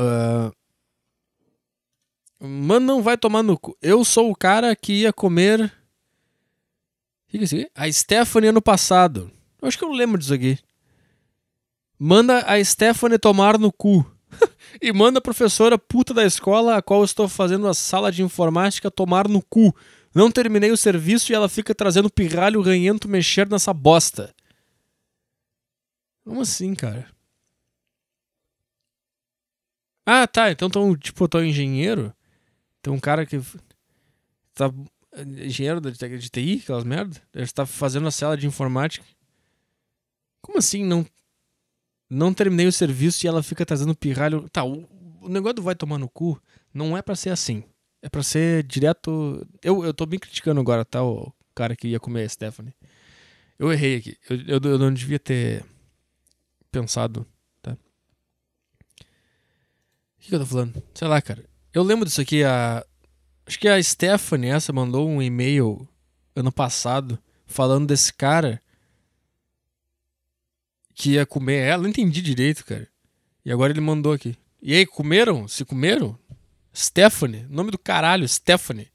Uh... 0.00 0.52
Mano, 2.38 2.86
não 2.86 3.02
vai 3.02 3.16
tomar 3.16 3.42
no 3.42 3.58
cu. 3.58 3.76
Eu 3.80 4.04
sou 4.04 4.30
o 4.30 4.36
cara 4.36 4.76
que 4.76 4.92
ia 5.02 5.12
comer. 5.12 5.64
O 5.64 5.70
que, 7.28 7.38
que 7.38 7.44
é 7.44 7.44
isso 7.44 7.56
aqui? 7.56 7.70
A 7.74 7.90
Stephanie 7.90 8.50
ano 8.50 8.62
passado. 8.62 9.30
Eu 9.60 9.66
acho 9.66 9.78
que 9.78 9.84
eu 9.84 9.90
lembro 9.90 10.18
disso 10.18 10.34
aqui. 10.34 10.58
Manda 11.98 12.44
a 12.46 12.62
Stephanie 12.62 13.18
tomar 13.18 13.58
no 13.58 13.72
cu. 13.72 14.04
e 14.82 14.92
manda 14.92 15.18
a 15.18 15.22
professora 15.22 15.78
puta 15.78 16.12
da 16.12 16.24
escola 16.24 16.76
a 16.76 16.82
qual 16.82 17.02
estou 17.02 17.26
fazendo 17.26 17.66
a 17.66 17.74
sala 17.74 18.12
de 18.12 18.22
informática 18.22 18.90
tomar 18.90 19.26
no 19.28 19.42
cu. 19.42 19.74
Não 20.16 20.30
terminei 20.30 20.70
o 20.70 20.78
serviço 20.78 21.30
e 21.30 21.34
ela 21.34 21.46
fica 21.46 21.74
trazendo 21.74 22.08
pirralho 22.08 22.62
ranhento 22.62 23.06
mexer 23.06 23.46
nessa 23.50 23.74
bosta. 23.74 24.34
Como 26.24 26.40
assim, 26.40 26.74
cara? 26.74 27.06
Ah, 30.06 30.26
tá. 30.26 30.50
Então, 30.50 30.70
tão, 30.70 30.96
tipo, 30.96 31.28
tô 31.28 31.42
engenheiro. 31.42 32.14
Tem 32.80 32.90
um 32.90 32.98
cara 32.98 33.26
que. 33.26 33.38
Tá. 34.54 34.72
Engenheiro 35.18 35.82
de, 35.82 35.92
de 35.92 36.30
TI, 36.30 36.60
aquelas 36.62 36.84
merda. 36.84 37.20
Ele 37.34 37.44
está 37.44 37.66
fazendo 37.66 38.08
a 38.08 38.10
cela 38.10 38.38
de 38.38 38.46
informática. 38.46 39.04
Como 40.40 40.56
assim 40.56 40.82
não. 40.82 41.04
Não 42.08 42.32
terminei 42.32 42.66
o 42.66 42.72
serviço 42.72 43.26
e 43.26 43.28
ela 43.28 43.42
fica 43.42 43.66
trazendo 43.66 43.94
pirralho. 43.94 44.48
Tá, 44.48 44.64
o, 44.64 44.88
o 45.20 45.28
negócio 45.28 45.56
do 45.56 45.62
vai 45.62 45.74
tomar 45.74 45.98
no 45.98 46.08
cu 46.08 46.40
não 46.72 46.96
é 46.96 47.02
para 47.02 47.14
ser 47.14 47.28
assim. 47.28 47.62
É 48.06 48.08
pra 48.08 48.22
ser 48.22 48.62
direto. 48.62 49.44
Eu, 49.60 49.84
eu 49.84 49.92
tô 49.92 50.06
bem 50.06 50.16
criticando 50.16 50.60
agora, 50.60 50.84
tá? 50.84 51.02
O 51.02 51.32
cara 51.52 51.74
que 51.74 51.88
ia 51.88 51.98
comer 51.98 52.22
a 52.22 52.28
Stephanie. 52.28 52.72
Eu 53.58 53.72
errei 53.72 53.96
aqui. 53.96 54.16
Eu, 54.30 54.60
eu, 54.62 54.70
eu 54.70 54.78
não 54.78 54.94
devia 54.94 55.18
ter 55.18 55.64
pensado, 56.70 57.26
tá? 57.60 57.72
O 57.72 57.76
que, 60.20 60.28
que 60.28 60.34
eu 60.36 60.38
tô 60.38 60.46
falando? 60.46 60.80
Sei 60.94 61.08
lá, 61.08 61.20
cara. 61.20 61.44
Eu 61.74 61.82
lembro 61.82 62.04
disso 62.04 62.20
aqui. 62.20 62.44
A... 62.44 62.86
Acho 63.44 63.58
que 63.58 63.66
a 63.66 63.82
Stephanie, 63.82 64.50
essa, 64.50 64.72
mandou 64.72 65.08
um 65.08 65.20
e-mail 65.20 65.84
ano 66.36 66.52
passado 66.52 67.18
falando 67.44 67.88
desse 67.88 68.12
cara 68.12 68.62
que 70.94 71.14
ia 71.14 71.26
comer 71.26 71.56
ela. 71.56 71.82
Não 71.82 71.90
entendi 71.90 72.22
direito, 72.22 72.64
cara. 72.64 72.86
E 73.44 73.50
agora 73.50 73.72
ele 73.72 73.80
mandou 73.80 74.12
aqui. 74.12 74.38
E 74.62 74.76
aí, 74.76 74.86
comeram? 74.86 75.48
Se 75.48 75.64
comeram? 75.64 76.16
Stephanie, 76.76 77.46
nome 77.48 77.70
do 77.70 77.78
caralho, 77.78 78.28
Stephanie. 78.28 78.90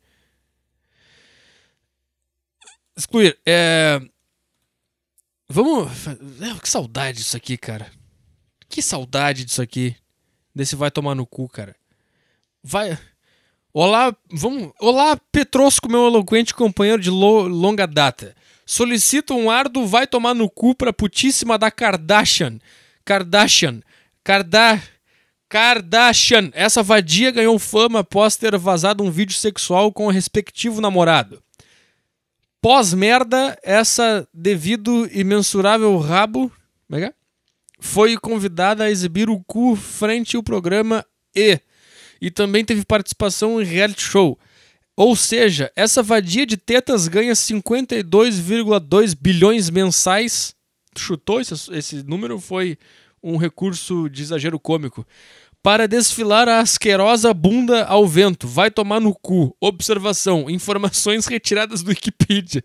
Excluir, 2.96 3.40
é. 3.44 4.00
Vamos. 5.50 5.92
Que 6.62 6.70
saudade 6.70 7.18
disso 7.18 7.36
aqui, 7.36 7.58
cara. 7.58 7.92
Que 8.70 8.84
saudade 8.84 9.44
disso 9.44 9.64
aqui. 9.64 9.96
Desse 10.54 10.76
vai 10.76 10.92
tomar 10.92 11.16
no 11.16 11.26
cu, 11.26 11.50
cara. 11.50 11.76
Vai. 12.64 12.96
Olá, 13.74 14.16
vamos. 14.30 14.72
Olá, 14.80 15.18
Petrosco, 15.32 15.90
meu 15.90 16.06
eloquente 16.06 16.54
companheiro 16.54 17.02
de 17.02 17.10
lo... 17.10 17.48
longa 17.48 17.88
data. 17.88 18.36
Solicito 18.64 19.34
um 19.34 19.50
árduo 19.50 19.88
vai 19.88 20.06
tomar 20.06 20.36
no 20.36 20.48
cu 20.48 20.76
pra 20.76 20.94
putíssima 20.94 21.58
da 21.58 21.72
Kardashian. 21.72 22.60
Kardashian. 23.04 23.82
Kardashian. 24.24 25.01
Kardashian. 25.52 26.50
Essa 26.54 26.82
vadia 26.82 27.30
ganhou 27.30 27.60
fama 27.60 28.00
após 28.00 28.38
ter 28.38 28.58
vazado 28.58 29.04
um 29.04 29.12
vídeo 29.12 29.36
sexual 29.36 29.92
com 29.92 30.08
o 30.08 30.10
respectivo 30.10 30.80
namorado. 30.80 31.44
Pós-merda, 32.62 33.60
essa 33.62 34.26
devido 34.34 35.10
e 35.12 35.26
mensurável 35.26 35.98
rabo 35.98 36.50
é 36.94 37.14
foi 37.80 38.16
convidada 38.16 38.86
a 38.86 38.92
exibir 38.92 39.30
o 39.30 39.44
cu 39.44 39.76
frente 39.76 40.38
ao 40.38 40.44
programa 40.44 41.06
E. 41.36 41.60
E 42.22 42.32
também 42.32 42.64
teve 42.64 42.86
participação 42.86 43.62
em 43.62 43.66
reality 43.66 44.04
show. 44.04 44.40
Ou 44.96 45.16
seja, 45.16 45.70
essa 45.76 46.02
vadia 46.02 46.46
de 46.46 46.56
tetas 46.56 47.10
ganha 47.10 47.34
52,2 47.34 49.18
bilhões 49.20 49.70
mensais. 49.70 50.56
Chutou 50.96 51.42
esse, 51.42 51.54
esse 51.74 52.04
número? 52.04 52.40
Foi 52.40 52.78
um 53.24 53.38
recurso 53.38 54.10
de 54.10 54.22
exagero 54.22 54.60
cômico 54.60 55.06
para 55.64 55.88
desfilar 55.88 56.50
a 56.50 56.60
asquerosa 56.60 57.34
bunda 57.34 57.84
ao 57.86 58.08
vento. 58.08 58.48
Vai 58.48 58.72
tomar 58.72 59.00
no 59.00 59.14
cu. 59.14 59.56
Observação: 59.60 60.50
informações 60.50 61.26
retiradas 61.26 61.82
do 61.84 61.90
Wikipedia. 61.90 62.64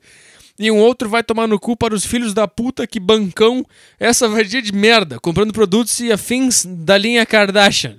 E 0.58 0.70
um 0.70 0.78
outro 0.78 1.08
vai 1.08 1.22
tomar 1.22 1.46
no 1.46 1.60
cu 1.60 1.76
para 1.76 1.94
os 1.94 2.06
filhos 2.06 2.32
da 2.32 2.48
puta 2.48 2.86
que 2.86 2.98
bancam 2.98 3.64
essa 4.00 4.26
vadia 4.26 4.62
de 4.62 4.72
merda, 4.72 5.20
comprando 5.20 5.52
produtos 5.52 6.00
e 6.00 6.10
afins 6.10 6.64
da 6.64 6.96
linha 6.96 7.26
Kardashian. 7.26 7.98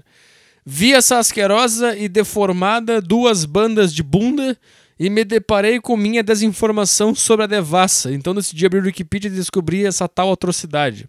Vi 0.66 0.92
essa 0.92 1.20
asquerosa 1.20 1.96
e 1.96 2.10
deformada 2.10 3.00
duas 3.00 3.46
bandas 3.46 3.94
de 3.94 4.02
bunda 4.02 4.58
e 5.00 5.10
me 5.10 5.24
deparei 5.24 5.80
com 5.80 5.96
minha 5.96 6.24
desinformação 6.24 7.14
sobre 7.14 7.44
a 7.44 7.48
devassa. 7.48 8.12
Então 8.12 8.34
decidi 8.34 8.66
abrir 8.66 8.82
o 8.82 8.86
Wikipedia 8.86 9.30
e 9.30 9.34
descobri 9.34 9.86
essa 9.86 10.08
tal 10.08 10.32
atrocidade. 10.32 11.08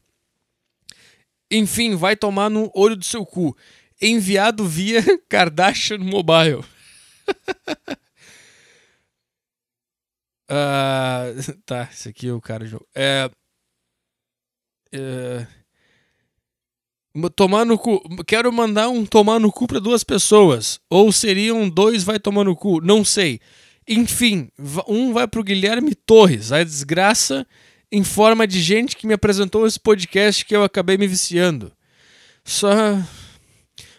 Enfim, 1.50 1.94
vai 1.94 2.14
tomar 2.16 2.50
no 2.50 2.70
olho 2.74 2.96
do 2.96 3.04
seu 3.04 3.24
cu. 3.24 3.56
Enviado 4.00 4.66
via 4.66 5.02
Kardashian 5.28 5.98
Mobile. 5.98 6.64
uh, 10.50 11.52
tá, 11.66 11.88
esse 11.92 12.08
aqui 12.08 12.28
é 12.28 12.32
o 12.32 12.40
cara 12.40 12.64
de 12.64 12.70
jogo. 12.70 12.86
É, 12.94 13.30
é, 14.92 15.46
tomar 17.34 17.64
no 17.64 17.78
cu. 17.78 18.00
Quero 18.26 18.52
mandar 18.52 18.88
um 18.88 19.04
tomar 19.04 19.40
no 19.40 19.50
cu 19.50 19.66
para 19.66 19.80
duas 19.80 20.04
pessoas. 20.04 20.80
Ou 20.88 21.10
seriam 21.10 21.68
dois 21.68 22.04
vai 22.04 22.18
tomar 22.18 22.44
no 22.44 22.54
cu. 22.54 22.80
Não 22.80 23.04
sei. 23.04 23.40
Enfim, 23.88 24.50
um 24.86 25.12
vai 25.12 25.26
pro 25.26 25.42
Guilherme 25.42 25.94
Torres. 25.94 26.52
A 26.52 26.62
desgraça 26.62 27.46
em 27.90 28.04
forma 28.04 28.46
de 28.46 28.60
gente 28.60 28.96
que 28.96 29.06
me 29.06 29.14
apresentou 29.14 29.66
esse 29.66 29.80
podcast 29.80 30.44
que 30.44 30.54
eu 30.54 30.62
acabei 30.62 30.96
me 30.96 31.06
viciando. 31.06 31.72
Só. 32.44 32.70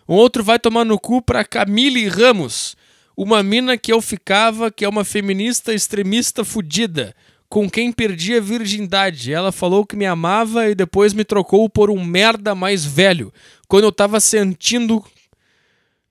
Um 0.08 0.14
outro 0.16 0.44
vai 0.44 0.58
tomar 0.58 0.86
no 0.86 1.00
cu 1.00 1.22
pra 1.22 1.46
Camille 1.46 2.08
Ramos, 2.08 2.76
uma 3.16 3.44
mina 3.44 3.78
que 3.78 3.94
eu 3.94 4.02
ficava, 4.02 4.72
que 4.72 4.84
é 4.84 4.90
uma 4.90 5.04
feminista 5.04 5.74
extremista 5.74 6.44
fudida, 6.44 7.16
com 7.48 7.70
quem 7.70 7.92
perdi 7.92 8.36
a 8.36 8.42
virgindade. 8.42 9.32
Ela 9.32 9.52
falou 9.52 9.86
que 9.86 9.96
me 9.96 10.06
amava 10.06 10.68
e 10.68 10.74
depois 10.74 11.14
me 11.14 11.24
trocou 11.24 11.70
por 11.70 11.92
um 11.92 12.04
merda 12.04 12.56
mais 12.56 12.86
velho, 12.86 13.32
quando 13.68 13.84
eu 13.84 13.92
tava 13.92 14.20
sentindo. 14.20 15.04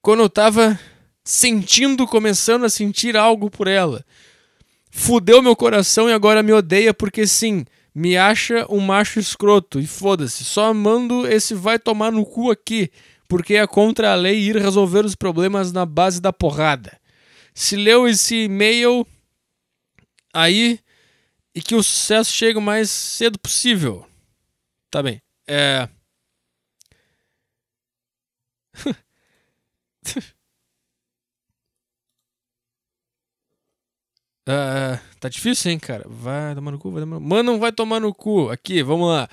Quando 0.01 0.21
eu 0.21 0.31
tava 0.31 0.79
sentindo, 1.25 2.07
começando 2.07 2.65
a 2.65 2.71
sentir 2.71 3.17
algo 3.17 3.51
por 3.51 3.67
ela 3.67 4.05
fudeu 4.91 5.43
meu 5.43 5.57
coração 5.57 6.09
e 6.09 6.13
agora 6.13 6.43
me 6.43 6.53
odeia 6.53 6.93
porque 6.93 7.27
sim, 7.27 7.65
me 7.95 8.17
acha 8.17 8.67
um 8.71 8.81
macho 8.81 9.19
escroto 9.19 9.81
e 9.81 9.87
foda-se, 9.87 10.45
só 10.45 10.73
mando 10.73 11.27
esse 11.27 11.55
vai 11.55 11.79
tomar 11.79 12.13
no 12.13 12.25
cu 12.25 12.51
aqui, 12.51 12.91
porque 13.29 13.55
é 13.55 13.67
contra 13.67 14.13
a 14.13 14.15
lei 14.15 14.39
ir 14.39 14.57
resolver 14.57 15.05
os 15.05 15.15
problemas 15.15 15.73
na 15.73 15.85
base 15.85 16.21
da 16.21 16.33
porrada. 16.33 16.99
Se 17.55 17.77
leu 17.77 18.07
esse 18.07 18.45
e-mail 18.45 19.07
aí 20.33 20.79
e 21.55 21.61
que 21.61 21.75
o 21.75 21.83
sucesso 21.83 22.33
chegue 22.33 22.59
o 22.59 22.63
mais 22.63 22.89
cedo 22.91 23.39
possível. 23.39 24.07
Tá 24.91 25.03
bem. 25.03 25.21
É. 25.47 25.89
Uh, 34.49 34.99
tá 35.21 35.29
difícil, 35.29 35.71
hein, 35.71 35.79
cara? 35.79 36.07
Vai 36.09 36.55
tomar 36.55 36.71
no 36.71 36.79
cu, 36.79 36.91
vai 36.91 37.03
tomar 37.03 37.17
no 37.17 37.21
cu. 37.21 37.29
Manda 37.29 37.53
um 37.53 37.59
vai 37.59 37.71
tomar 37.71 38.01
no 38.01 38.15
cu. 38.15 38.49
Aqui, 38.49 38.83
vamos 38.83 39.09
lá. 39.09 39.29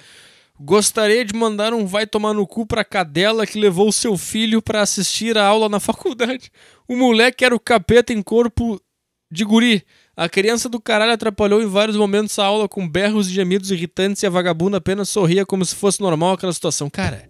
Gostaria 0.59 1.23
de 1.23 1.33
mandar 1.33 1.73
um 1.73 1.85
vai 1.85 2.05
tomar 2.05 2.33
no 2.33 2.45
cu 2.45 2.65
pra 2.65 2.83
cadela 2.83 3.47
que 3.47 3.57
levou 3.57 3.91
seu 3.93 4.17
filho 4.17 4.61
para 4.61 4.81
assistir 4.81 5.37
a 5.37 5.45
aula 5.45 5.69
na 5.69 5.79
faculdade. 5.81 6.51
O 6.85 6.97
moleque 6.97 7.45
era 7.45 7.55
o 7.55 7.59
capeta 7.59 8.11
em 8.11 8.21
corpo 8.21 8.81
de 9.31 9.45
guri. 9.45 9.85
A 10.17 10.27
criança 10.27 10.67
do 10.67 10.81
caralho 10.81 11.13
atrapalhou 11.13 11.61
em 11.61 11.65
vários 11.65 11.95
momentos 11.95 12.37
a 12.37 12.45
aula 12.45 12.67
com 12.67 12.87
berros 12.87 13.29
e 13.29 13.33
gemidos 13.33 13.71
irritantes 13.71 14.21
e 14.21 14.27
a 14.27 14.29
vagabunda 14.29 14.77
apenas 14.77 15.09
sorria 15.09 15.45
como 15.45 15.63
se 15.63 15.75
fosse 15.75 16.01
normal 16.01 16.33
aquela 16.33 16.53
situação. 16.53 16.89
Cara, 16.89 17.29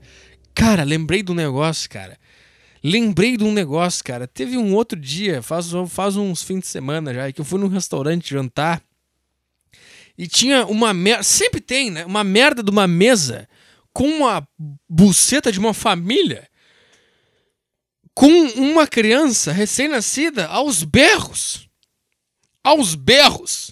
cara, 0.53 0.83
lembrei 0.83 1.21
do 1.21 1.35
negócio, 1.35 1.89
cara. 1.89 2.17
Lembrei 2.87 3.35
de 3.35 3.43
um 3.43 3.51
negócio, 3.51 4.03
cara. 4.03 4.27
Teve 4.27 4.57
um 4.57 4.75
outro 4.75 4.99
dia, 4.99 5.41
faz, 5.41 5.71
faz 5.89 6.15
uns 6.15 6.43
fins 6.43 6.59
de 6.59 6.67
semana 6.67 7.11
já, 7.11 7.31
que 7.31 7.41
eu 7.41 7.45
fui 7.45 7.59
num 7.59 7.67
restaurante 7.67 8.29
jantar 8.29 8.79
e 10.15 10.27
tinha 10.27 10.67
uma 10.67 10.93
merda. 10.93 11.23
Sempre 11.23 11.59
tem, 11.59 11.89
né? 11.89 12.05
Uma 12.05 12.23
merda 12.23 12.61
de 12.61 12.69
uma 12.69 12.85
mesa 12.87 13.49
com 13.91 14.07
uma 14.07 14.47
buceta 14.87 15.51
de 15.51 15.57
uma 15.57 15.73
família 15.73 16.47
com 18.13 18.29
uma 18.55 18.87
criança 18.87 19.51
recém-nascida 19.51 20.47
aos 20.47 20.83
berros. 20.83 21.67
aos 22.63 22.95
berros. 22.95 23.71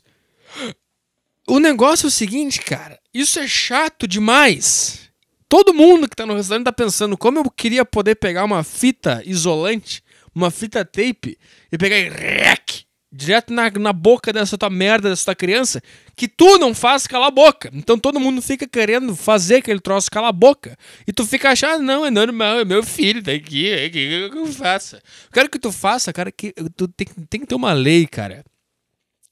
O 1.48 1.60
negócio 1.60 2.06
é 2.06 2.08
o 2.08 2.12
seguinte, 2.12 2.60
cara. 2.62 3.00
Isso 3.14 3.40
é 3.40 3.48
chato 3.48 4.08
demais. 4.08 5.10
Todo 5.54 5.72
mundo 5.72 6.10
que 6.10 6.16
tá 6.16 6.26
no 6.26 6.34
restaurante 6.34 6.66
tá 6.66 6.74
pensando 6.74 7.16
como 7.16 7.38
eu 7.38 7.44
queria 7.44 7.86
poder 7.86 8.16
pegar 8.16 8.44
uma 8.44 8.64
fita 8.64 9.22
isolante, 9.24 10.04
uma 10.34 10.50
fita 10.50 10.84
tape 10.84 11.38
e 11.72 11.78
pegar 11.78 12.00
e 12.00 12.10
rec, 12.10 12.86
direto 13.12 13.54
na, 13.54 13.70
na 13.70 13.94
boca 13.94 14.34
dessa 14.34 14.58
tua 14.58 14.72
merda, 14.72 15.12
dessa 15.12 15.26
tua 15.26 15.36
criança, 15.36 15.80
que 16.16 16.28
tu 16.28 16.58
não 16.58 16.74
faz 16.74 17.06
calar 17.06 17.28
a 17.28 17.32
boca. 17.32 17.70
Então 17.72 18.00
todo 18.00 18.20
mundo 18.20 18.42
fica 18.42 18.68
querendo 18.68 19.16
fazer 19.16 19.58
aquele 19.58 19.80
troço 19.80 20.10
calar 20.10 20.30
a 20.30 20.34
boca. 20.34 20.76
E 21.06 21.14
tu 21.14 21.24
fica 21.24 21.52
achando, 21.52 21.76
ah, 21.76 21.78
não, 21.78 22.04
é 22.04 22.10
normal, 22.10 22.62
é 22.62 22.66
meu 22.66 22.82
filho, 22.82 23.22
tá 23.22 23.32
aqui, 23.32 23.70
é 23.70 23.92
que 23.92 24.32
eu 24.34 24.48
faça. 24.48 25.04
Quero 25.32 25.52
que 25.52 25.60
tu 25.60 25.72
faça, 25.72 26.12
cara, 26.12 26.32
que 26.32 26.52
tu 26.76 26.88
tem, 26.88 27.06
tem 27.30 27.42
que 27.42 27.46
ter 27.46 27.54
uma 27.54 27.74
lei, 27.74 28.08
cara, 28.08 28.44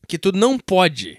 que 0.07 0.19
tu 0.19 0.31
não 0.31 0.59
pode 0.59 1.17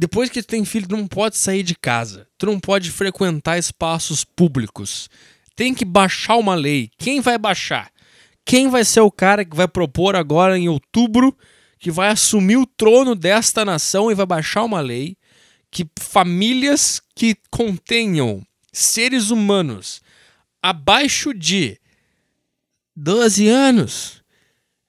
depois 0.00 0.30
que 0.30 0.42
tu 0.42 0.46
tem 0.46 0.64
filho, 0.64 0.88
tu 0.88 0.96
não 0.96 1.06
pode 1.06 1.36
sair 1.36 1.62
de 1.62 1.74
casa. 1.74 2.26
Tu 2.38 2.46
não 2.46 2.58
pode 2.58 2.90
frequentar 2.90 3.58
espaços 3.58 4.24
públicos. 4.24 5.10
Tem 5.54 5.74
que 5.74 5.84
baixar 5.84 6.36
uma 6.36 6.54
lei. 6.54 6.90
Quem 6.96 7.20
vai 7.20 7.36
baixar? 7.36 7.92
Quem 8.42 8.70
vai 8.70 8.82
ser 8.82 9.00
o 9.00 9.10
cara 9.10 9.44
que 9.44 9.54
vai 9.54 9.68
propor 9.68 10.16
agora 10.16 10.58
em 10.58 10.70
outubro 10.70 11.36
que 11.78 11.90
vai 11.90 12.08
assumir 12.08 12.56
o 12.56 12.64
trono 12.64 13.14
desta 13.14 13.62
nação 13.62 14.10
e 14.10 14.14
vai 14.14 14.24
baixar 14.24 14.64
uma 14.64 14.80
lei 14.80 15.18
que 15.70 15.86
famílias 16.00 17.02
que 17.14 17.36
contenham 17.50 18.42
seres 18.72 19.28
humanos 19.28 20.00
abaixo 20.62 21.34
de 21.34 21.78
12 22.96 23.48
anos 23.48 24.19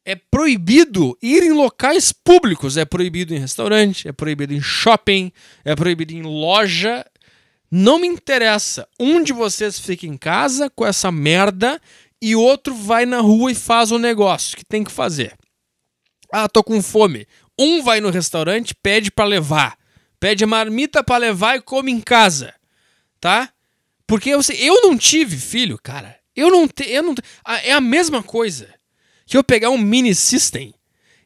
é 0.05 0.15
proibido 0.15 1.17
ir 1.21 1.43
em 1.43 1.51
locais 1.51 2.11
públicos. 2.11 2.77
É 2.77 2.85
proibido 2.85 3.33
em 3.33 3.39
restaurante, 3.39 4.07
é 4.07 4.11
proibido 4.11 4.53
em 4.53 4.61
shopping, 4.61 5.31
é 5.63 5.75
proibido 5.75 6.13
em 6.13 6.21
loja. 6.21 7.05
Não 7.69 7.99
me 7.99 8.07
interessa. 8.07 8.87
Um 8.99 9.23
de 9.23 9.33
vocês 9.33 9.79
fica 9.79 10.05
em 10.05 10.17
casa 10.17 10.69
com 10.69 10.85
essa 10.85 11.11
merda 11.11 11.79
e 12.21 12.35
outro 12.35 12.75
vai 12.75 13.05
na 13.05 13.19
rua 13.19 13.51
e 13.51 13.55
faz 13.55 13.91
o 13.91 13.97
negócio 13.97 14.57
que 14.57 14.65
tem 14.65 14.83
que 14.83 14.91
fazer. 14.91 15.37
Ah, 16.31 16.47
tô 16.47 16.63
com 16.63 16.81
fome. 16.81 17.27
Um 17.59 17.83
vai 17.83 18.01
no 18.01 18.09
restaurante, 18.09 18.75
pede 18.75 19.11
para 19.11 19.25
levar. 19.25 19.77
Pede 20.19 20.45
marmita 20.45 21.03
para 21.03 21.17
levar 21.17 21.57
e 21.57 21.61
come 21.61 21.91
em 21.91 21.99
casa. 21.99 22.53
Tá? 23.19 23.49
Porque 24.07 24.29
eu, 24.29 24.39
eu 24.57 24.81
não 24.81 24.97
tive 24.97 25.37
filho, 25.37 25.79
cara. 25.81 26.17
Eu 26.35 26.49
não 26.49 26.67
tenho. 26.67 26.89
Eu 26.89 27.03
não, 27.03 27.15
é 27.63 27.71
a 27.71 27.81
mesma 27.81 28.23
coisa 28.23 28.67
que 29.31 29.37
eu 29.37 29.45
pegar 29.45 29.69
um 29.69 29.77
mini 29.77 30.13
system 30.13 30.73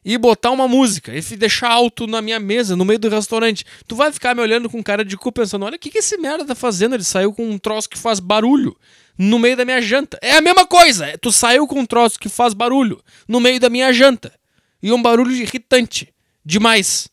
e 0.04 0.16
botar 0.16 0.52
uma 0.52 0.68
música 0.68 1.12
e 1.12 1.20
deixar 1.36 1.72
alto 1.72 2.06
na 2.06 2.22
minha 2.22 2.38
mesa, 2.38 2.76
no 2.76 2.84
meio 2.84 3.00
do 3.00 3.08
restaurante. 3.08 3.66
Tu 3.84 3.96
vai 3.96 4.12
ficar 4.12 4.32
me 4.32 4.40
olhando 4.40 4.70
com 4.70 4.80
cara 4.80 5.04
de 5.04 5.16
cu 5.16 5.32
pensando: 5.32 5.64
olha 5.64 5.74
o 5.74 5.78
que, 5.78 5.90
que 5.90 5.98
esse 5.98 6.16
merda 6.16 6.44
tá 6.44 6.54
fazendo? 6.54 6.94
Ele 6.94 7.02
saiu 7.02 7.32
com 7.32 7.44
um 7.44 7.58
troço 7.58 7.90
que 7.90 7.98
faz 7.98 8.20
barulho 8.20 8.76
no 9.18 9.40
meio 9.40 9.56
da 9.56 9.64
minha 9.64 9.82
janta. 9.82 10.20
É 10.22 10.36
a 10.36 10.40
mesma 10.40 10.64
coisa! 10.64 11.18
Tu 11.20 11.32
saiu 11.32 11.66
com 11.66 11.80
um 11.80 11.84
troço 11.84 12.16
que 12.16 12.28
faz 12.28 12.54
barulho 12.54 13.02
no 13.26 13.40
meio 13.40 13.58
da 13.58 13.68
minha 13.68 13.92
janta. 13.92 14.32
E 14.80 14.92
um 14.92 15.02
barulho 15.02 15.32
irritante. 15.32 16.14
Demais. 16.44 17.08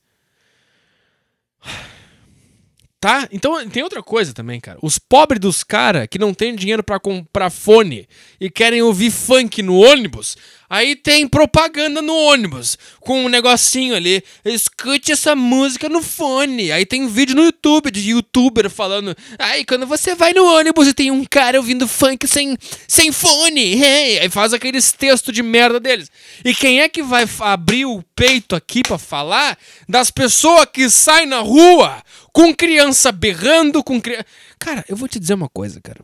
Tá? 3.03 3.27
Então 3.33 3.69
tem 3.69 3.83
outra 3.83 4.01
coisa 4.01 4.33
também, 4.33 4.61
cara. 4.61 4.79
Os 4.81 4.97
pobres 4.97 5.37
dos 5.37 5.61
caras 5.61 6.07
que 6.09 6.17
não 6.17 6.33
tem 6.33 6.55
dinheiro 6.55 6.81
para 6.81 7.01
comprar 7.01 7.49
fone 7.49 8.07
e 8.39 8.49
querem 8.49 8.81
ouvir 8.81 9.11
funk 9.11 9.61
no 9.61 9.75
ônibus, 9.75 10.37
aí 10.73 10.95
tem 10.95 11.27
propaganda 11.27 12.01
no 12.01 12.15
ônibus 12.15 12.77
com 12.99 13.25
um 13.25 13.29
negocinho 13.29 13.95
ali. 13.95 14.23
Escute 14.43 15.11
essa 15.11 15.35
música 15.35 15.87
no 15.87 16.01
fone. 16.01 16.71
Aí 16.71 16.85
tem 16.85 17.07
vídeo 17.07 17.35
no 17.35 17.43
YouTube 17.43 17.91
de 17.91 18.09
youtuber 18.09 18.69
falando: 18.69 19.15
Aí 19.37 19.65
quando 19.65 19.85
você 19.85 20.15
vai 20.15 20.33
no 20.33 20.45
ônibus 20.45 20.87
e 20.87 20.93
tem 20.93 21.11
um 21.11 21.23
cara 21.25 21.57
ouvindo 21.57 21.87
funk 21.87 22.27
sem, 22.27 22.57
sem 22.87 23.11
fone, 23.11 23.75
hey! 23.81 24.19
aí 24.19 24.29
faz 24.29 24.53
aqueles 24.53 24.91
textos 24.91 25.33
de 25.33 25.43
merda 25.43 25.79
deles. 25.79 26.09
E 26.43 26.53
quem 26.53 26.81
é 26.81 26.89
que 26.89 27.03
vai 27.03 27.27
abrir 27.39 27.85
o 27.85 28.03
peito 28.15 28.55
aqui 28.55 28.81
para 28.81 28.97
falar 28.97 29.57
das 29.87 30.09
pessoas 30.09 30.65
que 30.71 30.89
saem 30.89 31.27
na 31.27 31.39
rua? 31.39 32.01
com 32.33 32.53
criança 32.53 33.11
berrando, 33.11 33.83
com 33.83 34.01
criança. 34.01 34.25
Cara, 34.57 34.83
eu 34.89 34.97
vou 34.97 35.07
te 35.07 35.19
dizer 35.19 35.35
uma 35.35 35.47
coisa, 35.47 35.79
cara. 35.79 36.03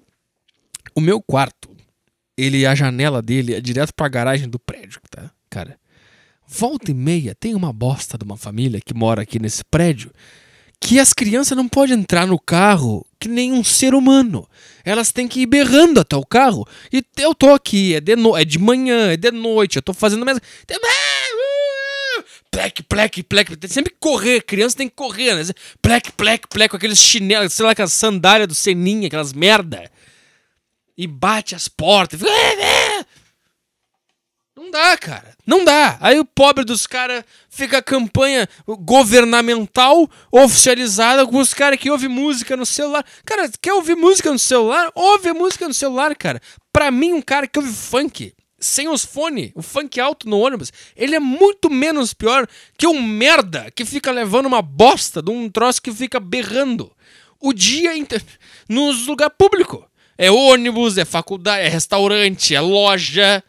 O 0.95 1.01
meu 1.01 1.19
quarto, 1.19 1.75
ele, 2.39 2.65
a 2.65 2.75
janela 2.75 3.21
dele 3.21 3.53
é 3.53 3.61
direto 3.61 3.93
pra 3.93 4.07
garagem 4.07 4.47
do 4.47 4.59
prédio, 4.59 4.99
tá? 5.09 5.31
Cara, 5.49 5.77
volta 6.47 6.91
e 6.91 6.93
meia 6.93 7.35
tem 7.35 7.55
uma 7.55 7.73
bosta 7.73 8.17
de 8.17 8.23
uma 8.23 8.37
família 8.37 8.79
que 8.83 8.93
mora 8.93 9.21
aqui 9.21 9.39
nesse 9.39 9.63
prédio 9.63 10.11
que 10.81 10.97
as 10.97 11.11
crianças 11.11 11.57
não 11.57 11.67
podem 11.67 11.99
entrar 11.99 12.25
no 12.25 12.39
carro 12.39 13.05
que 13.19 13.27
nem 13.27 13.51
um 13.51 13.63
ser 13.63 13.93
humano. 13.93 14.47
Elas 14.85 15.11
têm 15.11 15.27
que 15.27 15.41
ir 15.41 15.45
berrando 15.45 15.99
até 15.99 16.15
o 16.15 16.25
carro. 16.25 16.65
E 16.91 17.03
eu 17.17 17.35
tô 17.35 17.53
aqui, 17.53 17.95
é 17.95 17.99
de, 17.99 18.15
no... 18.15 18.37
é 18.37 18.45
de 18.45 18.57
manhã, 18.57 19.11
é 19.11 19.17
de 19.17 19.29
noite, 19.29 19.75
eu 19.75 19.81
tô 19.81 19.93
fazendo 19.93 20.25
mesmo 20.25 20.39
plec, 22.59 22.83
plec, 22.83 23.23
plec. 23.23 23.55
Tem 23.55 23.69
sempre 23.69 23.91
que 23.93 23.99
correr, 23.99 24.41
criança 24.41 24.77
tem 24.77 24.89
que 24.89 24.95
correr, 24.95 25.35
né? 25.35 25.43
Plec, 25.81 26.11
plec, 26.11 26.47
plec, 26.47 26.69
com 26.69 26.77
aqueles 26.77 26.99
chinelos, 26.99 27.53
sei 27.53 27.65
lá, 27.65 27.71
aquelas 27.71 27.93
sandálias 27.93 28.47
do 28.47 28.55
Seninha, 28.55 29.07
aquelas 29.07 29.33
merda. 29.33 29.89
E 30.99 31.07
bate 31.07 31.55
as 31.55 31.69
portas. 31.69 32.19
Não 34.53 34.69
dá, 34.69 34.97
cara. 34.97 35.33
Não 35.47 35.63
dá. 35.63 35.97
Aí 36.01 36.19
o 36.19 36.25
pobre 36.25 36.65
dos 36.65 36.85
caras 36.85 37.23
fica 37.49 37.77
a 37.77 37.81
campanha 37.81 38.49
governamental 38.67 40.09
oficializada 40.29 41.25
com 41.25 41.37
os 41.37 41.53
caras 41.53 41.79
que 41.79 41.89
ouvem 41.89 42.09
música 42.09 42.57
no 42.57 42.65
celular. 42.65 43.05
Cara, 43.23 43.49
quer 43.61 43.71
ouvir 43.71 43.95
música 43.95 44.29
no 44.29 44.37
celular? 44.37 44.91
Ouve 44.93 45.31
música 45.31 45.69
no 45.69 45.73
celular, 45.73 46.13
cara. 46.17 46.41
Pra 46.73 46.91
mim, 46.91 47.13
um 47.13 47.21
cara 47.21 47.47
que 47.47 47.57
ouve 47.57 47.71
funk 47.71 48.33
sem 48.59 48.89
os 48.89 49.05
fones, 49.05 49.53
o 49.55 49.61
funk 49.61 50.01
alto 50.01 50.27
no 50.27 50.37
ônibus, 50.37 50.69
ele 50.97 51.15
é 51.15 51.19
muito 51.21 51.69
menos 51.69 52.13
pior 52.13 52.45
que 52.77 52.85
um 52.85 53.01
merda 53.01 53.71
que 53.73 53.85
fica 53.85 54.11
levando 54.11 54.47
uma 54.47 54.61
bosta 54.61 55.21
de 55.21 55.31
um 55.31 55.49
troço 55.49 55.81
que 55.81 55.93
fica 55.93 56.19
berrando 56.19 56.91
o 57.39 57.53
dia 57.53 57.95
inteiro 57.95 58.25
nos 58.67 59.07
lugares 59.07 59.33
públicos. 59.37 59.88
É 60.21 60.29
ônibus, 60.29 60.97
é 60.97 61.05
faculdade, 61.05 61.65
é 61.65 61.69
restaurante, 61.69 62.53
é 62.53 62.59
loja, 62.59 63.41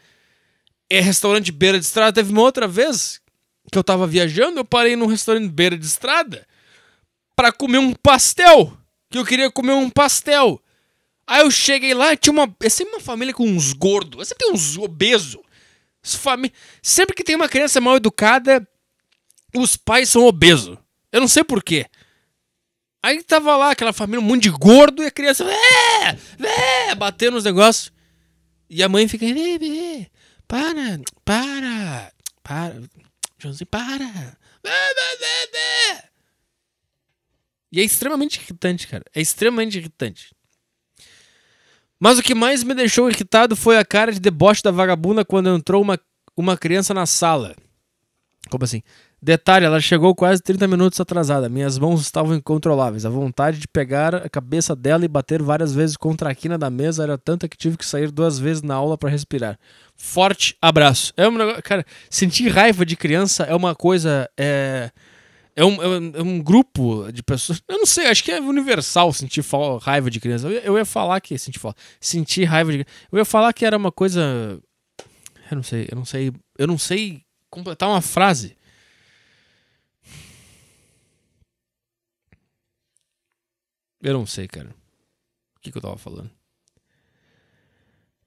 é 0.89 1.01
restaurante 1.01 1.51
beira 1.51 1.77
de 1.77 1.83
estrada. 1.83 2.13
Teve 2.13 2.31
uma 2.31 2.41
outra 2.41 2.65
vez 2.65 3.19
que 3.69 3.77
eu 3.77 3.83
tava 3.83 4.07
viajando, 4.07 4.61
eu 4.61 4.63
parei 4.63 4.95
num 4.95 5.05
restaurante 5.05 5.49
beira 5.49 5.77
de 5.77 5.85
estrada 5.85 6.47
para 7.35 7.51
comer 7.51 7.79
um 7.79 7.93
pastel. 7.93 8.77
Que 9.09 9.17
eu 9.17 9.25
queria 9.25 9.51
comer 9.51 9.73
um 9.73 9.89
pastel. 9.89 10.61
Aí 11.27 11.41
eu 11.41 11.51
cheguei 11.51 11.93
lá, 11.93 12.15
tinha 12.15 12.31
uma. 12.31 12.55
É 12.63 12.69
sempre 12.69 12.93
uma 12.93 13.01
família 13.01 13.33
com 13.33 13.43
uns 13.45 13.73
gordos. 13.73 14.21
É 14.21 14.25
sempre 14.25 14.45
tem 14.45 14.53
uns 14.53 14.77
obesos. 14.77 15.41
Fami... 16.01 16.53
Sempre 16.81 17.13
que 17.13 17.23
tem 17.23 17.35
uma 17.35 17.49
criança 17.49 17.81
mal 17.81 17.97
educada, 17.97 18.65
os 19.53 19.75
pais 19.75 20.07
são 20.07 20.25
obesos. 20.25 20.77
Eu 21.11 21.19
não 21.19 21.27
sei 21.27 21.43
porquê. 21.43 21.85
Aí 23.03 23.23
tava 23.23 23.57
lá 23.57 23.71
aquela 23.71 23.91
família, 23.91 24.19
um 24.19 24.23
monte 24.23 24.43
de 24.43 24.49
gordo, 24.49 25.01
e 25.01 25.07
a 25.07 25.11
criança. 25.11 25.43
É, 25.43 26.89
é, 26.89 26.95
batendo 26.95 27.33
nos 27.33 27.43
negócios. 27.43 27.91
E 28.69 28.83
a 28.83 28.89
mãe 28.89 29.07
fica. 29.07 29.25
Para, 30.47 30.99
para, 31.25 32.11
para. 32.43 32.81
Joãozinho, 33.39 33.67
para. 33.67 34.37
E 37.71 37.79
é 37.79 37.83
extremamente 37.83 38.39
irritante, 38.39 38.87
cara. 38.87 39.03
É 39.15 39.21
extremamente 39.21 39.77
irritante. 39.77 40.35
Mas 41.99 42.19
o 42.19 42.23
que 42.23 42.35
mais 42.35 42.63
me 42.63 42.73
deixou 42.73 43.09
irritado 43.09 43.55
foi 43.55 43.77
a 43.77 43.85
cara 43.85 44.11
de 44.11 44.19
deboche 44.19 44.61
da 44.61 44.71
vagabunda 44.71 45.23
quando 45.23 45.55
entrou 45.55 45.81
uma, 45.81 45.99
uma 46.35 46.57
criança 46.57 46.93
na 46.93 47.05
sala. 47.05 47.55
Como 48.49 48.63
assim? 48.63 48.81
Detalhe, 49.23 49.65
ela 49.65 49.79
chegou 49.79 50.15
quase 50.15 50.41
30 50.41 50.67
minutos 50.67 50.99
atrasada. 50.99 51.47
Minhas 51.47 51.77
mãos 51.77 52.01
estavam 52.01 52.33
incontroláveis. 52.35 53.05
A 53.05 53.09
vontade 53.09 53.59
de 53.59 53.67
pegar 53.67 54.15
a 54.15 54.27
cabeça 54.27 54.75
dela 54.75 55.05
e 55.05 55.07
bater 55.07 55.43
várias 55.43 55.75
vezes 55.75 55.95
contra 55.95 56.31
a 56.31 56.35
quina 56.35 56.57
da 56.57 56.71
mesa 56.71 57.03
era 57.03 57.19
tanta 57.19 57.47
que 57.47 57.55
tive 57.55 57.77
que 57.77 57.85
sair 57.85 58.09
duas 58.09 58.39
vezes 58.39 58.63
na 58.63 58.73
aula 58.73 58.97
para 58.97 59.11
respirar. 59.11 59.59
Forte 59.95 60.57
abraço. 60.59 61.13
É 61.15 61.27
um 61.27 61.37
negócio, 61.37 61.61
cara, 61.61 61.85
sentir 62.09 62.47
raiva 62.47 62.83
de 62.83 62.95
criança 62.95 63.43
é 63.43 63.53
uma 63.53 63.75
coisa 63.75 64.27
é 64.35 64.89
é 65.55 65.65
um, 65.65 65.83
é 65.83 65.87
um, 65.87 66.11
é 66.15 66.21
um, 66.21 66.41
grupo 66.41 67.11
de 67.11 67.21
pessoas. 67.21 67.61
Eu 67.67 67.77
não 67.77 67.85
sei, 67.85 68.07
acho 68.07 68.23
que 68.23 68.31
é 68.31 68.39
universal 68.39 69.11
sentir 69.13 69.43
raiva 69.81 70.09
de 70.09 70.19
criança. 70.19 70.47
Eu, 70.47 70.61
eu 70.61 70.77
ia 70.77 70.85
falar 70.85 71.19
que. 71.19 71.37
Sentir, 71.37 71.59
sentir 71.99 72.45
raiva 72.45 72.71
de 72.71 72.85
Eu 73.11 73.19
ia 73.19 73.25
falar 73.25 73.53
que 73.53 73.65
era 73.65 73.77
uma 73.77 73.91
coisa. 73.91 74.59
Eu 75.51 75.55
não 75.55 75.63
sei, 75.63 75.87
eu 75.91 75.95
não 75.95 76.05
sei. 76.05 76.31
Eu 76.57 76.67
não 76.67 76.77
sei 76.77 77.21
completar 77.49 77.89
uma 77.89 78.01
frase. 78.01 78.55
Eu 84.01 84.13
não 84.13 84.25
sei, 84.25 84.47
cara. 84.47 84.69
O 85.55 85.59
que, 85.59 85.71
que 85.71 85.77
eu 85.77 85.81
tava 85.81 85.97
falando? 85.97 86.31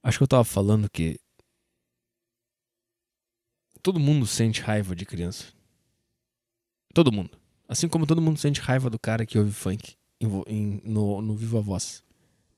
Acho 0.02 0.18
que 0.18 0.22
eu 0.24 0.28
tava 0.28 0.44
falando 0.44 0.88
que. 0.90 1.18
Todo 3.82 3.98
mundo 4.00 4.26
sente 4.26 4.60
raiva 4.62 4.94
de 4.94 5.04
criança. 5.04 5.52
Todo 6.94 7.12
mundo. 7.12 7.36
Assim 7.68 7.88
como 7.88 8.06
todo 8.06 8.20
mundo 8.22 8.38
sente 8.38 8.60
raiva 8.60 8.88
do 8.88 8.98
cara 8.98 9.26
que 9.26 9.38
ouve 9.38 9.52
funk 9.52 9.96
em 10.20 10.26
em- 10.46 10.80
no, 10.84 11.20
no 11.20 11.34
Viva 11.34 11.60
Voz. 11.60 12.02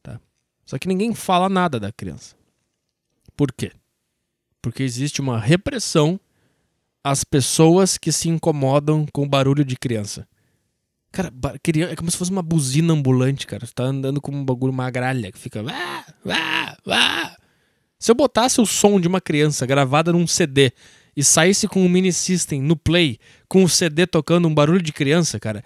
Tá? 0.02 0.20
Só 0.64 0.78
que 0.78 0.86
ninguém 0.88 1.14
fala 1.14 1.48
nada 1.48 1.80
da 1.80 1.90
criança. 1.92 2.36
Por 3.36 3.52
quê? 3.52 3.72
Porque 4.60 4.82
existe 4.82 5.20
uma 5.20 5.38
repressão 5.38 6.20
às 7.02 7.22
pessoas 7.24 7.96
que 7.96 8.10
se 8.12 8.28
incomodam 8.28 9.06
com 9.12 9.22
o 9.22 9.28
barulho 9.28 9.64
de 9.64 9.76
criança. 9.76 10.28
Cara, 11.16 11.32
crian- 11.62 11.88
é 11.88 11.96
como 11.96 12.10
se 12.10 12.16
fosse 12.18 12.30
uma 12.30 12.42
buzina 12.42 12.92
ambulante, 12.92 13.46
cara. 13.46 13.64
Você 13.64 13.72
tá 13.72 13.84
andando 13.84 14.20
com 14.20 14.30
um 14.32 14.44
bagulho, 14.44 14.70
uma 14.70 14.90
gralha 14.90 15.32
que 15.32 15.38
fica. 15.38 15.64
Se 17.98 18.10
eu 18.10 18.14
botasse 18.14 18.60
o 18.60 18.66
som 18.66 19.00
de 19.00 19.08
uma 19.08 19.18
criança 19.18 19.64
gravada 19.64 20.12
num 20.12 20.26
CD 20.26 20.72
e 21.16 21.24
saísse 21.24 21.66
com 21.66 21.82
um 21.82 21.88
mini 21.88 22.12
system 22.12 22.60
no 22.60 22.76
play, 22.76 23.18
com 23.48 23.64
o 23.64 23.68
CD 23.68 24.06
tocando 24.06 24.46
um 24.46 24.54
barulho 24.54 24.82
de 24.82 24.92
criança, 24.92 25.40
cara, 25.40 25.64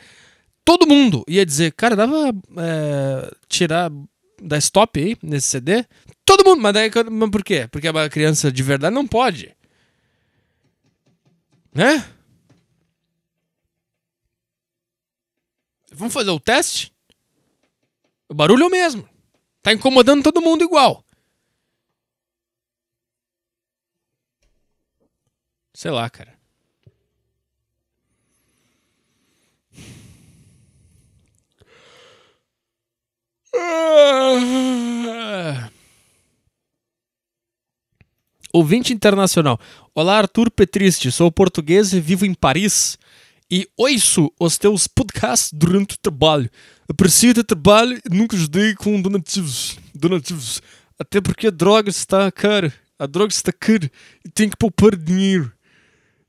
todo 0.64 0.86
mundo 0.86 1.24
ia 1.26 1.44
dizer, 1.44 1.72
cara, 1.72 1.96
dava 1.96 2.28
é, 2.58 3.34
tirar 3.48 3.90
da 4.40 4.56
stop 4.58 5.00
aí 5.00 5.16
nesse 5.20 5.48
CD? 5.48 5.84
Todo 6.24 6.44
mundo, 6.44 6.62
mas 6.62 6.72
daí 6.72 6.92
mas 7.10 7.30
por 7.30 7.42
quê? 7.42 7.66
Porque 7.72 7.88
a 7.88 8.08
criança 8.08 8.52
de 8.52 8.62
verdade 8.62 8.94
não 8.94 9.04
pode. 9.04 9.50
Né? 11.74 12.04
Vamos 15.92 16.14
fazer 16.14 16.30
o 16.30 16.40
teste? 16.40 16.92
O 18.28 18.34
barulho 18.34 18.64
é 18.64 18.66
o 18.66 18.70
mesmo. 18.70 19.08
Tá 19.62 19.72
incomodando 19.72 20.22
todo 20.22 20.40
mundo 20.40 20.62
igual. 20.62 21.04
Sei 25.74 25.90
lá, 25.90 26.08
cara. 26.08 26.38
Ouvinte 38.52 38.92
internacional. 38.92 39.58
Olá, 39.94 40.18
Arthur 40.18 40.50
Petriste. 40.50 41.10
Sou 41.10 41.30
português 41.30 41.92
e 41.92 42.00
vivo 42.00 42.26
em 42.26 42.34
Paris. 42.34 42.98
E 43.50 43.68
ouço 43.76 44.32
os 44.38 44.56
teus 44.56 44.86
podcasts 44.86 45.50
durante 45.52 45.96
o 45.96 45.98
trabalho. 45.98 46.48
Aprecio 46.88 47.32
o 47.32 47.44
trabalho 47.44 48.00
e 48.08 48.14
nunca 48.14 48.36
ajudei 48.36 48.76
com 48.76 49.02
donativos. 49.02 49.76
Donativos. 49.92 50.62
Até 50.96 51.20
porque 51.20 51.48
a 51.48 51.50
droga 51.50 51.90
está 51.90 52.30
cara. 52.30 52.72
A 52.96 53.06
droga 53.06 53.32
está 53.32 53.52
cara 53.52 53.90
e 54.24 54.28
tem 54.28 54.48
que 54.48 54.56
poupar 54.56 54.94
dinheiro. 54.94 55.52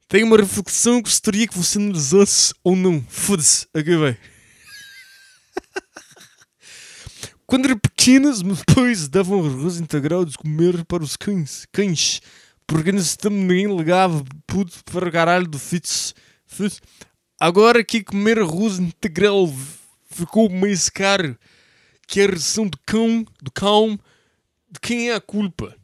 Tenho 0.08 0.26
uma 0.26 0.38
reflexão 0.38 0.98
que 0.98 1.10
gostaria 1.10 1.48
que 1.48 1.56
você 1.56 1.78
analisasse 1.78 2.56
ou 2.64 2.76
não. 2.76 3.06
Foda-se. 3.08 3.68
Aqui 3.72 3.96
vai. 3.96 4.18
Quando 7.46 7.66
era 7.66 7.76
pequena, 7.76 8.34
meus 8.44 8.64
pais 8.64 9.08
davam 9.08 9.46
arroz 9.46 9.80
integral 9.80 10.26
de 10.26 10.36
comer 10.38 10.84
para 10.86 11.04
os 11.04 11.16
cães. 11.16 11.68
Cães. 11.72 12.20
Porque 12.66 12.92
nesse 12.92 13.16
tempo 13.16 13.36
ninguém 13.36 13.78
ligava 13.78 14.24
puto 14.48 14.84
para 14.86 15.08
o 15.08 15.12
caralho 15.12 15.48
do 15.48 15.60
Fitz. 15.60 16.16
Fitz. 16.48 16.82
Agora 17.42 17.84
que 17.84 18.04
comer 18.04 18.38
arroz 18.38 18.78
integral 18.78 19.52
ficou 20.12 20.48
mais 20.48 20.90
caro 20.90 21.36
que 22.06 22.22
a 22.22 22.28
ração 22.28 22.68
do 22.68 22.78
cão, 22.86 23.26
do 23.42 23.50
cão, 23.50 24.00
de 24.70 24.80
quem 24.80 25.10
é 25.10 25.16
a 25.16 25.20
culpa? 25.20 25.76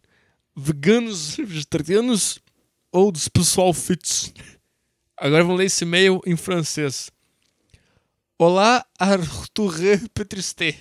Veganos, 0.55 1.35
vegetarianos 1.43 2.37
ou 2.91 3.11
dos 3.11 3.27
pessoal 3.27 3.73
fits? 3.73 4.31
Agora 5.17 5.43
vamos 5.43 5.57
ler 5.57 5.65
esse 5.65 5.83
e-mail 5.83 6.21
em 6.27 6.37
francês. 6.37 7.09
Olá, 8.37 8.85
Arthur 8.99 9.73
Petristé. 10.13 10.77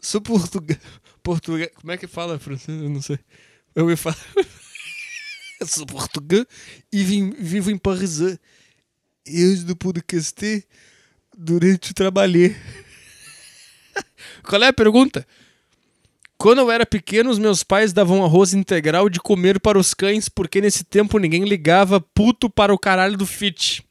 Sou 0.00 0.20
português. 0.20 0.78
Português. 1.24 1.72
Como 1.74 1.90
é 1.90 1.96
que 1.96 2.06
fala 2.06 2.38
francês? 2.38 2.80
Eu 2.80 2.88
não 2.88 3.02
sei. 3.02 3.18
Eu 3.74 3.90
ia 3.90 3.96
falar. 3.96 4.16
Sou 5.66 5.84
português 5.86 6.46
e 6.92 7.02
vim, 7.02 7.32
vivo 7.32 7.68
em 7.68 7.76
Paris. 7.76 8.38
E 9.26 9.44
hoje 9.44 9.64
do 9.64 9.76
podcast 9.76 10.66
durante 11.36 11.90
o 11.90 11.94
trabalho. 11.94 12.56
Qual 14.42 14.62
é 14.62 14.68
a 14.68 14.72
pergunta? 14.72 15.26
Quando 16.38 16.60
eu 16.60 16.70
era 16.70 16.86
pequeno, 16.86 17.28
os 17.28 17.38
meus 17.38 17.62
pais 17.62 17.92
davam 17.92 18.24
arroz 18.24 18.54
integral 18.54 19.10
de 19.10 19.20
comer 19.20 19.60
para 19.60 19.78
os 19.78 19.92
cães, 19.92 20.28
porque 20.28 20.58
nesse 20.60 20.84
tempo 20.84 21.18
ninguém 21.18 21.44
ligava 21.44 22.00
puto 22.00 22.48
para 22.48 22.72
o 22.72 22.78
caralho 22.78 23.16
do 23.16 23.26
fit. 23.26 23.84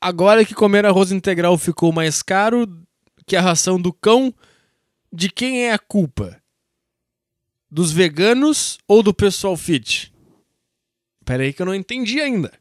Agora 0.00 0.44
que 0.44 0.54
comer 0.54 0.84
arroz 0.84 1.12
integral 1.12 1.56
ficou 1.56 1.92
mais 1.92 2.20
caro 2.20 2.66
que 3.26 3.36
a 3.36 3.40
ração 3.40 3.80
do 3.80 3.92
cão, 3.92 4.34
de 5.12 5.30
quem 5.30 5.66
é 5.66 5.72
a 5.72 5.78
culpa? 5.78 6.42
Dos 7.70 7.92
veganos 7.92 8.76
ou 8.88 9.02
do 9.02 9.14
pessoal 9.14 9.56
fit? 9.56 10.12
Pera 11.24 11.44
aí 11.44 11.52
que 11.52 11.62
eu 11.62 11.66
não 11.66 11.74
entendi 11.74 12.20
ainda. 12.20 12.52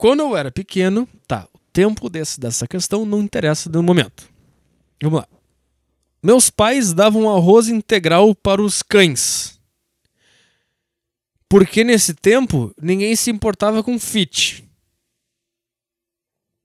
Quando 0.00 0.20
eu 0.20 0.34
era 0.34 0.50
pequeno, 0.50 1.06
tá, 1.28 1.46
o 1.52 1.58
tempo 1.74 2.08
desse, 2.08 2.40
dessa 2.40 2.66
questão 2.66 3.04
não 3.04 3.20
interessa 3.20 3.68
no 3.68 3.82
momento. 3.82 4.26
Vamos 5.02 5.20
lá. 5.20 5.28
Meus 6.22 6.48
pais 6.48 6.94
davam 6.94 7.28
arroz 7.28 7.68
integral 7.68 8.34
para 8.34 8.62
os 8.62 8.82
cães. 8.82 9.60
Porque 11.50 11.84
nesse 11.84 12.14
tempo 12.14 12.74
ninguém 12.80 13.14
se 13.14 13.30
importava 13.30 13.82
com 13.84 13.98
fit. 13.98 14.66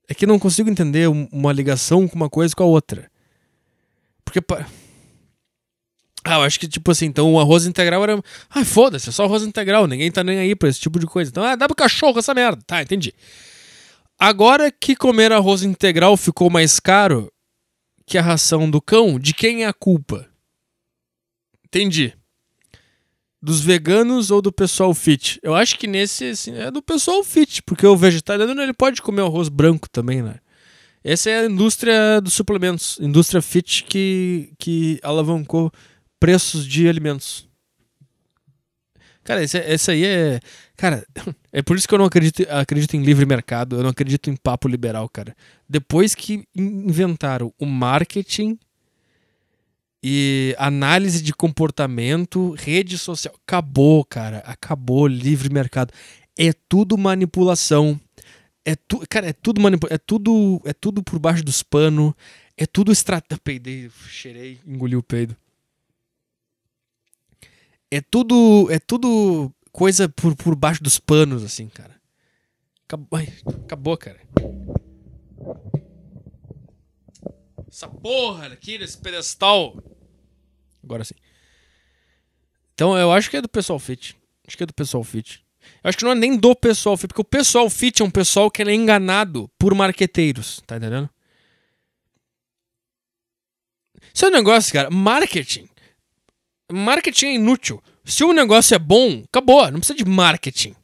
É 0.07 0.13
que 0.13 0.25
não 0.25 0.39
consigo 0.39 0.69
entender 0.69 1.09
um- 1.09 1.27
uma 1.29 1.51
ligação 1.51 2.07
com 2.07 2.15
uma 2.15 2.29
coisa 2.29 2.55
com 2.55 2.63
a 2.63 2.67
outra. 2.67 3.11
Porque. 4.23 4.39
pa- 4.39 4.65
Ah, 6.27 6.37
eu 6.37 6.41
acho 6.41 6.59
que, 6.59 6.67
tipo 6.67 6.89
assim, 6.89 7.05
então 7.05 7.31
o 7.31 7.39
arroz 7.39 7.67
integral 7.67 8.01
era. 8.01 8.19
Ah, 8.49 8.65
foda-se, 8.65 9.09
é 9.09 9.11
só 9.11 9.25
arroz 9.25 9.43
integral, 9.43 9.85
ninguém 9.85 10.11
tá 10.11 10.23
nem 10.23 10.39
aí 10.39 10.55
pra 10.55 10.67
esse 10.67 10.79
tipo 10.79 10.99
de 10.99 11.05
coisa. 11.05 11.29
Então, 11.29 11.43
ah, 11.43 11.55
dá 11.55 11.67
pro 11.67 11.75
cachorro 11.75 12.17
essa 12.17 12.33
merda. 12.33 12.59
Tá, 12.65 12.81
entendi. 12.81 13.13
Agora 14.17 14.71
que 14.71 14.95
comer 14.95 15.31
arroz 15.31 15.61
integral 15.61 16.17
ficou 16.17 16.49
mais 16.49 16.79
caro 16.79 17.31
que 18.07 18.17
a 18.17 18.23
ração 18.23 18.69
do 18.69 18.81
cão, 18.81 19.19
de 19.19 19.35
quem 19.35 19.63
é 19.63 19.67
a 19.67 19.73
culpa? 19.73 20.27
Entendi. 21.65 22.13
Dos 23.39 23.61
veganos 23.61 24.31
ou 24.31 24.41
do 24.41 24.51
pessoal 24.51 24.95
fit? 24.95 25.39
Eu 25.43 25.53
acho 25.53 25.77
que 25.77 25.85
nesse 25.85 26.29
assim, 26.29 26.55
é 26.55 26.71
do 26.71 26.81
pessoal 26.81 27.23
fit, 27.23 27.61
porque 27.61 27.85
o 27.85 27.95
vegetariano 27.95 28.59
ele 28.59 28.73
pode 28.73 28.99
comer 28.99 29.21
arroz 29.21 29.47
branco 29.47 29.87
também, 29.89 30.23
né? 30.23 30.39
Essa 31.03 31.29
é 31.29 31.39
a 31.41 31.45
indústria 31.45 32.19
dos 32.19 32.33
suplementos, 32.33 32.97
indústria 32.99 33.39
fit 33.43 33.83
que, 33.83 34.53
que 34.57 34.99
alavancou 35.03 35.71
preços 36.25 36.65
de 36.65 36.89
alimentos. 36.89 37.47
Cara, 39.23 39.43
esse, 39.43 39.59
esse 39.59 39.91
aí 39.91 40.03
é. 40.03 40.39
Cara, 40.75 41.05
é 41.53 41.61
por 41.61 41.77
isso 41.77 41.87
que 41.87 41.93
eu 41.93 41.99
não 41.99 42.05
acredito, 42.05 42.41
acredito 42.49 42.95
em 42.95 43.03
livre 43.03 43.27
mercado, 43.27 43.75
eu 43.75 43.83
não 43.83 43.91
acredito 43.91 44.27
em 44.29 44.35
papo 44.35 44.67
liberal, 44.67 45.07
cara. 45.07 45.35
Depois 45.69 46.15
que 46.15 46.43
in- 46.55 46.87
inventaram 46.87 47.53
o 47.59 47.65
marketing 47.67 48.57
e 50.03 50.55
análise 50.57 51.21
de 51.21 51.31
comportamento, 51.31 52.55
rede 52.57 52.97
social, 52.97 53.35
acabou, 53.45 54.03
cara. 54.03 54.39
Acabou 54.39 55.05
livre 55.05 55.51
mercado. 55.53 55.93
É 56.35 56.51
tudo 56.67 56.97
manipulação. 56.97 57.99
É 58.65 58.75
tu, 58.75 59.03
cara, 59.07 59.27
é 59.29 59.33
tudo 59.33 59.61
manipulação. 59.61 59.95
É 59.95 59.99
tudo, 59.99 60.61
é 60.65 60.73
tudo 60.73 61.03
por 61.03 61.19
baixo 61.19 61.43
dos 61.43 61.61
panos. 61.61 62.13
É 62.57 62.65
tudo 62.65 62.91
estratégia. 62.91 63.39
Peidei, 63.45 63.91
cheirei, 64.09 64.59
engoli 64.65 64.95
o 64.95 65.03
peido. 65.03 65.35
É 67.91 68.01
tudo, 68.01 68.67
é 68.71 68.79
tudo 68.79 69.51
coisa 69.71 70.09
por, 70.09 70.35
por 70.35 70.55
baixo 70.55 70.83
dos 70.83 70.99
panos, 70.99 71.43
assim, 71.43 71.67
cara. 71.67 71.95
Acabou, 72.85 73.19
ai, 73.19 73.33
acabou, 73.63 73.97
cara. 73.97 74.21
Essa 77.67 77.87
porra 77.87 78.47
aqui 78.47 78.77
nesse 78.77 78.97
pedestal. 78.97 79.77
Agora 80.83 81.03
sim. 81.03 81.15
Então 82.73 82.97
eu 82.97 83.11
acho 83.11 83.29
que 83.29 83.37
é 83.37 83.41
do 83.41 83.49
pessoal 83.49 83.79
fit. 83.79 84.15
Acho 84.47 84.55
que 84.55 84.63
é 84.63 84.65
do 84.67 84.73
pessoal 84.73 85.03
fit. 85.03 85.43
Eu 85.83 85.89
acho 85.89 85.97
que 85.97 86.03
não 86.03 86.11
é 86.11 86.15
nem 86.15 86.37
do 86.37 86.55
pessoal 86.55 86.95
fit, 86.95 87.07
porque 87.07 87.21
o 87.21 87.25
pessoal 87.25 87.69
fit 87.69 88.01
é 88.01 88.05
um 88.05 88.11
pessoal 88.11 88.51
que 88.51 88.61
é 88.61 88.73
enganado 88.73 89.49
por 89.57 89.73
marqueteiros, 89.73 90.61
tá 90.65 90.77
entendendo? 90.77 91.09
Isso 94.13 94.25
é 94.25 94.29
um 94.29 94.31
negócio, 94.31 94.71
cara. 94.71 94.89
Marketing. 94.89 95.67
Marketing 96.71 97.25
é 97.27 97.33
inútil. 97.35 97.81
Se 98.03 98.23
o 98.23 98.33
negócio 98.33 98.75
é 98.75 98.79
bom, 98.79 99.23
acabou. 99.27 99.63
Não 99.71 99.79
precisa 99.79 99.97
de 99.97 100.05
marketing. 100.05 100.75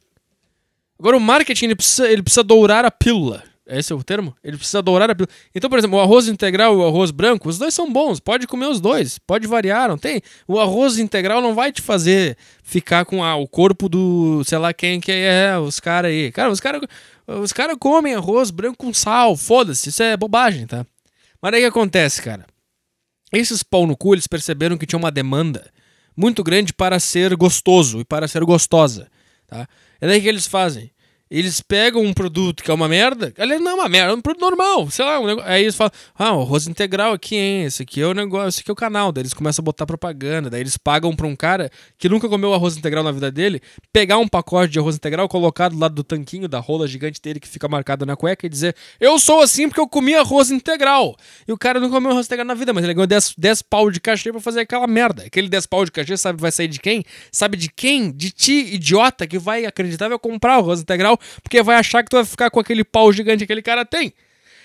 Agora 0.98 1.16
o 1.16 1.20
marketing 1.20 1.66
ele 1.66 1.76
precisa, 1.76 2.10
ele 2.10 2.22
precisa 2.22 2.42
dourar 2.42 2.84
a 2.84 2.90
pílula. 2.90 3.42
Esse 3.66 3.92
é 3.92 3.96
o 3.96 4.02
termo? 4.02 4.36
Ele 4.42 4.56
precisa 4.56 4.80
adorar 4.80 5.10
a 5.10 5.14
pílula. 5.14 5.32
Então, 5.54 5.70
por 5.70 5.78
exemplo, 5.78 5.98
o 5.98 6.00
arroz 6.00 6.28
integral 6.28 6.74
e 6.74 6.76
o 6.76 6.86
arroz 6.86 7.10
branco, 7.10 7.48
os 7.48 7.58
dois 7.58 7.72
são 7.72 7.92
bons. 7.92 8.20
Pode 8.20 8.46
comer 8.46 8.66
os 8.66 8.80
dois. 8.80 9.18
Pode 9.18 9.46
variar, 9.46 9.88
não 9.88 9.96
tem? 9.96 10.20
O 10.46 10.60
arroz 10.60 10.98
integral 10.98 11.40
não 11.40 11.54
vai 11.54 11.72
te 11.72 11.80
fazer 11.80 12.36
ficar 12.62 13.04
com 13.04 13.22
ah, 13.24 13.36
o 13.36 13.48
corpo 13.48 13.88
do, 13.88 14.42
sei 14.44 14.58
lá 14.58 14.72
quem 14.72 15.00
que 15.00 15.10
é, 15.10 15.56
os 15.58 15.80
caras 15.80 16.10
aí. 16.10 16.30
Cara, 16.30 16.50
os 16.50 16.60
caras 16.60 16.82
os 17.26 17.52
cara 17.52 17.76
comem 17.76 18.14
arroz 18.14 18.50
branco 18.50 18.76
com 18.76 18.92
sal. 18.92 19.36
Foda-se, 19.36 19.88
isso 19.88 20.02
é 20.02 20.16
bobagem, 20.16 20.66
tá? 20.66 20.84
Mas 21.40 21.54
aí 21.54 21.60
o 21.60 21.62
que 21.64 21.68
acontece, 21.68 22.20
cara? 22.20 22.46
Esses 23.32 23.62
pau 23.62 23.86
no 23.86 23.96
cu, 23.96 24.14
eles 24.14 24.26
perceberam 24.26 24.76
que 24.76 24.86
tinha 24.86 24.98
uma 24.98 25.10
demanda 25.10 25.70
muito 26.16 26.44
grande 26.44 26.72
para 26.72 27.00
ser 27.00 27.34
gostoso 27.34 28.00
e 28.00 28.04
para 28.04 28.28
ser 28.28 28.44
gostosa, 28.44 29.10
tá? 29.46 29.66
É 30.00 30.06
daí 30.06 30.20
que 30.20 30.28
eles 30.28 30.46
fazem 30.46 30.91
eles 31.38 31.62
pegam 31.62 32.02
um 32.02 32.12
produto 32.12 32.62
que 32.62 32.70
é 32.70 32.74
uma 32.74 32.86
merda, 32.86 33.32
aliás, 33.38 33.60
não 33.60 33.70
é 33.70 33.74
uma 33.74 33.88
merda, 33.88 34.12
é 34.12 34.14
um 34.14 34.20
produto 34.20 34.42
normal, 34.42 34.90
sei 34.90 35.04
lá, 35.04 35.18
um 35.18 35.26
negócio, 35.26 35.50
aí 35.50 35.62
eles 35.62 35.74
falam, 35.74 35.90
ah, 36.14 36.36
o 36.36 36.42
arroz 36.42 36.66
integral 36.66 37.12
aqui, 37.14 37.36
hein, 37.36 37.64
esse 37.64 37.82
aqui 37.82 38.02
é 38.02 38.06
o 38.06 38.12
negócio, 38.12 38.48
esse 38.50 38.60
aqui 38.60 38.70
é 38.70 38.72
o 38.72 38.76
canal, 38.76 39.10
daí 39.10 39.22
eles 39.22 39.32
começam 39.32 39.62
a 39.62 39.64
botar 39.64 39.86
propaganda, 39.86 40.50
daí 40.50 40.60
eles 40.60 40.76
pagam 40.76 41.16
pra 41.16 41.26
um 41.26 41.34
cara 41.34 41.70
que 41.98 42.08
nunca 42.08 42.28
comeu 42.28 42.52
arroz 42.52 42.76
integral 42.76 43.02
na 43.02 43.10
vida 43.10 43.30
dele, 43.30 43.62
pegar 43.90 44.18
um 44.18 44.28
pacote 44.28 44.72
de 44.72 44.78
arroz 44.78 44.96
integral, 44.96 45.26
colocar 45.26 45.70
do 45.70 45.78
lado 45.78 45.94
do 45.94 46.04
tanquinho 46.04 46.46
da 46.46 46.58
rola 46.58 46.86
gigante 46.86 47.20
dele 47.20 47.40
que 47.40 47.48
fica 47.48 47.66
marcado 47.66 48.04
na 48.04 48.14
cueca 48.14 48.46
e 48.46 48.48
dizer, 48.50 48.76
eu 49.00 49.18
sou 49.18 49.40
assim 49.40 49.68
porque 49.68 49.80
eu 49.80 49.88
comi 49.88 50.14
arroz 50.14 50.50
integral. 50.50 51.16
E 51.48 51.52
o 51.52 51.56
cara 51.56 51.80
não 51.80 51.88
comeu 51.88 52.10
arroz 52.10 52.26
integral 52.26 52.46
na 52.46 52.54
vida, 52.54 52.72
mas 52.72 52.84
ele 52.84 52.92
ganhou 52.92 53.06
10, 53.06 53.34
10 53.38 53.62
pau 53.62 53.90
de 53.90 54.00
cachê 54.00 54.30
pra 54.30 54.40
fazer 54.40 54.60
aquela 54.60 54.86
merda. 54.86 55.24
Aquele 55.24 55.48
10 55.48 55.66
pau 55.66 55.84
de 55.84 55.90
cachê, 55.90 56.16
sabe, 56.16 56.40
vai 56.40 56.52
sair 56.52 56.68
de 56.68 56.78
quem? 56.78 57.04
Sabe 57.30 57.56
de 57.56 57.70
quem? 57.70 58.10
De 58.12 58.30
ti, 58.30 58.74
idiota, 58.74 59.26
que 59.26 59.38
vai 59.38 59.64
acreditar 59.64 60.08
vai 60.08 60.18
comprar 60.18 60.58
o 60.58 60.60
arroz 60.60 60.80
integral, 60.80 61.18
porque 61.42 61.62
vai 61.62 61.76
achar 61.76 62.02
que 62.02 62.10
tu 62.10 62.16
vai 62.16 62.24
ficar 62.24 62.50
com 62.50 62.60
aquele 62.60 62.84
pau 62.84 63.12
gigante 63.12 63.38
que 63.38 63.44
aquele 63.44 63.62
cara 63.62 63.84
tem 63.84 64.12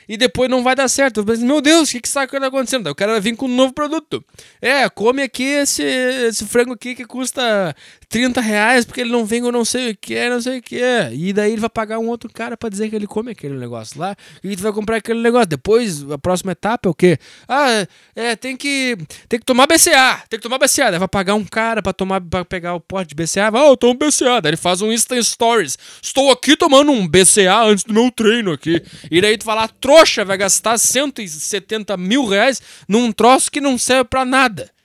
e 0.07 0.15
depois 0.15 0.49
não 0.49 0.63
vai 0.63 0.75
dar 0.75 0.87
certo. 0.87 1.23
Mas, 1.27 1.39
meu 1.39 1.59
Deus, 1.59 1.89
o 1.89 1.91
que, 1.91 2.01
que 2.01 2.07
está 2.07 2.23
acontecendo? 2.23 2.87
O 2.87 2.95
cara 2.95 3.11
vai 3.13 3.21
vir 3.21 3.35
com 3.35 3.45
um 3.45 3.55
novo 3.55 3.73
produto. 3.73 4.23
É, 4.61 4.89
come 4.89 5.21
aqui 5.21 5.43
esse, 5.43 5.83
esse 5.83 6.45
frango 6.45 6.73
aqui 6.73 6.95
que 6.95 7.05
custa 7.05 7.75
30 8.09 8.39
reais 8.39 8.85
porque 8.85 9.01
ele 9.01 9.11
não 9.11 9.25
vem 9.25 9.41
com 9.41 9.51
não 9.51 9.65
sei 9.65 9.91
o 9.91 9.97
que, 9.97 10.29
não 10.29 10.41
sei 10.41 10.59
o 10.59 10.61
que. 10.61 10.81
E 11.11 11.33
daí 11.33 11.51
ele 11.51 11.61
vai 11.61 11.69
pagar 11.69 11.99
um 11.99 12.07
outro 12.07 12.29
cara 12.31 12.55
para 12.55 12.69
dizer 12.69 12.89
que 12.89 12.95
ele 12.95 13.07
come 13.07 13.31
aquele 13.31 13.57
negócio 13.57 13.99
lá 13.99 14.15
e 14.43 14.55
tu 14.55 14.63
vai 14.63 14.71
comprar 14.71 14.97
aquele 14.97 15.21
negócio. 15.21 15.47
Depois, 15.47 16.09
a 16.09 16.17
próxima 16.17 16.53
etapa 16.53 16.87
é 16.87 16.91
o 16.91 16.93
quê? 16.93 17.17
Ah, 17.47 17.85
é, 18.15 18.35
tem 18.35 18.55
que, 18.55 18.97
tem 19.27 19.39
que 19.39 19.45
tomar 19.45 19.67
BCA. 19.67 20.23
Tem 20.29 20.39
que 20.39 20.43
tomar 20.43 20.57
BCA. 20.57 20.89
Daí 20.91 20.99
vai 20.99 21.07
pagar 21.07 21.35
um 21.35 21.43
cara 21.43 21.81
para 21.81 21.93
tomar 21.93 22.21
pra 22.21 22.45
pegar 22.45 22.75
o 22.75 22.79
pote 22.79 23.13
de 23.13 23.15
BCA. 23.15 23.51
Vai, 23.51 23.61
oh, 23.63 23.71
eu 23.71 23.77
tomo 23.77 23.95
BCA. 23.95 24.41
Daí 24.41 24.51
ele 24.51 24.57
faz 24.57 24.81
um 24.81 24.91
Instant 24.91 25.23
Stories. 25.23 25.77
Estou 26.01 26.31
aqui 26.31 26.55
tomando 26.55 26.91
um 26.91 27.07
BCA 27.07 27.63
antes 27.63 27.83
do 27.83 27.93
meu 27.93 28.09
treino 28.11 28.51
aqui. 28.51 28.81
E 29.11 29.19
daí 29.19 29.37
tu 29.37 29.47
lá, 29.47 29.67
trouxa 29.67 30.23
vai 30.23 30.37
gastar 30.37 30.77
170 30.77 31.97
mil 31.97 32.25
reais 32.25 32.61
num 32.87 33.11
troço 33.11 33.51
que 33.51 33.59
não 33.59 33.77
serve 33.77 34.05
para 34.05 34.23
nada. 34.23 34.76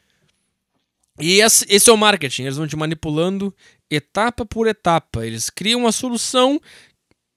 E 1.20 1.40
esse, 1.40 1.90
é 1.90 1.92
o 1.92 1.96
marketing, 1.96 2.42
eles 2.42 2.56
vão 2.56 2.66
te 2.66 2.76
manipulando 2.76 3.54
etapa 3.90 4.46
por 4.46 4.66
etapa. 4.66 5.26
Eles 5.26 5.50
criam 5.50 5.80
uma 5.80 5.92
solução 5.92 6.60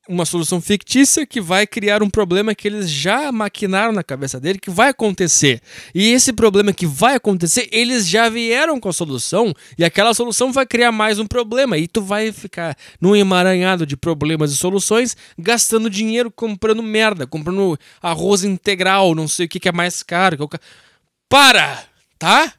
uma 0.08 0.26
solução 0.26 0.62
fictícia 0.62 1.26
que 1.26 1.42
vai 1.42 1.66
criar 1.66 2.04
um 2.04 2.10
problema 2.10 2.54
que 2.54 2.68
eles 2.68 2.90
já 2.90 3.32
maquinaram 3.32 3.92
na 3.92 4.04
cabeça 4.04 4.40
dele 4.40 4.60
que 4.60 4.70
vai 4.70 4.90
acontecer. 4.90 5.62
E 5.94 6.12
esse 6.12 6.32
problema 6.32 6.72
que 6.72 6.86
vai 6.86 7.16
acontecer, 7.16 7.68
eles 7.72 8.08
já 8.08 8.30
vieram 8.30 8.80
com 8.80 8.90
a 8.90 8.94
solução 8.94 9.54
e 9.78 9.84
aquela 9.84 10.14
solução 10.14 10.52
vai 10.52 10.66
criar 10.66 10.92
mais 10.92 11.18
um 11.18 11.26
problema 11.26 11.78
e 11.78 11.88
tu 11.88 12.02
vai 12.02 12.32
ficar 12.32 12.78
num 13.02 13.16
emaranhado 13.16 13.86
de 13.86 13.98
problemas 13.98 14.52
e 14.52 14.58
soluções, 14.58 15.18
gastando 15.38 15.90
dinheiro 15.90 16.30
comprando 16.30 16.84
merda, 16.84 17.26
comprando 17.26 17.78
arroz 18.02 18.44
integral, 18.44 19.16
não 19.16 19.28
sei 19.28 19.48
o 19.48 19.50
que 19.50 19.60
que 19.60 19.70
é 19.70 19.72
mais 19.72 20.04
caro. 20.04 20.48
Para, 21.28 21.84
tá? 22.20 22.54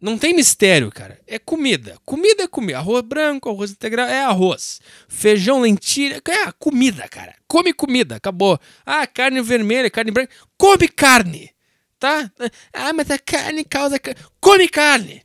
Não 0.00 0.16
tem 0.16 0.32
mistério, 0.32 0.90
cara. 0.92 1.20
É 1.26 1.38
comida. 1.38 1.98
Comida 2.04 2.44
é 2.44 2.48
comida. 2.48 2.78
Arroz 2.78 3.02
branco, 3.02 3.48
arroz 3.48 3.72
integral 3.72 4.06
é 4.06 4.22
arroz. 4.22 4.80
Feijão, 5.08 5.60
lentilha. 5.60 6.22
É 6.24 6.52
comida, 6.52 7.08
cara. 7.08 7.34
Come 7.48 7.72
comida. 7.72 8.16
Acabou. 8.16 8.60
Ah, 8.86 9.06
carne 9.06 9.42
vermelha, 9.42 9.90
carne 9.90 10.12
branca. 10.12 10.32
Come 10.56 10.86
carne. 10.86 11.50
Tá? 11.98 12.30
Ah, 12.72 12.92
mas 12.92 13.10
a 13.10 13.18
carne 13.18 13.64
causa. 13.64 13.98
Come 14.40 14.68
carne. 14.68 15.22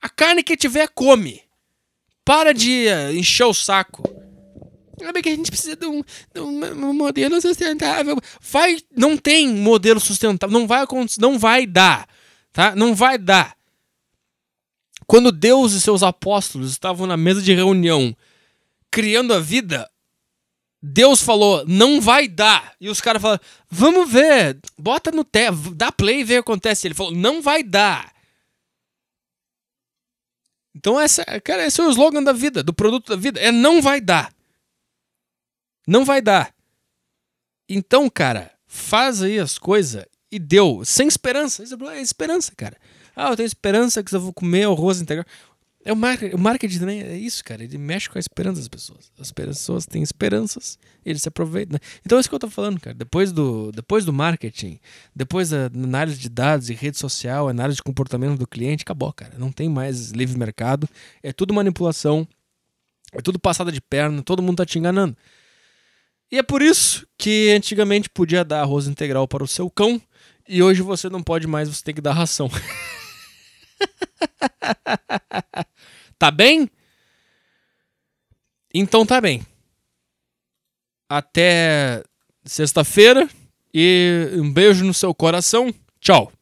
A 0.00 0.08
carne 0.08 0.42
que 0.42 0.56
tiver, 0.56 0.88
come. 0.88 1.42
Para 2.24 2.54
de 2.54 2.86
uh, 2.86 3.12
encher 3.14 3.44
o 3.44 3.52
saco. 3.52 4.02
Sabe 4.98 5.20
que 5.20 5.28
a 5.28 5.36
gente 5.36 5.50
precisa 5.50 5.76
de 5.76 5.86
um, 5.86 6.02
de 6.32 6.40
um, 6.40 6.92
modelo 6.94 7.38
sustentável. 7.40 8.16
Vai, 8.40 8.78
não 8.96 9.16
tem 9.16 9.48
modelo 9.48 10.00
sustentável. 10.00 10.58
Não 10.58 10.66
vai, 10.66 10.86
não 11.18 11.38
vai 11.38 11.66
dar 11.66 12.08
tá? 12.52 12.74
Não 12.76 12.94
vai 12.94 13.18
dar. 13.18 13.56
Quando 15.06 15.32
Deus 15.32 15.72
e 15.72 15.80
seus 15.80 16.02
apóstolos 16.02 16.70
estavam 16.70 17.06
na 17.06 17.16
mesa 17.16 17.42
de 17.42 17.54
reunião 17.54 18.16
criando 18.90 19.34
a 19.34 19.40
vida, 19.40 19.90
Deus 20.82 21.22
falou, 21.22 21.64
não 21.66 22.00
vai 22.00 22.28
dar. 22.28 22.74
E 22.80 22.88
os 22.88 23.00
caras 23.00 23.22
falaram, 23.22 23.42
vamos 23.70 24.10
ver, 24.10 24.58
bota 24.78 25.10
no 25.10 25.24
té, 25.24 25.48
dá 25.74 25.92
play 25.92 26.20
e 26.20 26.24
vê 26.24 26.34
o 26.34 26.42
que 26.42 26.50
acontece. 26.50 26.86
Ele 26.86 26.94
falou, 26.94 27.12
não 27.12 27.40
vai 27.40 27.62
dar. 27.62 28.12
Então, 30.74 30.98
essa, 30.98 31.24
cara, 31.40 31.64
esse 31.64 31.80
é 31.80 31.84
o 31.84 31.90
slogan 31.90 32.22
da 32.22 32.32
vida, 32.32 32.62
do 32.62 32.72
produto 32.72 33.10
da 33.10 33.16
vida. 33.16 33.38
É 33.38 33.52
não 33.52 33.80
vai 33.80 34.00
dar. 34.00 34.34
Não 35.86 36.04
vai 36.04 36.20
dar. 36.20 36.54
Então, 37.68 38.08
cara, 38.10 38.50
faz 38.66 39.22
aí 39.22 39.38
as 39.38 39.58
coisas 39.58 40.04
e 40.32 40.38
deu, 40.38 40.82
sem 40.84 41.06
esperança. 41.06 41.62
Isso 41.62 41.76
é 41.90 42.00
esperança, 42.00 42.52
cara. 42.56 42.76
Ah, 43.14 43.30
eu 43.30 43.36
tenho 43.36 43.46
esperança 43.46 44.02
que 44.02 44.14
eu 44.14 44.20
vou 44.20 44.32
comer 44.32 44.64
arroz 44.64 45.00
integral. 45.00 45.26
É 45.84 45.92
o, 45.92 45.96
marketing, 45.96 46.34
o 46.34 46.38
marketing 46.38 46.78
também 46.78 47.02
é 47.02 47.16
isso, 47.16 47.44
cara. 47.44 47.62
Ele 47.62 47.76
mexe 47.76 48.08
com 48.08 48.16
a 48.16 48.20
esperança 48.20 48.56
das 48.56 48.68
pessoas. 48.68 49.12
As 49.18 49.30
pessoas 49.30 49.84
têm 49.84 50.02
esperanças 50.02 50.78
eles 51.04 51.22
se 51.22 51.28
aproveitam. 51.28 51.74
Né? 51.74 51.78
Então 52.04 52.16
é 52.16 52.20
isso 52.20 52.28
que 52.28 52.34
eu 52.34 52.38
tô 52.38 52.48
falando, 52.48 52.80
cara. 52.80 52.94
Depois 52.94 53.32
do, 53.32 53.72
depois 53.72 54.04
do 54.04 54.12
marketing, 54.12 54.78
depois 55.14 55.50
da 55.50 55.66
análise 55.66 56.18
de 56.18 56.28
dados 56.28 56.70
e 56.70 56.74
rede 56.74 56.96
social, 56.96 57.48
análise 57.48 57.76
de 57.76 57.82
comportamento 57.82 58.38
do 58.38 58.46
cliente, 58.46 58.82
acabou, 58.82 59.12
cara. 59.12 59.34
Não 59.38 59.50
tem 59.50 59.68
mais 59.68 60.10
livre 60.10 60.38
mercado. 60.38 60.88
É 61.22 61.32
tudo 61.32 61.52
manipulação. 61.52 62.26
É 63.12 63.20
tudo 63.20 63.38
passada 63.38 63.70
de 63.70 63.80
perna. 63.80 64.22
Todo 64.22 64.42
mundo 64.42 64.58
tá 64.58 64.66
te 64.66 64.78
enganando. 64.78 65.16
E 66.30 66.38
é 66.38 66.42
por 66.42 66.62
isso 66.62 67.06
que 67.18 67.50
antigamente 67.50 68.08
podia 68.08 68.44
dar 68.44 68.60
arroz 68.60 68.86
integral 68.86 69.28
para 69.28 69.44
o 69.44 69.48
seu 69.48 69.68
cão 69.68 70.00
e 70.48 70.62
hoje 70.62 70.82
você 70.82 71.08
não 71.08 71.22
pode 71.22 71.46
mais, 71.46 71.68
você 71.68 71.82
tem 71.82 71.94
que 71.94 72.00
dar 72.00 72.12
ração. 72.12 72.50
tá 76.18 76.30
bem? 76.30 76.70
Então 78.74 79.04
tá 79.04 79.20
bem. 79.20 79.46
Até 81.08 82.02
sexta-feira 82.44 83.28
e 83.72 84.30
um 84.34 84.52
beijo 84.52 84.84
no 84.84 84.94
seu 84.94 85.14
coração. 85.14 85.72
Tchau. 86.00 86.32